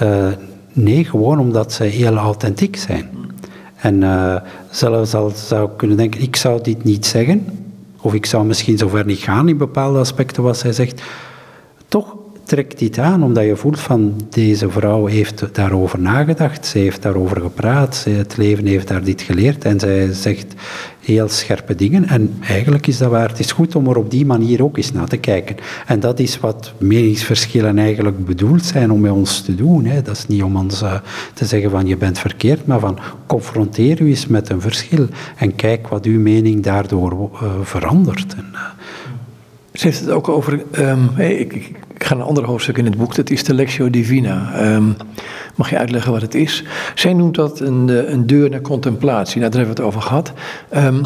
Uh, 0.02 0.26
nee, 0.72 1.04
gewoon 1.04 1.38
omdat 1.38 1.72
ze 1.72 1.84
heel 1.84 2.16
authentiek 2.16 2.76
zijn. 2.76 3.08
En 3.76 4.02
uh, 4.02 4.36
zelfs 4.70 5.14
al 5.14 5.30
zou 5.30 5.70
ik 5.70 5.76
kunnen 5.76 5.96
denken, 5.96 6.20
ik 6.20 6.36
zou 6.36 6.62
dit 6.62 6.84
niet 6.84 7.06
zeggen, 7.06 7.46
of 8.00 8.14
ik 8.14 8.26
zou 8.26 8.44
misschien 8.44 8.78
zover 8.78 9.04
niet 9.04 9.18
gaan 9.18 9.48
in 9.48 9.56
bepaalde 9.56 9.98
aspecten 9.98 10.42
wat 10.42 10.58
zij 10.58 10.72
zegt, 10.72 11.02
toch 11.88 12.16
trekt 12.44 12.78
dit 12.78 12.98
aan 12.98 13.22
omdat 13.22 13.44
je 13.44 13.56
voelt 13.56 13.80
van 13.80 14.14
deze 14.30 14.70
vrouw 14.70 15.06
heeft 15.06 15.54
daarover 15.54 16.00
nagedacht, 16.00 16.66
ze 16.66 16.78
heeft 16.78 17.02
daarover 17.02 17.40
gepraat, 17.40 18.06
het 18.08 18.36
leven 18.36 18.66
heeft 18.66 18.88
haar 18.88 19.04
dit 19.04 19.22
geleerd 19.22 19.64
en 19.64 19.80
zij 19.80 20.12
zegt 20.12 20.54
heel 21.12 21.28
scherpe 21.28 21.74
dingen. 21.74 22.08
En 22.08 22.36
eigenlijk 22.40 22.86
is 22.86 22.98
dat 22.98 23.10
waar. 23.10 23.28
Het 23.28 23.38
is 23.38 23.52
goed 23.52 23.76
om 23.76 23.88
er 23.88 23.96
op 23.96 24.10
die 24.10 24.26
manier 24.26 24.62
ook 24.62 24.76
eens 24.76 24.92
naar 24.92 25.08
te 25.08 25.16
kijken. 25.16 25.56
En 25.86 26.00
dat 26.00 26.18
is 26.18 26.40
wat 26.40 26.72
meningsverschillen 26.78 27.78
eigenlijk 27.78 28.24
bedoeld 28.24 28.64
zijn 28.64 28.90
om 28.90 29.00
met 29.00 29.12
ons 29.12 29.40
te 29.40 29.54
doen. 29.54 29.84
Hè. 29.84 30.02
Dat 30.02 30.16
is 30.16 30.26
niet 30.26 30.42
om 30.42 30.56
ons 30.56 30.82
uh, 30.82 30.94
te 31.34 31.44
zeggen 31.44 31.70
van 31.70 31.86
je 31.86 31.96
bent 31.96 32.18
verkeerd, 32.18 32.66
maar 32.66 32.80
van 32.80 32.98
confronteer 33.26 34.00
u 34.00 34.08
eens 34.08 34.26
met 34.26 34.48
een 34.48 34.60
verschil 34.60 35.06
en 35.36 35.54
kijk 35.54 35.88
wat 35.88 36.04
uw 36.04 36.20
mening 36.20 36.62
daardoor 36.62 37.12
uh, 37.12 37.50
verandert. 37.62 38.34
En, 38.34 38.46
uh, 38.52 38.60
ze 39.78 39.86
heeft 39.86 40.00
het 40.00 40.10
ook 40.10 40.28
over. 40.28 40.62
Um, 40.78 41.10
ik, 41.16 41.52
ik, 41.52 41.72
ga 41.98 42.14
een 42.14 42.22
ander 42.22 42.44
hoofdstuk 42.44 42.78
in 42.78 42.84
het 42.84 42.96
boek, 42.96 43.14
dat 43.14 43.30
is 43.30 43.44
de 43.44 43.54
Lectio 43.54 43.90
Divina. 43.90 44.62
Um, 44.74 44.96
mag 45.54 45.70
je 45.70 45.78
uitleggen 45.78 46.12
wat 46.12 46.20
het 46.20 46.34
is? 46.34 46.64
Zij 46.94 47.12
noemt 47.12 47.34
dat 47.34 47.60
een, 47.60 47.88
eh, 47.88 48.10
een 48.12 48.26
deur 48.26 48.50
naar 48.50 48.60
contemplatie. 48.60 49.40
Nou, 49.40 49.50
daar 49.50 49.60
hebben 49.60 49.76
we 49.76 49.82
het 49.82 49.94
over 49.94 50.08
gehad. 50.08 50.32
Um, 50.76 51.02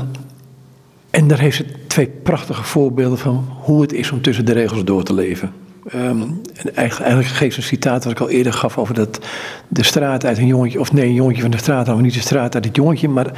en 1.10 1.28
daar 1.28 1.38
heeft 1.38 1.56
ze 1.56 1.64
twee 1.86 2.06
prachtige 2.22 2.62
voorbeelden 2.62 3.18
van 3.18 3.48
hoe 3.60 3.82
het 3.82 3.92
is 3.92 4.10
om 4.10 4.22
tussen 4.22 4.44
de 4.44 4.52
regels 4.52 4.84
door 4.84 5.02
te 5.02 5.14
leven. 5.14 5.52
En 5.88 6.42
eigenlijk, 6.74 7.26
geeft 7.26 7.54
ze 7.54 7.60
een 7.60 7.66
citaat 7.66 8.04
wat 8.04 8.12
ik 8.12 8.20
al 8.20 8.30
eerder 8.30 8.52
gaf 8.52 8.78
over 8.78 8.94
dat 8.94 9.26
de 9.68 9.82
straat 9.82 10.24
uit 10.24 10.38
een 10.38 10.46
jongetje, 10.46 10.80
of 10.80 10.92
nee, 10.92 11.06
een 11.06 11.14
jongetje 11.14 11.42
van 11.42 11.50
de 11.50 11.56
straat, 11.56 11.86
maar 11.86 12.00
niet 12.00 12.14
de 12.14 12.20
straat 12.20 12.54
uit 12.54 12.64
het 12.64 12.76
jongetje, 12.76 13.08
maar 13.08 13.32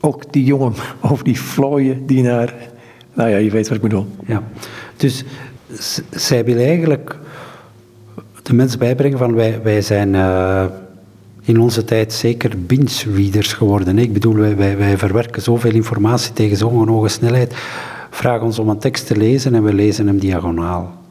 ook 0.00 0.32
die 0.32 0.44
jongen 0.44 0.74
over 1.10 1.24
die 1.24 1.40
vlooien 1.40 2.06
die 2.06 2.22
naar 2.22 2.54
nou 3.14 3.30
ja, 3.30 3.36
je 3.36 3.50
weet 3.50 3.68
wat 3.68 3.76
ik 3.76 3.82
bedoel. 3.82 4.06
Ja, 4.26 4.42
dus 4.96 5.24
zij 6.10 6.44
wil 6.44 6.56
eigenlijk 6.56 7.18
de 8.42 8.54
mensen 8.54 8.78
bijbrengen 8.78 9.18
van 9.18 9.34
wij, 9.34 9.60
wij 9.62 9.82
zijn 9.82 10.14
uh, 10.14 10.64
in 11.42 11.60
onze 11.60 11.84
tijd 11.84 12.12
zeker 12.12 12.50
binge-readers 12.66 13.52
geworden. 13.52 13.98
Ik 13.98 14.12
bedoel, 14.12 14.34
wij, 14.34 14.56
wij, 14.56 14.76
wij 14.76 14.98
verwerken 14.98 15.42
zoveel 15.42 15.72
informatie 15.72 16.32
tegen 16.32 16.56
zo'n 16.56 16.88
hoge 16.88 17.08
snelheid. 17.08 17.54
Vraag 18.10 18.40
ons 18.40 18.58
om 18.58 18.68
een 18.68 18.78
tekst 18.78 19.06
te 19.06 19.16
lezen 19.16 19.54
en 19.54 19.62
we 19.62 19.72
lezen 19.72 20.06
hem 20.06 20.18
diagonaal. 20.18 21.02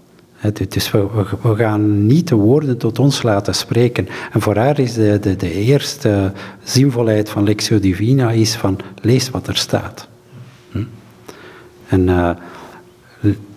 Dus 0.69 0.91
we, 0.91 1.07
we, 1.41 1.55
gaan 1.55 2.05
niet 2.05 2.27
de 2.27 2.35
woorden 2.35 2.77
tot 2.77 2.99
ons 2.99 3.23
laten 3.23 3.55
spreken. 3.55 4.07
En 4.31 4.41
voor 4.41 4.55
haar 4.55 4.79
is 4.79 4.93
de, 4.93 5.19
de, 5.21 5.35
de 5.35 5.51
eerste 5.51 6.31
zinvolheid 6.63 7.29
van 7.29 7.43
Lectio 7.43 7.79
Divina 7.79 8.31
is 8.31 8.55
van 8.55 8.79
lees 9.01 9.29
wat 9.29 9.47
er 9.47 9.55
staat. 9.55 10.07
En 11.93 12.07
uh, 12.07 12.29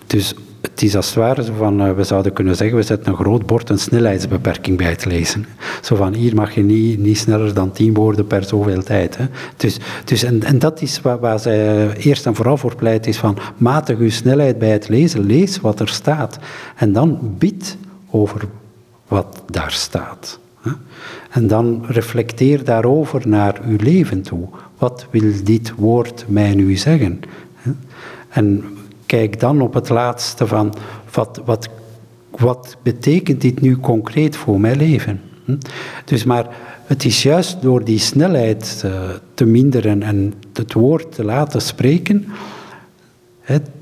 dus 0.07 0.33
het 0.61 0.81
is 0.81 0.95
als 0.95 1.05
het 1.05 1.15
ware 1.15 1.43
zo 1.43 1.53
van, 1.57 1.85
uh, 1.85 1.93
we 1.93 2.03
zouden 2.03 2.33
kunnen 2.33 2.55
zeggen, 2.55 2.77
we 2.77 2.83
zetten 2.83 3.11
een 3.11 3.17
groot 3.17 3.45
bord 3.45 3.69
een 3.69 3.79
snelheidsbeperking 3.79 4.77
bij 4.77 4.89
het 4.89 5.05
lezen. 5.05 5.45
Zo 5.81 5.95
van, 5.95 6.13
hier 6.13 6.35
mag 6.35 6.55
je 6.55 6.63
niet, 6.63 6.99
niet 6.99 7.17
sneller 7.17 7.53
dan 7.53 7.71
tien 7.71 7.93
woorden 7.93 8.27
per 8.27 8.43
zoveel 8.43 8.83
tijd. 8.83 9.17
Hè. 9.17 9.25
Dus, 9.57 9.77
dus 10.05 10.23
en, 10.23 10.43
en 10.43 10.59
dat 10.59 10.81
is 10.81 11.01
waar, 11.01 11.19
waar 11.19 11.39
zij 11.39 11.95
eerst 11.95 12.25
en 12.25 12.35
vooral 12.35 12.57
voor 12.57 12.75
pleit, 12.75 13.07
is 13.07 13.17
van, 13.17 13.37
matig 13.57 13.97
uw 13.97 14.09
snelheid 14.09 14.59
bij 14.59 14.71
het 14.71 14.89
lezen, 14.89 15.25
lees 15.25 15.59
wat 15.61 15.79
er 15.79 15.89
staat. 15.89 16.39
En 16.75 16.93
dan 16.93 17.35
bid 17.37 17.77
over 18.09 18.41
wat 19.07 19.43
daar 19.49 19.71
staat. 19.71 20.39
Hè. 20.61 20.71
En 21.29 21.47
dan 21.47 21.85
reflecteer 21.87 22.63
daarover 22.63 23.27
naar 23.27 23.59
uw 23.67 23.77
leven 23.79 24.21
toe. 24.21 24.47
Wat 24.77 25.05
wil 25.11 25.31
dit 25.43 25.73
woord 25.75 26.25
mij 26.27 26.55
nu 26.55 26.75
zeggen? 26.75 27.21
En 28.37 28.63
kijk 29.05 29.39
dan 29.39 29.61
op 29.61 29.73
het 29.73 29.89
laatste 29.89 30.47
van 30.47 30.73
wat, 31.13 31.41
wat, 31.45 31.69
wat 32.31 32.77
betekent 32.83 33.41
dit 33.41 33.61
nu 33.61 33.77
concreet 33.77 34.35
voor 34.35 34.59
mijn 34.59 34.77
leven? 34.77 35.21
Hm? 35.45 35.57
Dus 36.05 36.23
maar 36.23 36.47
het 36.85 37.05
is 37.05 37.23
juist 37.23 37.61
door 37.61 37.83
die 37.83 37.99
snelheid 37.99 38.83
uh, 38.85 38.91
te 39.33 39.45
minderen 39.45 40.03
en 40.03 40.33
het 40.53 40.73
woord 40.73 41.11
te 41.11 41.23
laten 41.23 41.61
spreken, 41.61 42.25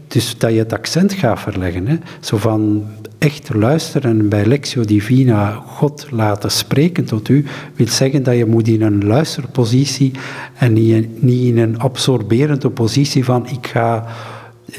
dus 0.08 0.38
dat 0.38 0.52
je 0.52 0.58
het 0.58 0.74
accent 0.74 1.14
gaat 1.14 1.40
verleggen. 1.40 2.02
Zo 2.20 2.38
van 2.38 2.86
echt 3.18 3.54
luisteren 3.54 4.30
bij 4.30 4.46
Lectio 4.46 4.86
Divina, 4.86 5.52
God 5.52 6.08
laten 6.12 6.52
spreken 6.52 7.06
tot 7.06 7.30
u, 7.30 7.46
wil 7.76 7.88
zeggen 7.88 8.24
dat 8.24 8.36
je 8.36 8.46
moet 8.46 8.68
in 8.68 8.82
een 8.82 9.06
luisterpositie 9.06 10.12
en 10.58 10.74
niet 10.74 11.46
in 11.46 11.58
een 11.58 11.80
absorberende 11.80 12.70
positie 12.70 13.26
van 13.26 13.48
ik 13.48 13.68
ga 13.68 14.06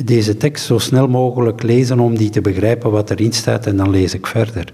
deze 0.05 0.37
tekst 0.37 0.65
zo 0.65 0.79
snel 0.79 1.09
mogelijk 1.09 1.63
lezen 1.63 2.01
om 2.01 2.17
die 2.17 2.31
te 2.31 2.41
begrijpen 2.41 2.91
wat 2.91 3.11
erin 3.11 3.33
staat 3.33 3.67
en 3.67 3.77
dan 3.77 3.91
lees 3.91 4.15
ik 4.15 4.27
verder. 4.27 4.73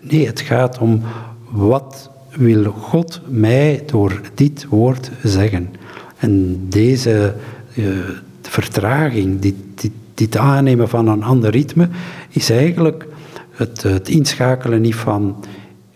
Nee, 0.00 0.26
het 0.26 0.40
gaat 0.40 0.78
om 0.78 1.02
wat 1.50 2.10
wil 2.36 2.64
God 2.64 3.20
mij 3.26 3.82
door 3.86 4.20
dit 4.34 4.66
woord 4.68 5.10
zeggen. 5.22 5.68
En 6.18 6.60
deze 6.68 7.34
uh, 7.74 7.98
vertraging, 8.42 9.40
dit, 9.40 9.54
dit, 9.74 9.92
dit, 10.14 10.36
aannemen 10.36 10.88
van 10.88 11.08
een 11.08 11.22
ander 11.22 11.50
ritme, 11.50 11.88
is 12.30 12.50
eigenlijk 12.50 13.06
het, 13.50 13.82
het 13.82 14.08
inschakelen 14.08 14.80
niet 14.80 14.94
van 14.94 15.44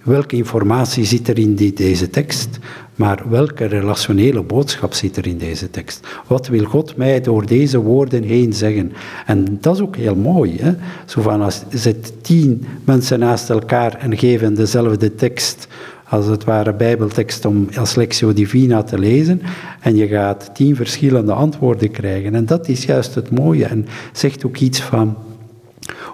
welke 0.03 0.37
informatie 0.37 1.05
zit 1.05 1.29
er 1.29 1.39
in 1.39 1.55
die, 1.55 1.73
deze 1.73 2.11
tekst, 2.11 2.59
Maar 3.01 3.23
welke 3.29 3.65
relationele 3.65 4.43
boodschap 4.43 4.95
zit 4.95 5.17
er 5.17 5.27
in 5.27 5.39
deze 5.39 5.71
tekst? 5.71 6.07
Wat 6.27 6.47
wil 6.47 6.65
God 6.65 6.97
mij 6.97 7.21
door 7.21 7.47
deze 7.47 7.79
woorden 7.79 8.23
heen 8.23 8.53
zeggen? 8.53 8.93
En 9.27 9.59
dat 9.61 9.75
is 9.75 9.81
ook 9.81 9.97
heel 9.97 10.15
mooi. 10.15 10.57
Hè? 10.61 10.73
Zo 11.05 11.21
van 11.21 11.41
als 11.43 11.63
zet 11.69 12.13
tien 12.23 12.65
mensen 12.85 13.19
naast 13.19 13.51
elkaar 13.51 13.95
en 13.95 14.19
geven 14.19 14.55
dezelfde 14.55 15.15
tekst 15.15 15.69
als 16.09 16.27
het 16.27 16.45
ware 16.45 16.75
bijbeltekst 16.75 17.45
om 17.45 17.69
als 17.77 17.95
Lectio 17.95 18.33
Divina 18.33 18.83
te 18.83 18.99
lezen 18.99 19.43
en 19.81 19.97
je 19.97 20.07
gaat 20.07 20.51
tien 20.55 20.77
verschillende 20.77 21.33
antwoorden 21.33 21.91
krijgen. 21.91 22.35
En 22.35 22.47
dat 22.47 22.69
is 22.69 22.85
juist 22.85 23.15
het 23.15 23.31
mooie 23.31 23.65
en 23.65 23.87
zegt 24.13 24.45
ook 24.45 24.57
iets 24.57 24.81
van 24.81 25.17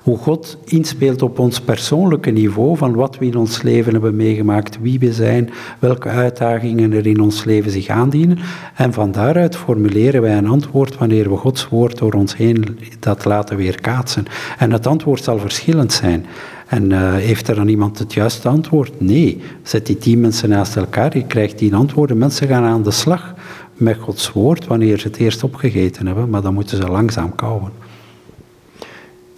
hoe 0.07 0.19
God 0.19 0.57
inspeelt 0.65 1.23
op 1.23 1.39
ons 1.39 1.61
persoonlijke 1.61 2.31
niveau 2.31 2.77
van 2.77 2.95
wat 2.95 3.19
we 3.19 3.27
in 3.27 3.37
ons 3.37 3.63
leven 3.63 3.93
hebben 3.93 4.17
meegemaakt, 4.17 4.79
wie 4.81 4.99
we 4.99 5.13
zijn, 5.13 5.51
welke 5.79 6.09
uitdagingen 6.09 6.93
er 6.93 7.07
in 7.07 7.21
ons 7.21 7.45
leven 7.45 7.71
zich 7.71 7.89
aandienen. 7.89 8.39
En 8.75 8.93
van 8.93 9.13
daaruit 9.13 9.57
formuleren 9.57 10.23
wij 10.23 10.37
een 10.37 10.47
antwoord 10.47 10.99
wanneer 10.99 11.31
we 11.31 11.37
Gods 11.37 11.69
woord 11.69 11.99
door 11.99 12.13
ons 12.13 12.37
heen 12.37 12.79
dat 12.99 13.25
laten 13.25 13.57
weerkaatsen. 13.57 14.25
En 14.59 14.73
het 14.73 14.87
antwoord 14.87 15.23
zal 15.23 15.39
verschillend 15.39 15.93
zijn. 15.93 16.27
En 16.67 16.91
uh, 16.91 17.15
heeft 17.15 17.49
er 17.49 17.55
dan 17.55 17.69
iemand 17.69 17.99
het 17.99 18.13
juiste 18.13 18.49
antwoord? 18.49 19.01
Nee. 19.01 19.41
Zet 19.63 19.87
die 19.87 19.99
tien 19.99 20.21
mensen 20.21 20.49
naast 20.49 20.77
elkaar, 20.77 21.17
je 21.17 21.27
krijgt 21.27 21.57
tien 21.57 21.75
antwoorden. 21.75 22.19
Mensen 22.19 22.49
gaan 22.49 22.65
aan 22.65 22.83
de 22.83 22.91
slag 22.91 23.35
met 23.73 23.99
Gods 23.99 24.33
woord 24.33 24.67
wanneer 24.67 24.99
ze 24.99 25.07
het 25.07 25.17
eerst 25.17 25.45
opgegeten 25.45 26.07
hebben, 26.07 26.31
maar 26.31 26.43
dan 26.43 26.55
moeten 26.55 26.77
ze 26.77 26.89
langzaam 26.89 27.35
kauwen. 27.35 27.87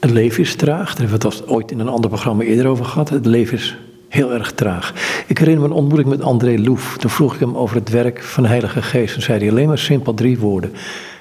Het 0.01 0.11
leven 0.11 0.43
is 0.43 0.55
traag. 0.55 0.95
Daar 0.95 1.09
hebben 1.09 1.21
we 1.21 1.37
het 1.37 1.49
ooit 1.49 1.71
in 1.71 1.79
een 1.79 1.89
ander 1.89 2.11
programma 2.11 2.43
eerder 2.43 2.67
over 2.67 2.85
gehad. 2.85 3.09
Het 3.09 3.27
leven 3.27 3.59
is 3.59 3.77
heel 4.09 4.33
erg 4.33 4.53
traag. 4.53 4.95
Ik 5.27 5.39
herinner 5.39 5.63
me 5.63 5.69
een 5.69 5.81
ontmoeting 5.81 6.09
met 6.09 6.23
André 6.23 6.59
Loef. 6.59 6.97
Toen 6.99 7.11
vroeg 7.11 7.35
ik 7.35 7.41
hem 7.41 7.57
over 7.57 7.77
het 7.77 7.91
werk 7.91 8.23
van 8.23 8.43
de 8.43 8.49
Heilige 8.49 8.83
Geest. 8.83 9.17
En 9.17 9.23
zei 9.23 9.39
hij 9.39 9.51
alleen 9.51 9.69
maar 9.69 9.79
simpel 9.79 10.15
drie 10.15 10.39
woorden. 10.39 10.73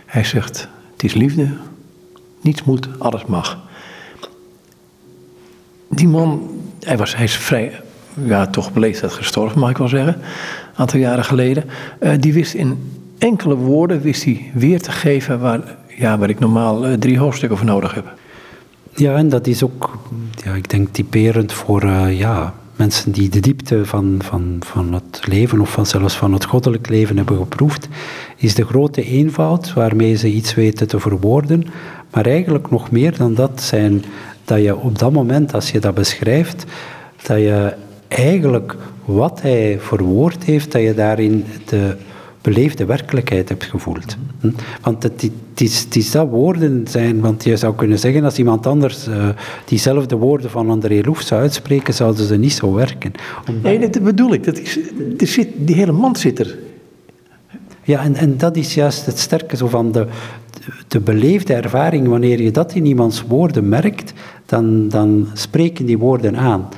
Hij 0.06 0.24
zegt, 0.24 0.68
het 0.94 1.04
is 1.04 1.14
liefde, 1.14 1.50
niets 2.42 2.64
moet, 2.64 2.88
alles 2.98 3.26
mag. 3.26 3.58
Die 5.90 6.08
man, 6.08 6.50
hij, 6.80 6.98
was, 6.98 7.16
hij 7.16 7.26
is 7.26 7.36
vrij, 7.36 7.82
ja 8.14 8.48
toch 8.48 8.74
beleefdheid 8.74 9.14
gestorven 9.14 9.60
mag 9.60 9.70
ik 9.70 9.78
wel 9.78 9.88
zeggen. 9.88 10.14
Een 10.14 10.22
aantal 10.76 11.00
jaren 11.00 11.26
geleden. 11.26 11.64
Uh, 12.00 12.12
die 12.20 12.34
wist 12.34 12.54
in 12.54 12.92
enkele 13.18 13.56
woorden 13.56 14.02
wist 14.02 14.24
hij 14.24 14.52
weer 14.54 14.82
te 14.82 14.92
geven 14.92 15.40
waar, 15.40 15.78
ja, 15.98 16.18
waar 16.18 16.30
ik 16.30 16.40
normaal 16.40 16.88
uh, 16.88 16.94
drie 16.94 17.20
hoofdstukken 17.20 17.58
voor 17.58 17.68
nodig 17.68 17.94
heb. 17.94 18.14
Ja, 18.98 19.16
en 19.16 19.30
dat 19.30 19.48
is 19.48 19.64
ook, 19.64 20.00
ja, 20.44 20.54
ik 20.54 20.70
denk, 20.70 20.88
typerend 20.92 21.54
voor 21.54 21.84
uh, 21.84 22.20
ja, 22.20 22.54
mensen 22.76 23.12
die 23.12 23.30
de 23.30 23.40
diepte 23.40 23.86
van, 23.86 24.20
van, 24.24 24.58
van 24.60 24.94
het 24.94 25.22
leven 25.28 25.62
of 25.62 25.72
van 25.72 25.86
zelfs 25.86 26.18
van 26.18 26.34
het 26.34 26.46
goddelijk 26.46 26.90
leven 26.90 27.18
hebben 27.18 27.38
geproefd, 27.38 27.88
is 28.36 28.56
de 28.56 28.66
grote 28.66 29.04
eenvoud 29.04 29.74
waarmee 29.74 30.16
ze 30.16 30.28
iets 30.28 30.54
weten 30.54 30.88
te 30.88 31.00
verwoorden. 31.00 31.66
Maar 32.12 32.26
eigenlijk 32.26 32.72
nog 32.72 32.92
meer 32.92 33.18
dan 33.18 33.34
dat 33.34 33.62
zijn 33.62 34.04
dat 34.46 34.62
je 34.62 34.78
op 34.78 35.00
dat 35.00 35.12
moment, 35.12 35.54
als 35.54 35.72
je 35.72 35.80
dat 35.80 35.94
beschrijft, 35.94 36.66
dat 37.24 37.38
je 37.38 37.74
eigenlijk 38.08 38.76
wat 39.06 39.42
hij 39.42 39.78
verwoord 39.80 40.44
heeft, 40.44 40.72
dat 40.72 40.82
je 40.82 40.94
daarin 40.94 41.46
de 41.66 41.98
beleefde 42.42 42.86
werkelijkheid 42.86 43.50
hebt 43.50 43.64
gevoeld. 43.64 44.18
Hm? 44.40 44.50
Want 44.82 45.04
het, 45.04 45.22
het, 45.22 45.62
is, 45.62 45.80
het 45.80 45.96
is 45.96 46.12
dat 46.12 46.30
woorden 46.30 46.88
zijn, 46.90 47.20
want 47.20 47.44
je 47.44 47.58
zou 47.58 47.76
kunnen 47.76 48.00
zeggen, 48.00 48.24
als 48.24 48.38
iemand 48.38 48.68
anders 48.68 49.08
uh, 49.08 49.30
diezelfde 49.66 50.16
woorden 50.16 50.50
van 50.50 50.70
André 50.70 51.02
Loef 51.04 51.22
zou 51.22 51.42
uitspreken, 51.42 51.94
zouden 51.94 52.26
ze 52.26 52.36
niet 52.36 52.54
zo 52.54 52.74
werken. 52.74 53.12
Omdat... 53.48 53.64
Nee, 53.64 53.90
dat 53.90 54.04
bedoel 54.04 54.34
ik. 54.34 54.44
Dat 54.44 54.60
is, 54.60 54.80
er 55.18 55.28
zit, 55.28 55.48
die 55.56 55.76
hele 55.76 55.92
man 55.92 56.16
zit 56.16 56.40
er. 56.40 56.58
Ja, 57.84 58.04
en, 58.04 58.16
en 58.16 58.38
dat 58.38 58.56
is 58.56 58.74
juist 58.74 59.06
het 59.06 59.20
sterke 59.20 59.58
zo 59.58 59.68
van 59.68 59.92
de, 59.92 60.08
de 60.88 61.00
beleefde 61.00 61.54
ervaring. 61.54 62.08
Wanneer 62.08 62.42
je 62.42 62.52
dat 62.52 62.74
in 62.74 62.86
iemands 62.86 63.24
woorden 63.28 63.70
merkt, 63.70 64.14
dan, 64.46 64.90
dan 64.90 65.28
spreken 65.34 65.86
die 65.86 65.98
woorden 65.98 66.38
aan. 66.38 66.70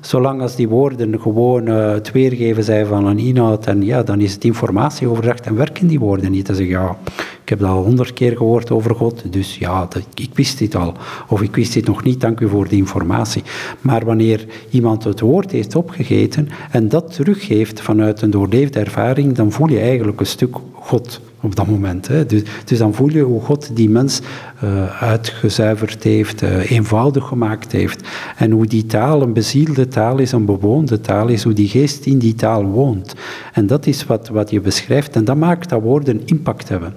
Zolang 0.00 0.40
als 0.40 0.56
die 0.56 0.68
woorden 0.68 1.20
gewoon 1.20 1.68
uh, 1.68 1.92
het 1.92 2.12
weergeven 2.12 2.64
zijn 2.64 2.86
van 2.86 3.06
een 3.06 3.18
inhoud, 3.18 3.66
en 3.66 3.82
ja, 3.82 4.02
dan 4.02 4.20
is 4.20 4.32
het 4.32 4.44
informatieoverdracht 4.44 5.46
en 5.46 5.56
werken 5.56 5.86
die 5.86 5.98
woorden 5.98 6.30
niet. 6.30 6.46
Dan 6.46 6.56
zeg 6.56 6.66
je, 6.66 6.72
ja, 6.72 6.96
ik 7.42 7.48
heb 7.48 7.58
dat 7.58 7.68
al 7.68 7.82
honderd 7.82 8.12
keer 8.12 8.36
gehoord 8.36 8.70
over 8.70 8.94
God, 8.94 9.32
dus 9.32 9.58
ja, 9.58 9.88
ik 10.14 10.30
wist 10.34 10.58
dit 10.58 10.74
al. 10.74 10.94
Of 11.28 11.42
ik 11.42 11.56
wist 11.56 11.72
dit 11.72 11.86
nog 11.86 12.04
niet, 12.04 12.20
dank 12.20 12.40
u 12.40 12.48
voor 12.48 12.68
die 12.68 12.78
informatie. 12.78 13.42
Maar 13.80 14.04
wanneer 14.04 14.46
iemand 14.70 15.04
het 15.04 15.20
woord 15.20 15.50
heeft 15.50 15.74
opgegeten 15.74 16.48
en 16.70 16.88
dat 16.88 17.14
teruggeeft 17.14 17.80
vanuit 17.80 18.22
een 18.22 18.30
doorleefde 18.30 18.78
ervaring, 18.78 19.34
dan 19.34 19.52
voel 19.52 19.68
je 19.68 19.80
eigenlijk 19.80 20.20
een 20.20 20.26
stuk 20.26 20.56
God 20.72 21.20
op 21.40 21.56
dat 21.56 21.66
moment. 21.66 22.08
Hè. 22.08 22.26
Dus, 22.26 22.42
dus, 22.64 22.78
dan 22.78 22.94
voel 22.94 23.08
je 23.08 23.22
hoe 23.22 23.40
God 23.40 23.76
die 23.76 23.90
mens 23.90 24.20
uh, 24.64 25.02
uitgezuiverd 25.02 26.04
heeft, 26.04 26.42
uh, 26.42 26.70
eenvoudig 26.70 27.26
gemaakt 27.26 27.72
heeft. 27.72 28.08
En 28.36 28.50
hoe 28.50 28.66
die 28.66 28.86
taal 28.86 29.22
een 29.22 29.32
bezielde 29.32 29.88
taal 29.88 30.18
is, 30.18 30.32
een 30.32 30.44
bewoonde 30.44 31.00
taal 31.00 31.28
is, 31.28 31.42
hoe 31.42 31.52
die 31.52 31.68
geest 31.68 32.06
in 32.06 32.18
die 32.18 32.34
taal 32.34 32.64
woont. 32.64 33.14
En 33.52 33.66
dat 33.66 33.86
is 33.86 34.06
wat, 34.06 34.28
wat 34.28 34.50
je 34.50 34.60
beschrijft 34.60 35.16
en 35.16 35.24
dat 35.24 35.36
maakt 35.36 35.68
dat 35.68 35.82
woorden 35.82 36.22
impact 36.24 36.68
hebben. 36.68 36.94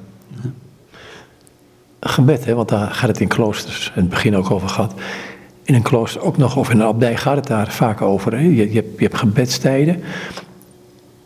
Gebed, 2.00 2.46
hè, 2.46 2.54
want 2.54 2.70
daar 2.70 2.92
gaat 2.92 3.08
het 3.08 3.20
in 3.20 3.28
kloosters, 3.28 3.92
in 3.96 4.02
het 4.02 4.10
begin 4.10 4.36
ook 4.36 4.52
over 4.52 4.70
gehad. 4.70 4.94
In 5.64 5.76
een 5.76 5.82
klooster 5.82 6.22
ook 6.22 6.38
nog, 6.38 6.58
of 6.58 6.70
in 6.70 6.80
een 6.80 6.88
abdij 6.88 7.18
gaat 7.18 7.36
het 7.36 7.48
daar 7.48 7.72
vaak 7.72 8.02
over. 8.02 8.32
Hè. 8.32 8.40
Je, 8.40 8.56
je, 8.56 8.76
hebt, 8.76 8.98
je 8.98 9.04
hebt 9.04 9.18
gebedstijden. 9.18 10.02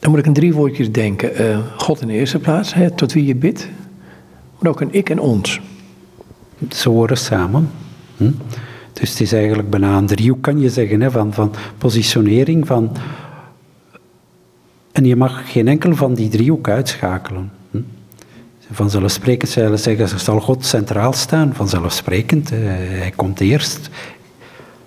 Dan 0.07 0.15
moet 0.15 0.25
ik 0.25 0.31
in 0.31 0.41
drie 0.41 0.53
woordjes 0.53 0.91
denken. 0.91 1.41
Uh, 1.41 1.59
God 1.77 2.01
in 2.01 2.07
de 2.07 2.13
eerste 2.13 2.39
plaats, 2.39 2.73
hè, 2.73 2.91
tot 2.91 3.13
wie 3.13 3.25
je 3.25 3.35
bidt. 3.35 3.69
Maar 4.59 4.71
ook 4.71 4.81
een 4.81 4.93
ik 4.93 5.09
en 5.09 5.19
ons. 5.19 5.61
Ze 6.69 6.89
horen 6.89 7.17
samen. 7.17 7.69
Hm? 8.17 8.31
Dus 8.93 9.09
het 9.09 9.19
is 9.19 9.33
eigenlijk 9.33 9.69
bijna 9.69 9.97
een 9.97 10.05
driehoek, 10.05 10.41
kan 10.41 10.59
je 10.59 10.69
zeggen, 10.69 11.01
hè, 11.01 11.11
van, 11.11 11.33
van 11.33 11.53
positionering. 11.77 12.67
Van, 12.67 12.91
en 14.91 15.05
je 15.05 15.15
mag 15.15 15.51
geen 15.51 15.67
enkel 15.67 15.95
van 15.95 16.13
die 16.13 16.29
driehoek 16.29 16.69
uitschakelen. 16.69 17.51
Hm? 17.71 17.77
Vanzelfsprekend 18.71 19.51
zeggen 19.51 20.07
ze, 20.07 20.17
zal 20.17 20.39
God 20.39 20.65
centraal 20.65 21.13
staan. 21.13 21.53
Vanzelfsprekend, 21.53 22.49
hij 22.49 23.13
komt 23.15 23.39
eerst 23.39 23.89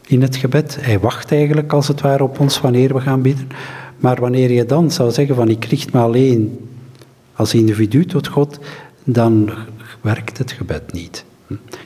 in 0.06 0.22
het 0.22 0.36
gebed. 0.36 0.78
Hij 0.80 1.00
wacht 1.00 1.32
eigenlijk 1.32 1.72
als 1.72 1.88
het 1.88 2.00
ware 2.00 2.22
op 2.22 2.40
ons 2.40 2.60
wanneer 2.60 2.94
we 2.94 3.00
gaan 3.00 3.22
bidden. 3.22 3.48
Maar 4.00 4.20
wanneer 4.20 4.50
je 4.50 4.64
dan 4.64 4.90
zou 4.90 5.10
zeggen 5.10 5.34
van 5.34 5.48
ik 5.48 5.64
richt 5.64 5.92
me 5.92 6.00
alleen 6.00 6.58
als 7.32 7.54
individu 7.54 8.04
tot 8.04 8.26
God, 8.26 8.58
dan 9.04 9.50
werkt 10.00 10.38
het 10.38 10.52
gebed 10.52 10.92
niet. 10.92 11.24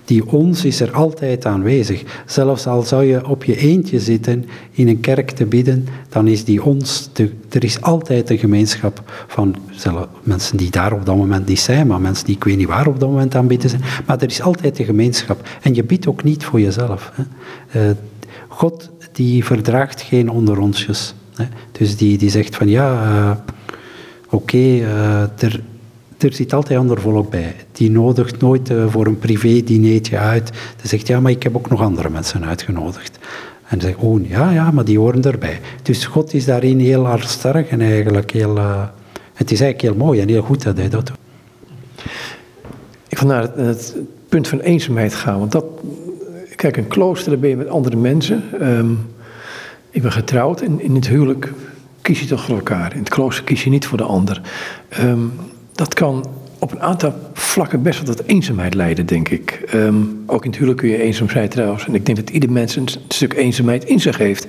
Die 0.04 0.26
ons 0.26 0.64
is 0.64 0.80
er 0.80 0.92
altijd 0.92 1.46
aanwezig. 1.46 2.02
Zelfs 2.26 2.66
al 2.66 2.82
zou 2.82 3.04
je 3.04 3.28
op 3.28 3.44
je 3.44 3.56
eentje 3.56 4.00
zitten 4.00 4.44
in 4.70 4.88
een 4.88 5.00
kerk 5.00 5.30
te 5.30 5.46
bidden, 5.46 5.86
dan 6.08 6.28
is 6.28 6.44
die 6.44 6.62
ons, 6.62 7.10
er 7.48 7.64
is 7.64 7.80
altijd 7.80 8.30
een 8.30 8.38
gemeenschap 8.38 9.24
van 9.26 9.56
mensen 10.22 10.56
die 10.56 10.70
daar 10.70 10.92
op 10.92 11.06
dat 11.06 11.16
moment 11.16 11.46
niet 11.46 11.60
zijn, 11.60 11.86
maar 11.86 12.00
mensen 12.00 12.26
die 12.26 12.36
ik 12.36 12.44
weet 12.44 12.56
niet 12.56 12.66
waar 12.66 12.86
op 12.86 13.00
dat 13.00 13.08
moment 13.08 13.34
aan 13.34 13.46
bidden 13.46 13.70
zijn. 13.70 13.82
Maar 14.06 14.18
er 14.18 14.28
is 14.28 14.42
altijd 14.42 14.78
een 14.78 14.84
gemeenschap. 14.84 15.48
En 15.62 15.74
je 15.74 15.84
bidt 15.84 16.06
ook 16.06 16.24
niet 16.24 16.44
voor 16.44 16.60
jezelf. 16.60 17.12
Hè. 17.14 17.88
Uh, 17.88 17.96
God 18.48 18.90
die 19.12 19.44
verdraagt 19.44 20.00
geen 20.00 20.30
onderonsjes. 20.30 21.14
Hè. 21.34 21.44
Dus 21.72 21.96
die, 21.96 22.18
die 22.18 22.30
zegt 22.30 22.56
van 22.56 22.68
ja, 22.68 22.92
uh, 22.92 23.30
oké, 24.30 24.56
uh, 24.56 25.20
er, 25.20 25.60
er 26.18 26.32
zit 26.32 26.52
altijd 26.52 26.78
ander 26.78 27.00
volk 27.00 27.30
bij. 27.30 27.54
Die 27.72 27.90
nodigt 27.90 28.40
nooit 28.40 28.70
uh, 28.70 28.86
voor 28.88 29.06
een 29.06 29.18
privé-dineetje 29.18 30.18
uit. 30.18 30.50
Die 30.80 30.88
zegt 30.88 31.06
ja, 31.06 31.20
maar 31.20 31.30
ik 31.30 31.42
heb 31.42 31.56
ook 31.56 31.70
nog 31.70 31.80
andere 31.80 32.10
mensen 32.10 32.44
uitgenodigd. 32.44 33.18
En 33.68 33.80
zegt, 33.80 33.96
oh 33.98 34.28
ja, 34.28 34.50
ja, 34.50 34.70
maar 34.70 34.84
die 34.84 34.98
horen 34.98 35.22
erbij. 35.22 35.60
Dus 35.82 36.06
God 36.06 36.34
is 36.34 36.44
daarin 36.44 36.78
heel 36.78 37.08
sterk 37.18 37.70
en 37.70 37.80
eigenlijk 37.80 38.30
heel... 38.30 38.58
het 39.34 39.50
is 39.50 39.60
eigenlijk 39.60 39.80
heel 39.80 40.06
mooi 40.06 40.20
en 40.20 40.28
heel 40.28 40.42
goed 40.42 40.62
dat 40.62 40.76
hij 40.76 40.88
dat 40.88 41.06
doet. 41.06 41.16
Ik 43.08 43.18
wil 43.18 43.28
naar 43.28 43.56
het, 43.56 43.96
punt 44.34 44.48
van 44.48 44.60
eenzaamheid 44.60 45.14
gaan. 45.14 45.38
Want 45.38 45.52
dat, 45.52 45.64
kijk, 46.56 46.76
een 46.76 46.86
klooster, 46.86 47.38
ben 47.38 47.48
je 47.48 47.56
met 47.56 47.68
andere 47.68 47.96
mensen. 47.96 48.42
Um, 48.60 48.98
ik 49.94 50.02
ben 50.02 50.12
getrouwd 50.12 50.60
en 50.60 50.80
in 50.80 50.94
het 50.94 51.08
huwelijk 51.08 51.52
kies 52.02 52.20
je 52.20 52.26
toch 52.26 52.44
voor 52.44 52.56
elkaar. 52.56 52.92
In 52.92 52.98
het 52.98 53.08
klooster 53.08 53.44
kies 53.44 53.64
je 53.64 53.70
niet 53.70 53.86
voor 53.86 53.98
de 53.98 54.04
ander. 54.04 54.40
Um, 55.00 55.32
dat 55.72 55.94
kan 55.94 56.24
op 56.58 56.72
een 56.72 56.80
aantal 56.80 57.14
vlakken 57.32 57.82
best 57.82 58.02
wel 58.02 58.14
tot 58.14 58.26
eenzaamheid 58.26 58.74
leiden, 58.74 59.06
denk 59.06 59.28
ik. 59.28 59.70
Um, 59.74 60.22
ook 60.26 60.44
in 60.44 60.48
het 60.50 60.58
huwelijk 60.58 60.80
kun 60.80 60.90
je 60.90 61.02
eenzaam 61.02 61.30
zijn 61.30 61.48
trouwens. 61.48 61.86
En 61.86 61.94
ik 61.94 62.06
denk 62.06 62.18
dat 62.18 62.30
ieder 62.30 62.52
mens 62.52 62.76
een 62.76 62.88
stuk 63.08 63.32
eenzaamheid 63.32 63.84
in 63.84 64.00
zich 64.00 64.18
heeft. 64.18 64.46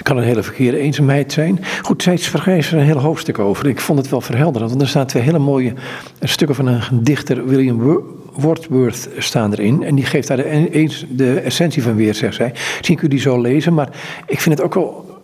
Het 0.00 0.08
kan 0.08 0.18
een 0.18 0.24
hele 0.24 0.42
verkeerde 0.42 0.78
eenzaamheid 0.78 1.32
zijn. 1.32 1.60
Goed, 1.82 2.02
zij 2.02 2.16
schrijft 2.16 2.70
er 2.70 2.78
een 2.78 2.84
heel 2.84 2.98
hoofdstuk 2.98 3.38
over. 3.38 3.66
Ik 3.66 3.80
vond 3.80 3.98
het 3.98 4.08
wel 4.08 4.20
verhelderend, 4.20 4.70
want 4.70 4.82
er 4.82 4.88
staan 4.88 5.06
twee 5.06 5.22
hele 5.22 5.38
mooie 5.38 5.72
stukken 6.20 6.56
van 6.56 6.66
een 6.66 6.82
dichter, 6.90 7.46
William 7.46 8.02
Wordsworth, 8.34 9.08
staan 9.18 9.52
erin. 9.52 9.82
En 9.82 9.94
die 9.94 10.04
geeft 10.04 10.28
daar 10.28 10.36
de, 10.36 11.06
de 11.08 11.40
essentie 11.40 11.82
van 11.82 11.96
weer, 11.96 12.14
zegt 12.14 12.34
zij. 12.34 12.50
Misschien 12.76 12.96
kun 12.96 13.08
je 13.08 13.14
die 13.14 13.22
zo 13.22 13.40
lezen, 13.40 13.74
maar 13.74 13.88
ik 14.26 14.40
vind 14.40 14.56
het 14.58 14.64
ook 14.64 14.74
wel 14.74 15.20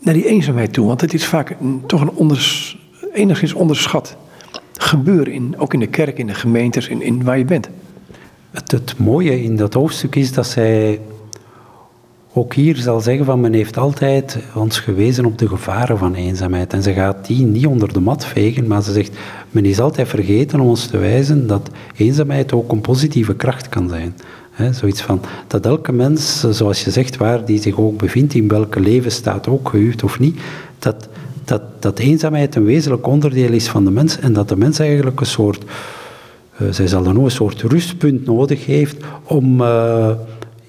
naar 0.00 0.14
die 0.14 0.26
eenzaamheid 0.26 0.72
toe. 0.72 0.86
Want 0.86 1.00
het 1.00 1.14
is 1.14 1.26
vaak 1.26 1.56
toch 1.86 2.00
een 2.00 2.38
enigszins 3.12 3.52
onderschat 3.52 4.16
gebeuren, 4.76 5.32
in, 5.32 5.54
ook 5.58 5.74
in 5.74 5.80
de 5.80 5.86
kerk, 5.86 6.18
in 6.18 6.26
de 6.26 6.34
gemeentes, 6.34 6.88
in, 6.88 7.02
in 7.02 7.24
waar 7.24 7.38
je 7.38 7.44
bent. 7.44 7.68
Het, 8.50 8.70
het 8.70 8.98
mooie 8.98 9.42
in 9.42 9.56
dat 9.56 9.74
hoofdstuk 9.74 10.14
is 10.14 10.32
dat 10.32 10.46
zij 10.46 11.00
ook 12.34 12.54
hier 12.54 12.76
zal 12.76 13.00
zeggen 13.00 13.24
van 13.24 13.40
men 13.40 13.52
heeft 13.52 13.76
altijd 13.76 14.38
ons 14.54 14.78
gewezen 14.78 15.24
op 15.24 15.38
de 15.38 15.48
gevaren 15.48 15.98
van 15.98 16.14
eenzaamheid. 16.14 16.72
En 16.72 16.82
ze 16.82 16.92
gaat 16.92 17.26
die 17.26 17.44
niet 17.44 17.66
onder 17.66 17.92
de 17.92 18.00
mat 18.00 18.24
vegen, 18.24 18.66
maar 18.66 18.82
ze 18.82 18.92
zegt 18.92 19.16
men 19.50 19.64
is 19.64 19.80
altijd 19.80 20.08
vergeten 20.08 20.60
om 20.60 20.68
ons 20.68 20.86
te 20.86 20.98
wijzen 20.98 21.46
dat 21.46 21.70
eenzaamheid 21.96 22.52
ook 22.52 22.72
een 22.72 22.80
positieve 22.80 23.34
kracht 23.34 23.68
kan 23.68 23.88
zijn. 23.88 24.14
zoiets 24.74 25.02
van 25.02 25.20
dat 25.46 25.66
elke 25.66 25.92
mens, 25.92 26.40
zoals 26.50 26.84
je 26.84 26.90
zegt, 26.90 27.16
waar 27.16 27.44
die 27.44 27.60
zich 27.60 27.78
ook 27.78 27.98
bevindt, 27.98 28.34
in 28.34 28.48
welke 28.48 28.80
levensstaat 28.80 29.48
ook 29.48 29.68
gehuwd 29.68 30.02
of 30.02 30.18
niet, 30.18 30.40
dat, 30.78 31.08
dat, 31.44 31.62
dat 31.78 31.98
eenzaamheid 31.98 32.54
een 32.54 32.64
wezenlijk 32.64 33.06
onderdeel 33.06 33.52
is 33.52 33.68
van 33.68 33.84
de 33.84 33.90
mens 33.90 34.18
en 34.18 34.32
dat 34.32 34.48
de 34.48 34.56
mens 34.56 34.78
eigenlijk 34.78 35.20
een 35.20 35.26
soort, 35.26 35.64
uh, 36.62 36.68
zij 36.70 36.86
zal 36.86 37.02
dan 37.02 37.18
ook 37.18 37.24
een 37.24 37.30
soort 37.30 37.62
rustpunt 37.62 38.26
nodig 38.26 38.66
heeft 38.66 38.96
om... 39.22 39.60
Uh, 39.60 40.10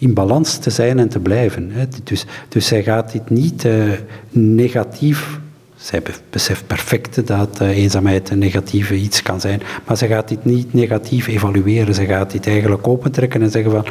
in 0.04 0.14
balans 0.14 0.58
te 0.58 0.70
zijn 0.70 1.00
en 1.00 1.10
te 1.10 1.20
blijven. 1.20 1.72
Dus, 2.04 2.26
dus 2.50 2.68
zij 2.68 2.84
gaat 2.84 3.12
dit 3.12 3.30
niet 3.30 3.64
uh, 3.66 3.92
negatief. 4.30 5.40
Zij 5.76 6.02
beseft 6.30 6.68
perfect 6.68 7.28
dat 7.28 7.62
uh, 7.62 7.78
eenzaamheid 7.78 8.30
een 8.30 8.38
negatieve 8.38 8.96
iets 8.96 9.22
kan 9.22 9.42
zijn, 9.42 9.62
maar 9.88 9.98
zij 9.98 10.08
gaat 10.08 10.28
dit 10.28 10.46
niet 10.46 10.74
negatief 10.74 11.28
evalueren. 11.28 11.96
Zij 11.96 12.06
gaat 12.06 12.32
dit 12.32 12.48
eigenlijk 12.48 12.88
opentrekken 12.88 13.42
en 13.42 13.52
zeggen 13.52 13.72
van. 13.72 13.86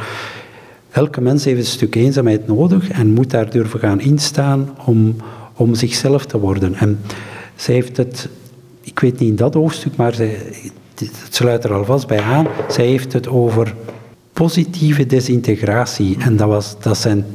Elke 0.91 1.21
mens 1.21 1.45
heeft 1.45 1.59
een 1.59 1.65
stuk 1.65 1.95
eenzaamheid 1.95 2.47
nodig 2.47 2.89
en 2.89 3.13
moet 3.13 3.29
daar 3.29 3.49
durven 3.49 3.79
gaan 3.79 3.99
instaan 3.99 4.75
om, 4.85 5.15
om 5.55 5.75
zichzelf 5.75 6.25
te 6.25 6.39
worden. 6.39 6.75
En 6.75 6.99
zij 7.55 7.73
heeft 7.73 7.97
het, 7.97 8.29
ik 8.81 8.99
weet 8.99 9.19
niet 9.19 9.29
in 9.29 9.35
dat 9.35 9.53
hoofdstuk, 9.53 9.95
maar 9.95 10.13
zij, 10.13 10.37
het 10.95 11.35
sluit 11.35 11.63
er 11.63 11.73
alvast 11.73 12.07
bij 12.07 12.21
aan. 12.21 12.47
Zij 12.69 12.85
heeft 12.85 13.13
het 13.13 13.27
over 13.27 13.75
positieve 14.33 15.05
desintegratie. 15.05 16.17
En 16.19 16.35
dat, 16.35 16.47
was, 16.47 16.75
dat, 16.79 16.97
zijn, 16.97 17.25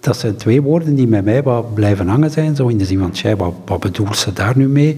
dat 0.00 0.16
zijn 0.16 0.36
twee 0.36 0.62
woorden 0.62 0.94
die 0.94 1.06
met 1.06 1.24
mij 1.24 1.42
blijven 1.74 2.08
hangen 2.08 2.30
zijn. 2.30 2.56
Zo 2.56 2.68
in 2.68 2.78
de 2.78 2.84
zin 2.84 2.98
van, 2.98 3.36
wat, 3.36 3.54
wat 3.64 3.80
bedoelt 3.80 4.16
ze 4.16 4.32
daar 4.32 4.56
nu 4.56 4.68
mee? 4.68 4.96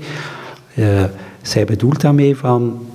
Uh, 0.79 1.05
zij 1.43 1.65
bedoelt 1.65 2.01
daarmee 2.01 2.37
van, 2.37 2.87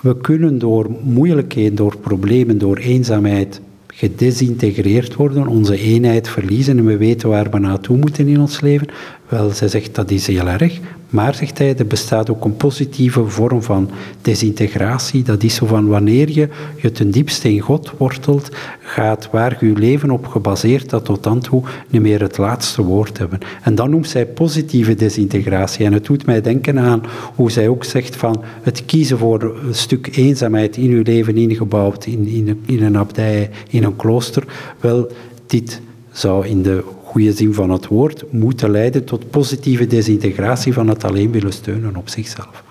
we 0.00 0.16
kunnen 0.16 0.58
door 0.58 0.90
moeilijkheden, 1.02 1.74
door 1.74 1.96
problemen, 1.96 2.58
door 2.58 2.76
eenzaamheid 2.76 3.60
gedesintegreerd 3.86 5.14
worden, 5.14 5.46
onze 5.46 5.78
eenheid 5.78 6.28
verliezen 6.28 6.78
en 6.78 6.84
we 6.84 6.96
weten 6.96 7.28
waar 7.28 7.50
we 7.50 7.58
naartoe 7.58 7.96
moeten 7.96 8.28
in 8.28 8.40
ons 8.40 8.60
leven. 8.60 8.88
Wel, 9.28 9.50
zij 9.50 9.68
zegt 9.68 9.94
dat 9.94 10.10
is 10.10 10.26
heel 10.26 10.48
erg, 10.48 10.80
maar 11.10 11.34
zegt 11.34 11.58
hij, 11.58 11.76
er 11.76 11.86
bestaat 11.86 12.30
ook 12.30 12.44
een 12.44 12.56
positieve 12.56 13.24
vorm 13.26 13.62
van 13.62 13.90
desintegratie. 14.22 15.22
Dat 15.22 15.42
is 15.42 15.54
zo 15.54 15.66
van 15.66 15.88
wanneer 15.88 16.30
je 16.30 16.48
je 16.76 16.92
ten 16.92 17.10
diepste 17.10 17.52
in 17.52 17.60
God 17.60 17.92
wortelt, 17.96 18.48
gaat 18.80 19.28
waar 19.30 19.64
je 19.64 19.72
leven 19.72 20.10
op 20.10 20.26
gebaseerd 20.26 20.90
dat 20.90 21.04
tot 21.04 21.22
dan 21.22 21.40
toe 21.40 21.62
niet 21.88 22.02
meer 22.02 22.20
het 22.20 22.38
laatste 22.38 22.82
woord 22.82 23.18
hebben. 23.18 23.38
En 23.62 23.74
dan 23.74 23.90
noemt 23.90 24.08
zij 24.08 24.26
positieve 24.26 24.94
desintegratie. 24.94 25.84
En 25.84 25.92
het 25.92 26.04
doet 26.04 26.26
mij 26.26 26.40
denken 26.40 26.78
aan 26.78 27.02
hoe 27.34 27.50
zij 27.50 27.68
ook 27.68 27.84
zegt 27.84 28.16
van 28.16 28.42
het 28.62 28.84
kiezen 28.84 29.18
voor 29.18 29.42
een 29.66 29.74
stuk 29.74 30.16
eenzaamheid 30.16 30.76
in 30.76 30.90
uw 30.90 31.02
leven 31.02 31.36
ingebouwd, 31.36 32.06
in, 32.06 32.26
in, 32.26 32.62
in 32.66 32.82
een 32.82 32.96
abdij, 32.96 33.50
in 33.70 33.84
een 33.84 33.96
klooster. 33.96 34.44
Wel, 34.80 35.10
dit 35.46 35.80
zou 36.12 36.46
in 36.46 36.62
de 36.62 36.84
goede 37.08 37.32
zin 37.32 37.54
van 37.54 37.70
het 37.70 37.86
woord, 37.86 38.32
moeten 38.32 38.70
leiden 38.70 39.04
tot 39.04 39.30
positieve 39.30 39.86
desintegratie 39.86 40.72
van 40.72 40.88
het 40.88 41.04
alleen 41.04 41.30
willen 41.30 41.52
steunen 41.52 41.96
op 41.96 42.08
zichzelf. 42.08 42.62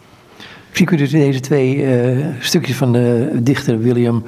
Misschien 0.67 0.85
kunt 0.85 1.01
u 1.01 1.07
deze 1.07 1.39
twee 1.39 1.77
uh, 1.77 2.25
stukjes 2.39 2.75
van 2.75 2.93
de 2.93 3.29
dichter 3.41 3.79
William 3.79 4.23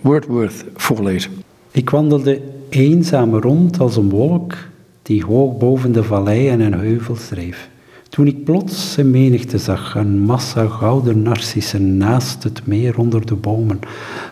Wordsworth 0.00 0.64
voorlezen. 0.74 1.30
Ik 1.70 1.90
wandelde 1.90 2.40
eenzaam 2.68 3.34
rond 3.34 3.80
als 3.80 3.96
een 3.96 4.10
wolk 4.10 4.54
die 5.02 5.24
hoog 5.24 5.58
boven 5.58 5.92
de 5.92 6.02
valleien 6.02 6.60
en 6.60 6.72
heuvels 6.72 7.28
dreef. 7.28 7.68
Toen 8.08 8.26
ik 8.26 8.44
plots 8.44 8.96
een 8.96 9.10
menigte 9.10 9.58
zag, 9.58 9.94
een 9.94 10.18
massa 10.18 10.66
gouden 10.66 11.22
narcissen 11.22 11.96
naast 11.96 12.42
het 12.42 12.66
meer 12.66 12.98
onder 12.98 13.26
de 13.26 13.34
bomen. 13.34 13.78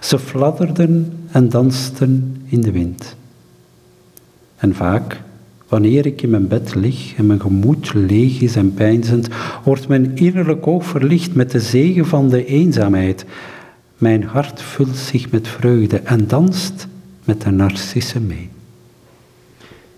Ze 0.00 0.18
fladderden 0.18 1.12
en 1.30 1.48
dansten 1.48 2.36
in 2.46 2.60
de 2.60 2.72
wind. 2.72 3.16
En 4.58 4.74
vaak, 4.74 5.20
wanneer 5.68 6.06
ik 6.06 6.22
in 6.22 6.30
mijn 6.30 6.48
bed 6.48 6.74
lig 6.74 7.14
en 7.16 7.26
mijn 7.26 7.40
gemoed 7.40 7.94
leeg 7.94 8.40
is 8.40 8.56
en 8.56 8.74
pijnzend, 8.74 9.28
wordt 9.64 9.88
mijn 9.88 10.16
innerlijk 10.16 10.66
oog 10.66 10.84
verlicht 10.84 11.34
met 11.34 11.50
de 11.50 11.60
zegen 11.60 12.06
van 12.06 12.28
de 12.28 12.44
eenzaamheid. 12.44 13.24
Mijn 13.98 14.24
hart 14.24 14.62
vult 14.62 14.96
zich 14.96 15.30
met 15.30 15.48
vreugde 15.48 15.98
en 15.98 16.26
danst 16.26 16.88
met 17.24 17.40
de 17.42 17.50
narcissen 17.50 18.26
mee. 18.26 18.48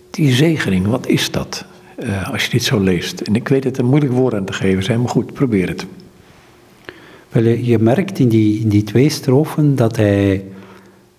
Die 0.09 0.33
zegening, 0.33 0.87
wat 0.87 1.07
is 1.07 1.31
dat? 1.31 1.65
Uh, 2.03 2.31
als 2.31 2.43
je 2.45 2.49
dit 2.49 2.63
zo 2.63 2.79
leest. 2.79 3.21
En 3.21 3.35
ik 3.35 3.47
weet 3.47 3.63
het 3.63 3.77
een 3.77 3.85
moeilijk 3.85 4.13
woord 4.13 4.33
aan 4.33 4.45
te 4.45 4.53
geven 4.53 4.83
zijn, 4.83 4.99
maar 4.99 5.09
goed, 5.09 5.33
probeer 5.33 5.67
het. 5.67 5.85
Wel, 7.29 7.43
je 7.43 7.79
merkt 7.79 8.19
in 8.19 8.27
die, 8.27 8.59
in 8.59 8.69
die 8.69 8.83
twee 8.83 9.09
strofen 9.09 9.75
dat 9.75 9.95
hij 9.95 10.43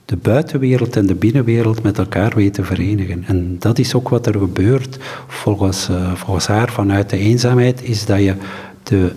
de 0.04 0.16
buitenwereld 0.16 0.96
en 0.96 1.06
de 1.06 1.14
binnenwereld 1.14 1.82
met 1.82 1.98
elkaar 1.98 2.32
weet 2.34 2.54
te 2.54 2.64
verenigen. 2.64 3.24
En 3.26 3.56
dat 3.58 3.78
is 3.78 3.94
ook 3.94 4.08
wat 4.08 4.26
er 4.26 4.38
gebeurt 4.38 4.98
volgens, 5.26 5.88
uh, 5.90 6.12
volgens 6.14 6.46
haar 6.46 6.70
vanuit 6.72 7.10
de 7.10 7.16
eenzaamheid, 7.16 7.82
is 7.82 8.06
dat 8.06 8.18
je 8.18 8.34
de, 8.82 9.12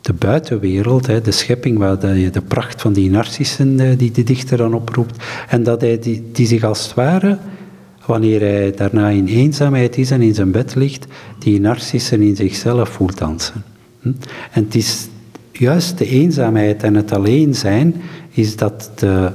de 0.00 0.12
buitenwereld, 0.12 1.06
hè, 1.06 1.20
de 1.20 1.30
schepping, 1.30 1.78
waar 1.78 2.16
je 2.16 2.30
de 2.30 2.42
pracht 2.42 2.80
van 2.80 2.92
die 2.92 3.10
narcissen 3.10 3.80
uh, 3.80 3.98
die 3.98 4.10
de 4.10 4.22
dichter 4.22 4.56
dan 4.56 4.74
oproept, 4.74 5.24
en 5.48 5.62
dat 5.62 5.80
hij 5.80 5.98
die, 5.98 6.24
die 6.32 6.46
zich 6.46 6.64
als 6.64 6.84
het 6.84 6.94
ware, 6.94 7.38
wanneer 8.06 8.40
hij 8.40 8.72
daarna 8.72 9.08
in 9.08 9.26
eenzaamheid 9.26 9.98
is 9.98 10.10
en 10.10 10.22
in 10.22 10.34
zijn 10.34 10.50
bed 10.50 10.74
ligt, 10.74 11.06
die 11.38 11.60
narcissen 11.60 12.22
in 12.22 12.36
zichzelf 12.36 12.88
voelt 12.88 13.18
dansen. 13.18 13.64
Hm? 14.00 14.12
En 14.52 14.64
het 14.64 14.74
is 14.74 15.08
juist 15.52 15.98
de 15.98 16.08
eenzaamheid 16.08 16.82
en 16.82 16.94
het 16.94 17.12
alleen 17.12 17.54
zijn, 17.54 17.94
is 18.32 18.56
dat 18.56 18.90
de 18.94 19.30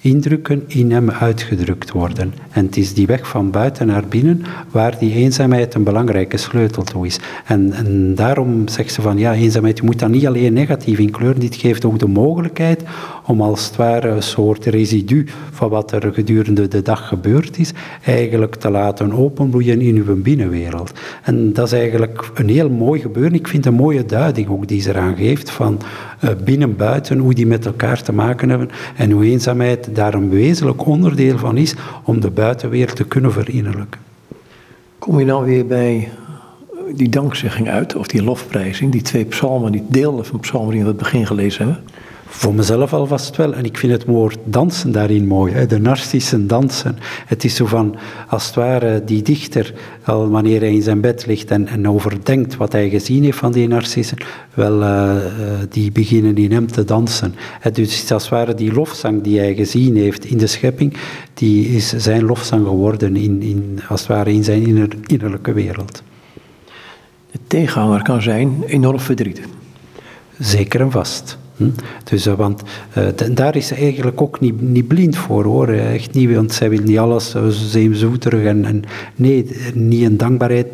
indrukken 0.00 0.64
in 0.66 0.92
hem 0.92 1.10
uitgedrukt 1.10 1.90
worden. 1.90 2.34
En 2.50 2.66
het 2.66 2.76
is 2.76 2.94
die 2.94 3.06
weg 3.06 3.28
van 3.28 3.50
buiten 3.50 3.86
naar 3.86 4.04
binnen 4.08 4.42
waar 4.70 4.98
die 4.98 5.14
eenzaamheid 5.14 5.74
een 5.74 5.84
belangrijke 5.84 6.36
sleutel 6.36 6.82
toe 6.82 7.06
is. 7.06 7.18
En, 7.44 7.72
en 7.72 8.14
daarom 8.14 8.68
zegt 8.68 8.92
ze 8.92 9.02
van 9.02 9.18
ja, 9.18 9.34
eenzaamheid, 9.34 9.78
je 9.78 9.84
moet 9.84 9.98
dat 9.98 10.10
niet 10.10 10.26
alleen 10.26 10.52
negatief 10.52 10.98
inkleuren, 10.98 11.40
dit 11.40 11.56
geeft 11.56 11.84
ook 11.84 11.98
de 11.98 12.06
mogelijkheid 12.06 12.82
om 13.30 13.40
als 13.40 13.66
het 13.66 13.76
ware 13.76 14.08
een 14.08 14.22
soort 14.22 14.64
residu 14.64 15.26
van 15.50 15.68
wat 15.68 15.92
er 15.92 16.12
gedurende 16.12 16.68
de 16.68 16.82
dag 16.82 17.08
gebeurd 17.08 17.58
is, 17.58 17.72
eigenlijk 18.04 18.54
te 18.54 18.70
laten 18.70 19.12
openbloeien 19.12 19.80
in 19.80 19.96
uw 19.96 20.22
binnenwereld. 20.22 20.92
En 21.22 21.52
dat 21.52 21.66
is 21.66 21.72
eigenlijk 21.72 22.30
een 22.34 22.48
heel 22.48 22.70
mooi 22.70 23.00
gebeuren. 23.00 23.34
Ik 23.34 23.48
vind 23.48 23.66
een 23.66 23.74
mooie 23.74 24.06
duiding 24.06 24.48
ook 24.48 24.68
die 24.68 24.80
ze 24.80 24.90
eraan 24.90 25.16
geeft 25.16 25.50
van 25.50 25.80
uh, 26.24 26.30
binnen-buiten, 26.44 27.18
hoe 27.18 27.34
die 27.34 27.46
met 27.46 27.66
elkaar 27.66 28.02
te 28.02 28.12
maken 28.12 28.48
hebben 28.48 28.70
en 28.96 29.10
hoe 29.10 29.24
eenzaamheid 29.24 29.94
daar 29.94 30.14
een 30.14 30.30
wezenlijk 30.30 30.86
onderdeel 30.86 31.38
van 31.38 31.56
is 31.56 31.74
om 32.04 32.20
de 32.20 32.30
buitenwereld 32.30 32.96
te 32.96 33.04
kunnen 33.04 33.32
verinnerlijken. 33.32 34.00
Kom 34.98 35.18
je 35.18 35.24
nou 35.24 35.44
weer 35.44 35.66
bij 35.66 36.08
die 36.94 37.08
dankzegging 37.08 37.68
uit, 37.68 37.96
of 37.96 38.06
die 38.06 38.22
lofprijzing, 38.22 38.92
die 38.92 39.02
twee 39.02 39.24
psalmen, 39.24 39.72
die 39.72 39.84
delen 39.88 40.26
van 40.26 40.40
psalmen 40.40 40.70
die 40.70 40.78
we 40.78 40.84
in 40.84 40.92
het 40.94 41.02
begin 41.02 41.26
gelezen 41.26 41.64
hebben? 41.64 41.84
Voor 42.32 42.54
mezelf 42.54 42.92
alvast 42.92 43.36
wel. 43.36 43.54
En 43.54 43.64
ik 43.64 43.78
vind 43.78 43.92
het 43.92 44.04
woord 44.04 44.38
dansen 44.44 44.92
daarin 44.92 45.26
mooi. 45.26 45.52
Hè? 45.52 45.66
De 45.66 45.78
narcissen 45.78 46.46
dansen. 46.46 46.98
Het 47.26 47.44
is 47.44 47.54
zo 47.54 47.66
van, 47.66 47.96
als 48.28 48.46
het 48.46 48.54
ware, 48.54 49.04
die 49.04 49.22
dichter, 49.22 49.74
al 50.04 50.30
wanneer 50.30 50.60
hij 50.60 50.72
in 50.72 50.82
zijn 50.82 51.00
bed 51.00 51.26
ligt 51.26 51.50
en, 51.50 51.66
en 51.66 51.88
overdenkt 51.88 52.56
wat 52.56 52.72
hij 52.72 52.88
gezien 52.88 53.24
heeft 53.24 53.38
van 53.38 53.52
die 53.52 53.68
narcissen, 53.68 54.18
wel, 54.54 54.82
uh, 54.82 55.16
die 55.68 55.92
beginnen 55.92 56.36
in 56.36 56.52
hem 56.52 56.66
te 56.66 56.84
dansen. 56.84 57.34
Het 57.60 57.78
is 57.78 58.12
als 58.12 58.22
het 58.22 58.32
ware 58.32 58.54
die 58.54 58.72
lofzang 58.72 59.22
die 59.22 59.38
hij 59.38 59.54
gezien 59.54 59.96
heeft 59.96 60.24
in 60.24 60.38
de 60.38 60.46
schepping, 60.46 60.96
die 61.34 61.68
is 61.68 61.88
zijn 61.96 62.24
lofzang 62.24 62.66
geworden 62.66 63.16
in, 63.16 63.42
in, 63.42 63.80
als 63.88 64.00
het 64.00 64.08
ware 64.08 64.32
in 64.32 64.44
zijn 64.44 64.66
inner, 64.66 64.88
innerlijke 65.06 65.52
wereld. 65.52 66.02
De 67.30 67.38
tegenhanger 67.46 68.02
kan 68.02 68.22
zijn 68.22 68.62
enorm 68.66 69.00
verdriet. 69.00 69.40
Zeker 70.38 70.80
en 70.80 70.90
vast. 70.90 71.38
Hm? 71.60 71.68
Dus, 72.04 72.26
uh, 72.26 72.34
want 72.34 72.62
uh, 72.98 73.06
daar 73.34 73.56
is 73.56 73.66
ze 73.66 73.74
eigenlijk 73.74 74.20
ook 74.20 74.40
niet, 74.40 74.60
niet 74.60 74.88
blind 74.88 75.16
voor 75.16 75.44
hoor. 75.44 75.68
Echt 75.68 76.14
niet, 76.14 76.34
want 76.34 76.52
zij 76.52 76.70
wil 76.70 76.82
niet 76.82 76.98
alles 76.98 77.34
uh, 77.34 77.48
zeemzoeterig 77.48 78.44
en, 78.44 78.64
en 78.64 78.82
nee, 79.16 79.46
niet 79.74 80.04
een 80.04 80.16
dankbaarheid. 80.16 80.66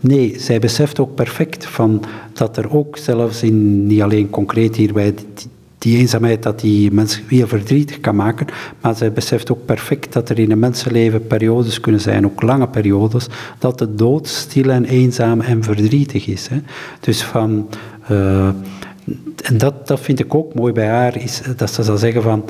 Nee, 0.00 0.34
zij 0.38 0.58
beseft 0.58 0.98
ook 0.98 1.14
perfect 1.14 1.66
van 1.66 2.02
dat 2.32 2.56
er 2.56 2.74
ook 2.76 2.96
zelfs 2.96 3.42
in, 3.42 3.86
niet 3.86 4.02
alleen 4.02 4.30
concreet 4.30 4.76
hier 4.76 4.92
bij 4.92 5.14
die 5.78 5.98
eenzaamheid 5.98 6.42
dat 6.42 6.60
die 6.60 6.92
mensen 6.92 7.22
heel 7.26 7.46
verdrietig 7.46 8.00
kan 8.00 8.16
maken, 8.16 8.46
maar 8.80 8.96
zij 8.96 9.12
beseft 9.12 9.50
ook 9.50 9.64
perfect 9.64 10.12
dat 10.12 10.28
er 10.28 10.38
in 10.38 10.50
een 10.50 10.58
mensenleven 10.58 11.26
periodes 11.26 11.80
kunnen 11.80 12.00
zijn, 12.00 12.24
ook 12.24 12.42
lange 12.42 12.68
periodes, 12.68 13.26
dat 13.58 13.78
de 13.78 13.94
dood 13.94 14.28
stil 14.28 14.70
en 14.70 14.84
eenzaam 14.84 15.40
en 15.40 15.62
verdrietig 15.62 16.26
is. 16.26 16.48
Hè. 16.48 16.56
Dus 17.00 17.22
van... 17.22 17.68
en 19.42 19.58
dat, 19.58 19.86
dat 19.86 20.00
vind 20.00 20.20
ik 20.20 20.34
ook 20.34 20.54
mooi 20.54 20.72
bij 20.72 20.88
haar, 20.88 21.22
is 21.22 21.42
dat 21.56 21.70
ze 21.70 21.82
zal 21.82 21.96
zeggen 21.96 22.22
van 22.22 22.44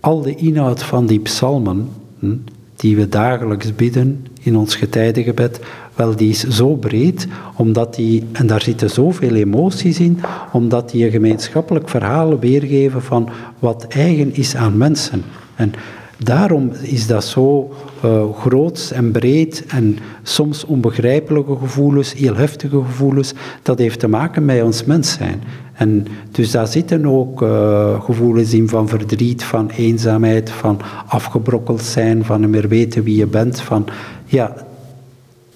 al 0.00 0.22
de 0.22 0.34
inhoud 0.34 0.82
van 0.82 1.06
die 1.06 1.20
psalmen, 1.20 1.88
hm, 2.18 2.36
die 2.76 2.96
we 2.96 3.08
dagelijks 3.08 3.74
bidden 3.74 4.26
in 4.40 4.56
ons 4.56 4.74
getijdengebed, 4.74 5.60
wel, 5.94 6.16
die 6.16 6.30
is 6.30 6.48
zo 6.48 6.74
breed, 6.74 7.26
omdat 7.56 7.94
die, 7.94 8.24
en 8.32 8.46
daar 8.46 8.62
zitten 8.62 8.90
zoveel 8.90 9.34
emoties 9.34 10.00
in, 10.00 10.20
omdat 10.52 10.90
die 10.90 11.04
een 11.04 11.10
gemeenschappelijk 11.10 11.88
verhaal 11.88 12.38
weergeven 12.38 13.02
van 13.02 13.28
wat 13.58 13.86
eigen 13.88 14.34
is 14.34 14.56
aan 14.56 14.76
mensen. 14.76 15.22
En 15.54 15.72
daarom 16.16 16.70
is 16.82 17.06
dat 17.06 17.24
zo 17.24 17.74
uh, 18.04 18.32
groots 18.32 18.92
en 18.92 19.10
breed 19.10 19.64
en 19.68 19.98
soms 20.22 20.64
onbegrijpelijke 20.64 21.56
gevoelens, 21.56 22.14
heel 22.14 22.34
heftige 22.34 22.82
gevoelens. 22.86 23.34
Dat 23.62 23.78
heeft 23.78 24.00
te 24.00 24.08
maken 24.08 24.44
met 24.44 24.62
ons 24.62 24.84
mens 24.84 25.12
zijn. 25.12 25.42
En 25.72 26.06
dus 26.30 26.50
daar 26.50 26.66
zitten 26.66 27.06
ook 27.06 27.42
uh, 27.42 28.02
gevoelens 28.02 28.52
in 28.52 28.68
van 28.68 28.88
verdriet, 28.88 29.44
van 29.44 29.70
eenzaamheid, 29.70 30.50
van 30.50 30.80
afgebrokkeld 31.06 31.82
zijn, 31.82 32.24
van 32.24 32.40
niet 32.40 32.50
meer 32.50 32.68
weten 32.68 33.02
wie 33.02 33.16
je 33.16 33.26
bent. 33.26 33.60
Van, 33.60 33.86
ja, 34.24 34.54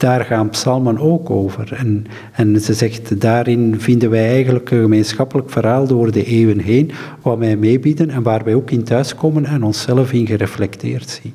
daar 0.00 0.24
gaan 0.24 0.50
psalmen 0.50 0.98
ook 0.98 1.30
over. 1.30 1.72
En, 1.72 2.06
en 2.32 2.60
ze 2.60 2.74
zegt, 2.74 3.20
daarin 3.20 3.80
vinden 3.80 4.10
wij 4.10 4.28
eigenlijk 4.28 4.70
een 4.70 4.80
gemeenschappelijk 4.80 5.50
verhaal 5.50 5.86
door 5.86 6.10
de 6.10 6.24
eeuwen 6.24 6.58
heen, 6.58 6.90
wat 7.22 7.38
wij 7.38 7.56
meebieden 7.56 8.10
en 8.10 8.22
waar 8.22 8.44
wij 8.44 8.54
ook 8.54 8.70
in 8.70 8.84
thuiskomen 8.84 9.44
en 9.44 9.62
onszelf 9.62 10.12
in 10.12 10.26
gereflecteerd 10.26 11.20
zien. 11.22 11.34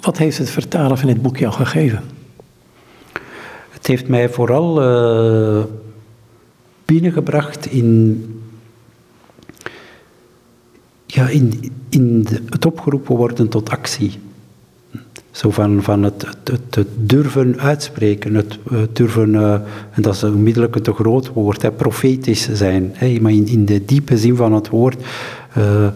Wat 0.00 0.18
heeft 0.18 0.38
het 0.38 0.50
vertalen 0.50 0.98
van 0.98 1.08
dit 1.08 1.22
boek 1.22 1.36
jou 1.36 1.52
gegeven? 1.52 2.02
Het 3.70 3.86
heeft 3.86 4.08
mij 4.08 4.28
vooral 4.28 4.82
uh, 4.82 5.64
binnengebracht 6.84 7.66
in, 7.66 8.24
ja, 11.06 11.28
in, 11.28 11.72
in 11.88 12.26
het 12.48 12.66
opgeroepen 12.66 13.16
worden 13.16 13.48
tot 13.48 13.70
actie. 13.70 14.18
Zo 15.30 15.50
van, 15.50 15.82
van 15.82 16.02
het, 16.02 16.26
het, 16.44 16.86
durven 16.96 17.60
uitspreken, 17.60 18.34
het, 18.34 18.58
durven, 18.92 19.34
uh, 19.34 19.52
en 19.90 20.02
dat 20.02 20.14
is 20.14 20.24
onmiddellijk 20.24 20.76
een 20.76 20.82
te 20.82 20.92
groot 20.92 21.32
woord, 21.32 21.62
hè, 21.62 21.72
profetisch 21.72 22.48
zijn. 22.52 22.90
Hè, 22.94 23.18
maar 23.20 23.32
in, 23.32 23.46
in 23.46 23.64
de 23.64 23.84
diepe 23.84 24.18
zin 24.18 24.36
van 24.36 24.52
het 24.52 24.68
woord, 24.68 25.02
uh, 25.58 25.88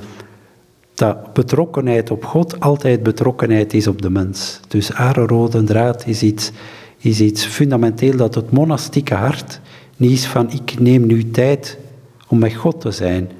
dat 0.94 1.32
betrokkenheid 1.32 2.10
op 2.10 2.24
God 2.24 2.60
altijd 2.60 3.02
betrokkenheid 3.02 3.74
is 3.74 3.86
op 3.86 4.02
de 4.02 4.10
mens. 4.10 4.60
Dus 4.68 4.90
rode 5.12 5.64
draad 5.64 6.06
is 6.06 6.22
iets, 6.22 6.50
is 6.98 7.20
iets 7.20 7.44
fundamenteel 7.44 8.16
dat 8.16 8.34
het 8.34 8.50
monastieke 8.50 9.14
hart 9.14 9.60
niet 9.96 10.10
is 10.10 10.26
van 10.26 10.50
ik 10.50 10.80
neem 10.80 11.06
nu 11.06 11.30
tijd 11.30 11.78
om 12.28 12.38
met 12.38 12.54
God 12.54 12.80
te 12.80 12.90
zijn. 12.90 13.30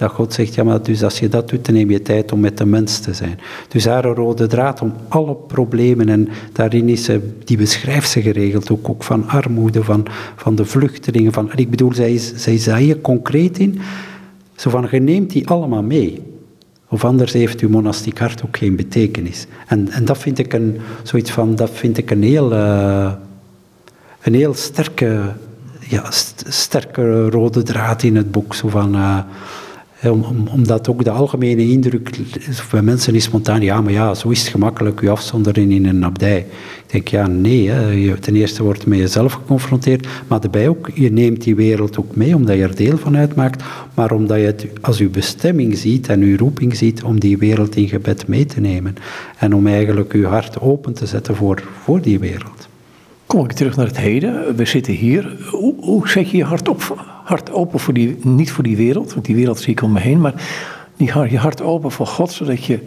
Dat 0.00 0.12
God 0.12 0.32
zegt, 0.32 0.54
ja 0.54 0.64
maar 0.64 0.82
dus 0.82 1.02
als 1.02 1.18
je 1.18 1.28
dat 1.28 1.48
doet, 1.48 1.64
dan 1.64 1.74
neem 1.74 1.90
je 1.90 2.02
tijd 2.02 2.32
om 2.32 2.40
met 2.40 2.58
de 2.58 2.64
mens 2.64 2.98
te 2.98 3.14
zijn. 3.14 3.38
Dus 3.68 3.84
haar 3.84 4.04
rode 4.04 4.46
draad 4.46 4.80
om 4.80 4.92
alle 5.08 5.34
problemen, 5.34 6.08
en 6.08 6.28
daarin 6.52 6.88
is 6.88 7.04
ze, 7.04 7.34
die 7.44 7.56
beschrijft 7.56 8.10
ze 8.10 8.22
geregeld, 8.22 8.70
ook, 8.70 8.88
ook 8.88 9.04
van 9.04 9.28
armoede, 9.28 9.84
van, 9.84 10.06
van 10.36 10.54
de 10.54 10.64
vluchtelingen. 10.64 11.32
Van, 11.32 11.50
ik 11.54 11.70
bedoel, 11.70 11.92
zij 11.92 12.14
is, 12.14 12.34
zij 12.36 12.98
concreet 13.02 13.58
in. 13.58 13.78
Zo 14.56 14.70
van, 14.70 14.88
je 14.90 15.00
neemt 15.00 15.30
die 15.30 15.48
allemaal 15.48 15.82
mee. 15.82 16.22
Of 16.88 17.04
anders 17.04 17.32
heeft 17.32 17.60
uw 17.60 17.68
monastiek 17.68 18.18
hart 18.18 18.44
ook 18.44 18.56
geen 18.56 18.76
betekenis. 18.76 19.46
En, 19.66 19.90
en 19.90 20.04
dat 20.04 20.18
vind 20.18 20.38
ik 20.38 20.52
een, 20.52 20.78
zoiets 21.02 21.30
van, 21.30 21.54
dat 21.54 21.70
vind 21.72 21.98
ik 21.98 22.10
een 22.10 22.22
heel, 22.22 22.52
uh, 22.52 23.12
een 24.22 24.34
heel 24.34 24.54
sterke, 24.54 25.32
ja, 25.80 26.10
sterke 26.48 27.28
rode 27.28 27.62
draad 27.62 28.02
in 28.02 28.16
het 28.16 28.30
boek. 28.30 28.54
Zo 28.54 28.68
van, 28.68 28.94
uh, 28.94 29.18
om, 30.02 30.22
om, 30.22 30.48
omdat 30.48 30.88
ook 30.88 31.04
de 31.04 31.10
algemene 31.10 31.62
indruk 31.62 32.10
bij 32.70 32.82
mensen 32.82 33.14
is 33.14 33.24
spontaan, 33.24 33.60
ja, 33.60 33.80
maar 33.80 33.92
ja, 33.92 34.14
zo 34.14 34.28
is 34.28 34.40
het 34.40 34.48
gemakkelijk, 34.48 35.00
je 35.00 35.10
afzonderen 35.10 35.70
in 35.70 35.86
een 35.86 36.04
abdij. 36.04 36.38
Ik 36.38 36.92
denk, 36.92 37.08
ja, 37.08 37.26
nee, 37.26 38.18
ten 38.18 38.36
eerste 38.36 38.62
wordt 38.62 38.86
met 38.86 38.98
jezelf 38.98 39.32
geconfronteerd, 39.32 40.08
maar 40.28 40.40
daarbij 40.40 40.68
ook, 40.68 40.90
je 40.94 41.12
neemt 41.12 41.42
die 41.42 41.54
wereld 41.54 41.98
ook 41.98 42.16
mee, 42.16 42.34
omdat 42.34 42.56
je 42.56 42.62
er 42.62 42.76
deel 42.76 42.98
van 42.98 43.16
uitmaakt, 43.16 43.64
maar 43.94 44.12
omdat 44.12 44.38
je 44.38 44.44
het 44.44 44.66
als 44.80 44.98
je 44.98 45.08
bestemming 45.08 45.76
ziet 45.76 46.08
en 46.08 46.26
je 46.26 46.36
roeping 46.36 46.76
ziet 46.76 47.02
om 47.02 47.20
die 47.20 47.38
wereld 47.38 47.76
in 47.76 47.88
gebed 47.88 48.26
mee 48.26 48.46
te 48.46 48.60
nemen. 48.60 48.94
En 49.38 49.54
om 49.54 49.66
eigenlijk 49.66 50.12
je 50.12 50.26
hart 50.26 50.60
open 50.60 50.92
te 50.92 51.06
zetten 51.06 51.36
voor, 51.36 51.62
voor 51.82 52.00
die 52.00 52.18
wereld. 52.18 52.68
Kom 53.26 53.44
ik 53.44 53.52
terug 53.52 53.76
naar 53.76 53.86
het 53.86 53.98
heden. 53.98 54.56
We 54.56 54.64
zitten 54.64 54.92
hier. 54.92 55.36
Hoe, 55.50 55.74
hoe 55.78 56.08
zet 56.08 56.30
je 56.30 56.36
je 56.36 56.44
hart 56.44 56.68
op 56.68 56.96
hart 57.30 57.52
open 57.52 57.80
voor 57.80 57.94
die, 57.94 58.16
niet 58.22 58.52
voor 58.52 58.64
die 58.64 58.76
wereld, 58.76 59.12
want 59.12 59.26
die 59.26 59.34
wereld 59.34 59.58
zie 59.58 59.72
ik 59.72 59.82
om 59.82 59.92
me 59.92 60.00
heen, 60.00 60.20
maar 60.20 60.34
die, 60.96 61.12
je 61.30 61.38
hart 61.38 61.62
open 61.62 61.90
voor 61.90 62.06
God, 62.06 62.32
zodat 62.32 62.64
je 62.64 62.78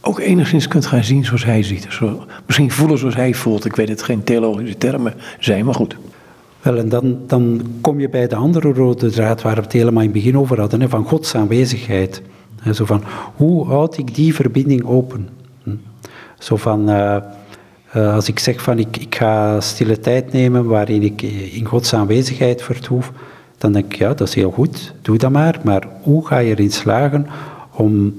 ook 0.00 0.18
enigszins 0.18 0.68
kunt 0.68 0.86
gaan 0.86 1.04
zien 1.04 1.24
zoals 1.24 1.44
Hij 1.44 1.62
ziet. 1.62 1.86
Zo, 1.90 2.24
misschien 2.46 2.70
voelen 2.70 2.98
zoals 2.98 3.14
Hij 3.14 3.34
voelt. 3.34 3.64
Ik 3.64 3.76
weet 3.76 3.88
het 3.88 4.02
geen 4.02 4.24
theologische 4.24 4.78
termen 4.78 5.14
zijn, 5.38 5.64
maar 5.64 5.74
goed. 5.74 5.96
Wel, 6.62 6.76
en 6.76 6.88
dan, 6.88 7.18
dan 7.26 7.62
kom 7.80 8.00
je 8.00 8.08
bij 8.08 8.28
de 8.28 8.34
andere 8.34 8.72
rode 8.72 9.10
draad 9.10 9.42
waar 9.42 9.54
we 9.54 9.60
het 9.60 9.72
helemaal 9.72 10.02
in 10.02 10.08
het 10.08 10.18
begin 10.18 10.38
over 10.38 10.60
hadden, 10.60 10.80
hè, 10.80 10.88
van 10.88 11.04
Gods 11.04 11.34
aanwezigheid. 11.34 12.22
Zo 12.72 12.84
van, 12.84 13.02
hoe 13.36 13.66
houd 13.66 13.98
ik 13.98 14.14
die 14.14 14.34
verbinding 14.34 14.84
open? 14.84 15.28
Hm. 15.62 15.70
Zo 16.38 16.56
van, 16.56 16.90
uh, 16.90 17.16
uh, 17.96 18.14
als 18.14 18.28
ik 18.28 18.38
zeg 18.38 18.62
van, 18.62 18.78
ik, 18.78 18.96
ik 18.96 19.14
ga 19.14 19.60
stille 19.60 19.98
tijd 19.98 20.32
nemen 20.32 20.66
waarin 20.66 21.02
ik 21.02 21.22
in 21.52 21.64
Gods 21.64 21.94
aanwezigheid 21.94 22.62
vertoef, 22.62 23.12
dan 23.62 23.72
denk 23.72 23.84
ik, 23.84 23.98
ja, 23.98 24.14
dat 24.14 24.28
is 24.28 24.34
heel 24.34 24.50
goed, 24.50 24.92
doe 25.02 25.18
dat 25.18 25.30
maar. 25.30 25.60
Maar 25.64 25.88
hoe 26.02 26.26
ga 26.26 26.38
je 26.38 26.50
erin 26.50 26.70
slagen 26.70 27.26
om 27.70 28.14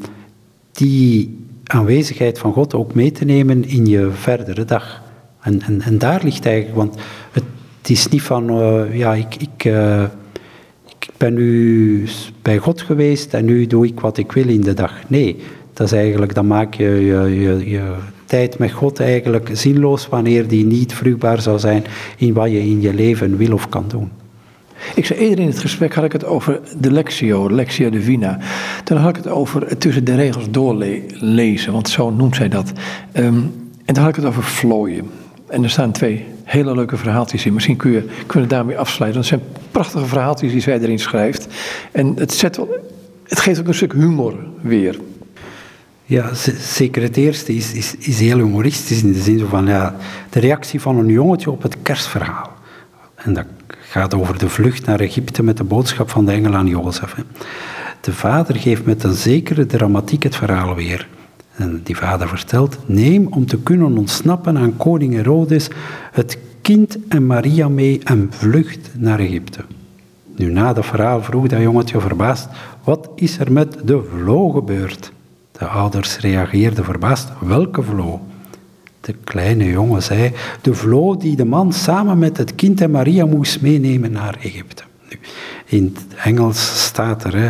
die 0.72 1.38
aanwezigheid 1.64 2.40
van 2.40 2.54
God 2.54 2.74
ook 2.74 2.94
mee 2.94 3.12
te 3.12 3.26
nemen 3.26 3.68
in 3.68 3.86
je 3.86 4.10
verdere 4.12 4.66
dag? 4.66 5.02
En, 5.42 5.62
en, 5.62 5.82
en 5.82 5.98
daar 5.98 6.22
ligt 6.24 6.46
eigenlijk, 6.46 6.78
want 6.78 6.96
het, 7.32 7.44
is 7.88 8.08
niet 8.08 8.22
van, 8.22 8.60
uh, 8.60 8.98
ja, 8.98 9.14
ik, 9.14 9.36
ik, 9.36 9.66
uh, 9.66 10.04
ik 10.88 11.10
ben 11.18 11.34
nu 11.34 12.08
bij 12.42 12.58
God 12.58 12.82
geweest 12.82 13.34
en 13.34 13.46
nu 13.46 13.68
doe 13.68 13.86
ik 13.86 14.00
wat 14.00 14.18
ik 14.18 14.32
wil 14.32 14.48
in 14.48 14.62
de 14.62 14.74
dag. 14.74 14.94
Nee, 15.08 15.36
dat 15.74 15.88
is 15.88 15.94
eigenlijk, 15.94 16.34
dan 16.34 16.48
maak 16.48 16.74
je 16.74 16.90
je, 16.90 17.40
je, 17.40 17.70
je 17.70 17.96
tijd 18.26 18.58
met 18.58 18.72
God 18.72 19.00
eigenlijk 19.00 19.50
zinloos 19.54 20.08
wanneer 20.08 20.48
die 20.48 20.66
niet 20.66 20.94
vruchtbaar 20.94 21.42
zou 21.42 21.60
zijn 21.60 21.84
in 22.18 22.34
wat 22.34 22.52
je 22.52 22.60
in 22.60 22.82
je 22.82 22.94
leven 22.94 23.38
wil 23.38 23.54
of 23.54 23.70
kan 23.70 23.86
doen. 23.88 24.23
Ik 24.96 25.06
zei 25.06 25.20
eerder 25.20 25.40
in 25.40 25.48
het 25.48 25.60
gesprek 25.60 25.94
had 25.94 26.04
ik 26.04 26.12
het 26.12 26.26
over 26.26 26.60
de 26.78 26.92
Lectio, 26.92 27.52
Lectio 27.52 27.90
Divina. 27.90 28.38
Toen 28.84 28.98
had 28.98 29.10
ik 29.10 29.16
het 29.16 29.28
over 29.28 29.78
tussen 29.78 30.04
de 30.04 30.16
regels 30.16 30.50
doorlezen, 30.50 31.72
want 31.72 31.90
zo 31.90 32.10
noemt 32.10 32.36
zij 32.36 32.50
dat. 32.50 32.72
Um, 33.14 33.62
en 33.86 33.94
dan 33.94 34.04
had 34.04 34.10
ik 34.10 34.16
het 34.16 34.26
over 34.26 34.44
vlooien. 34.44 35.10
En 35.48 35.64
er 35.64 35.70
staan 35.70 35.92
twee 35.92 36.26
hele 36.44 36.76
leuke 36.76 36.98
verhaaltjes 36.98 37.46
in. 37.46 37.54
Misschien 37.54 37.76
kun 37.76 37.92
je, 37.92 38.10
kunnen 38.28 38.50
we 38.50 38.56
daarmee 38.56 38.78
afsluiten. 38.78 39.22
Dat 39.22 39.30
zijn 39.30 39.42
prachtige 39.72 40.06
verhaaltjes 40.06 40.52
die 40.52 40.62
zij 40.62 40.80
erin 40.80 41.00
schrijft. 41.00 41.48
En 41.92 42.14
het, 42.16 42.34
zet 42.34 42.58
wel, 42.58 42.70
het 43.24 43.40
geeft 43.40 43.60
ook 43.60 43.68
een 43.68 43.74
stuk 43.74 43.94
humor 43.94 44.36
weer. 44.62 45.00
Ja, 46.06 46.30
zeker 46.60 47.02
het 47.02 47.18
eerste 47.18 47.56
is, 47.56 47.74
is, 47.74 47.96
is 47.98 48.20
heel 48.20 48.38
humoristisch 48.38 49.04
in 49.04 49.14
de 49.14 49.22
zin 49.22 49.46
van 49.50 49.66
ja, 49.66 49.96
de 50.30 50.40
reactie 50.40 50.82
van 50.82 50.98
een 50.98 51.08
jongetje 51.08 51.52
op 51.52 51.62
het 51.62 51.76
kerstverhaal. 51.82 52.52
En 53.16 53.34
dat 53.34 53.46
gaat 53.94 54.14
over 54.14 54.38
de 54.38 54.50
vlucht 54.50 54.86
naar 54.86 55.00
Egypte 55.00 55.44
met 55.44 55.58
de 55.58 55.64
boodschap 55.64 56.10
van 56.10 56.26
de 56.26 56.32
engel 56.32 56.56
aan 56.56 56.68
Jozef. 56.68 57.16
De 58.02 58.14
vader 58.14 58.56
geeft 58.56 58.86
met 58.86 59.04
een 59.04 59.14
zekere 59.14 59.66
dramatiek 59.66 60.24
het 60.24 60.36
verhaal 60.36 60.76
weer. 60.76 61.08
En 61.56 61.82
die 61.84 61.98
vader 61.98 62.28
vertelt, 62.28 62.78
neem 62.86 63.28
om 63.28 63.46
te 63.46 63.60
kunnen 63.60 63.98
ontsnappen 63.98 64.58
aan 64.58 64.78
koning 64.78 65.14
Herodes 65.14 65.68
het 66.12 66.38
kind 66.62 66.98
en 67.08 67.26
Maria 67.26 67.70
mee 67.70 68.02
en 68.04 68.28
vlucht 68.30 68.90
naar 68.98 69.20
Egypte. 69.20 69.60
Nu 70.36 70.52
na 70.52 70.74
dat 70.74 70.86
verhaal 70.86 71.24
vroeg 71.24 71.48
dat 71.48 71.62
jongetje 71.62 72.00
verbaasd, 72.00 72.48
wat 72.84 73.10
is 73.16 73.40
er 73.40 73.52
met 73.52 73.78
de 73.86 74.04
vlo 74.12 74.50
gebeurd? 74.50 75.12
De 75.52 75.66
ouders 75.66 76.18
reageerden 76.18 76.84
verbaasd, 76.84 77.32
welke 77.40 77.84
vlo? 77.84 78.22
De 79.04 79.16
kleine 79.24 79.66
jongen 79.66 80.04
zei, 80.04 80.32
de 80.62 80.74
vlo 80.74 81.18
die 81.18 81.36
de 81.36 81.46
man 81.46 81.74
samen 81.74 82.18
met 82.18 82.38
het 82.38 82.56
kind 82.56 82.82
en 82.82 82.92
Maria 82.92 83.26
moest 83.26 83.62
meenemen 83.62 84.12
naar 84.12 84.38
Egypte. 84.42 84.84
Nu, 85.10 85.20
in 85.66 85.96
het 85.96 86.20
Engels 86.20 86.86
staat 86.86 87.24
er, 87.24 87.36
hè, 87.36 87.50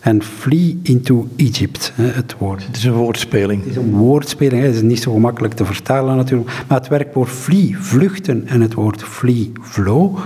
en 0.00 0.22
flee 0.22 0.78
into 0.82 1.28
Egypt, 1.36 1.92
hè, 1.94 2.04
het 2.04 2.34
woord. 2.38 2.66
Het 2.66 2.76
is 2.76 2.84
een 2.84 2.92
woordspeling. 2.92 3.60
Het 3.62 3.70
is 3.70 3.76
een 3.76 3.92
woordspeling, 3.92 4.60
hè. 4.60 4.66
het 4.66 4.76
is 4.76 4.82
niet 4.82 5.02
zo 5.02 5.12
gemakkelijk 5.12 5.54
te 5.54 5.64
vertalen 5.64 6.16
natuurlijk. 6.16 6.50
Maar 6.68 6.78
het 6.78 6.88
werkwoord 6.88 7.30
flee, 7.30 7.76
vluchten, 7.78 8.46
en 8.46 8.60
het 8.60 8.74
woord 8.74 9.02
flee, 9.02 9.52
flow, 9.62 10.18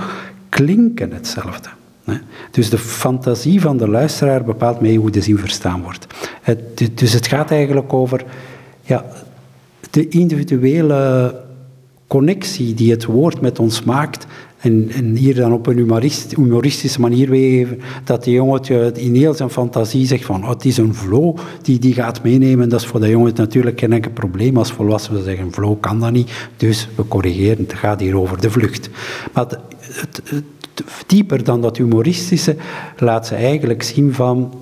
klinken 0.48 1.12
hetzelfde. 1.12 1.68
Dus 2.50 2.70
de 2.70 2.78
fantasie 2.78 3.60
van 3.60 3.76
de 3.76 3.88
luisteraar 3.88 4.44
bepaalt 4.44 4.80
mee 4.80 4.98
hoe 4.98 5.10
de 5.10 5.20
zin 5.20 5.38
verstaan 5.38 5.82
wordt. 5.82 6.06
dus 6.94 7.12
het 7.12 7.26
gaat 7.26 7.50
eigenlijk 7.50 7.92
over 7.92 8.24
ja, 8.82 9.04
de 9.90 10.08
individuele 10.08 11.34
connectie 12.06 12.74
die 12.74 12.90
het 12.90 13.04
woord 13.04 13.40
met 13.40 13.58
ons 13.58 13.82
maakt. 13.82 14.26
En, 14.58 14.90
en 14.90 15.16
hier 15.16 15.34
dan 15.34 15.52
op 15.52 15.66
een 15.66 16.02
humoristische 16.36 17.00
manier 17.00 17.30
weergeven, 17.30 17.80
dat 18.04 18.24
die 18.24 18.34
jongetje 18.34 18.92
in 18.94 19.14
heel 19.14 19.34
zijn 19.34 19.50
fantasie 19.50 20.06
zegt 20.06 20.24
van, 20.24 20.42
oh, 20.42 20.48
het 20.48 20.64
is 20.64 20.76
een 20.76 20.94
flow 20.94 21.36
die 21.62 21.78
die 21.78 21.94
gaat 21.94 22.22
meenemen. 22.22 22.68
Dat 22.68 22.80
is 22.80 22.86
voor 22.86 23.00
de 23.00 23.08
jongen 23.08 23.32
natuurlijk 23.34 23.80
geen 23.80 23.92
enkel 23.92 24.10
probleem. 24.10 24.56
Als 24.56 24.72
volwassenen 24.72 25.24
zeggen, 25.24 25.52
flow 25.52 25.80
kan 25.80 26.00
dat 26.00 26.12
niet, 26.12 26.48
dus 26.56 26.88
we 26.94 27.08
corrigeren, 27.08 27.64
het 27.64 27.74
gaat 27.74 28.00
hier 28.00 28.18
over 28.18 28.40
de 28.40 28.50
vlucht. 28.50 28.90
Maar 29.32 29.46
het, 29.80 30.22
dieper 31.06 31.44
dan 31.44 31.60
dat 31.60 31.76
humoristische 31.76 32.56
laat 32.98 33.26
ze 33.26 33.34
eigenlijk 33.34 33.82
zien 33.82 34.12
van, 34.12 34.52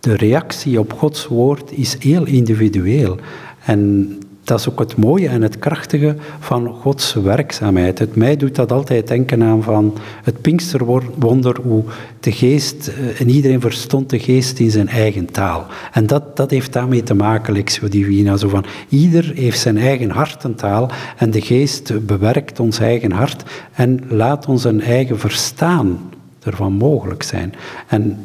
de 0.00 0.16
reactie 0.16 0.78
op 0.78 0.92
Gods 0.92 1.26
woord 1.26 1.72
is 1.72 1.96
heel 1.98 2.26
individueel. 2.26 3.16
En 3.64 4.18
dat 4.44 4.58
is 4.58 4.68
ook 4.68 4.78
het 4.78 4.96
mooie 4.96 5.28
en 5.28 5.42
het 5.42 5.58
krachtige 5.58 6.16
van 6.38 6.66
Gods 6.66 7.14
werkzaamheid. 7.14 7.98
Het 7.98 8.16
mij 8.16 8.36
doet 8.36 8.54
dat 8.54 8.72
altijd 8.72 9.08
denken 9.08 9.42
aan 9.42 9.62
van 9.62 9.94
het 10.22 10.40
Pinksterwonder, 10.40 11.56
hoe 11.62 11.84
de 12.20 12.32
geest, 12.32 12.88
eh, 12.88 13.20
en 13.20 13.28
iedereen 13.28 13.60
verstond 13.60 14.10
de 14.10 14.18
geest 14.18 14.58
in 14.58 14.70
zijn 14.70 14.88
eigen 14.88 15.30
taal. 15.30 15.66
En 15.92 16.06
dat, 16.06 16.36
dat 16.36 16.50
heeft 16.50 16.72
daarmee 16.72 17.02
te 17.02 17.14
maken, 17.14 17.52
Lexio 17.52 17.88
Divina, 17.88 18.36
zo 18.36 18.48
van 18.48 18.64
ieder 18.88 19.32
heeft 19.34 19.58
zijn 19.58 19.78
eigen 19.78 20.10
hartentaal 20.10 20.90
en 21.16 21.30
de 21.30 21.40
geest 21.40 22.06
bewerkt 22.06 22.60
ons 22.60 22.78
eigen 22.78 23.12
hart 23.12 23.42
en 23.72 24.00
laat 24.08 24.46
ons 24.46 24.64
een 24.64 24.82
eigen 24.82 25.18
verstaan 25.18 26.10
ervan 26.42 26.72
mogelijk 26.72 27.22
zijn. 27.22 27.54
En 27.86 28.18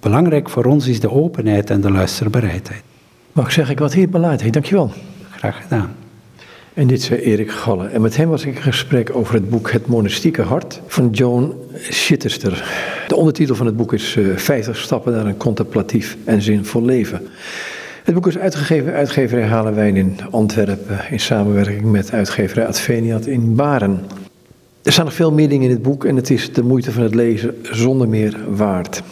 belangrijk 0.00 0.50
voor 0.50 0.64
ons 0.64 0.86
is 0.86 1.00
de 1.00 1.10
openheid 1.10 1.70
en 1.70 1.80
de 1.80 1.90
luisterbereidheid. 1.90 2.82
Mag 3.32 3.52
zeggen, 3.52 3.74
ik 3.74 3.80
wat 3.80 3.92
hier 3.92 4.08
beleid. 4.08 4.52
Dankjewel. 4.52 4.92
Graag 5.36 5.62
gedaan. 5.62 5.94
En 6.74 6.86
dit 6.86 7.02
zei 7.02 7.20
Erik 7.20 7.50
Galle. 7.50 7.86
En 7.86 8.00
met 8.00 8.16
hem 8.16 8.28
was 8.28 8.44
ik 8.44 8.54
in 8.54 8.62
gesprek 8.62 9.16
over 9.16 9.34
het 9.34 9.50
boek 9.50 9.70
Het 9.70 9.86
Monastieke 9.86 10.42
Hart 10.42 10.80
van 10.86 11.10
Joan 11.10 11.54
Schitterster. 11.74 12.64
De 13.08 13.16
ondertitel 13.16 13.54
van 13.54 13.66
het 13.66 13.76
boek 13.76 13.92
is 13.92 14.18
50 14.36 14.76
eh, 14.76 14.82
stappen 14.82 15.12
naar 15.12 15.26
een 15.26 15.36
contemplatief 15.36 16.16
en 16.24 16.42
zinvol 16.42 16.84
leven. 16.84 17.20
Het 18.04 18.14
boek 18.14 18.26
is 18.26 18.38
uitgegeven 18.38 18.92
uitgeverij 18.92 19.46
Halenwijn 19.46 19.96
in 19.96 20.16
Antwerpen 20.30 21.00
in 21.10 21.20
samenwerking 21.20 21.84
met 21.84 22.12
uitgeverij 22.12 22.66
Adveniat 22.66 23.26
in 23.26 23.54
Baren. 23.54 24.00
Er 24.82 24.92
staan 24.92 25.04
nog 25.04 25.14
veel 25.14 25.32
meer 25.32 25.48
dingen 25.48 25.64
in 25.64 25.74
het 25.74 25.82
boek 25.82 26.04
en 26.04 26.16
het 26.16 26.30
is 26.30 26.52
de 26.52 26.62
moeite 26.62 26.92
van 26.92 27.02
het 27.02 27.14
lezen 27.14 27.54
zonder 27.62 28.08
meer 28.08 28.36
waard. 28.48 29.02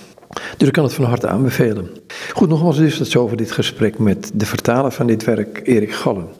Dus 0.57 0.68
ik 0.68 0.72
kan 0.74 0.85
het 0.85 0.95
van 0.95 1.05
harte 1.05 1.28
aanbevelen. 1.28 1.91
Goed, 2.32 2.49
nogmaals 2.49 2.76
dus 2.76 2.99
dat 2.99 3.07
zo 3.09 3.22
over 3.22 3.37
dit 3.37 3.53
gesprek 3.53 3.99
met 3.99 4.30
de 4.35 4.47
vertaler 4.47 4.93
van 4.93 5.07
dit 5.07 5.24
werk, 5.24 5.61
Erik 5.64 5.95
Gallen. 5.95 6.28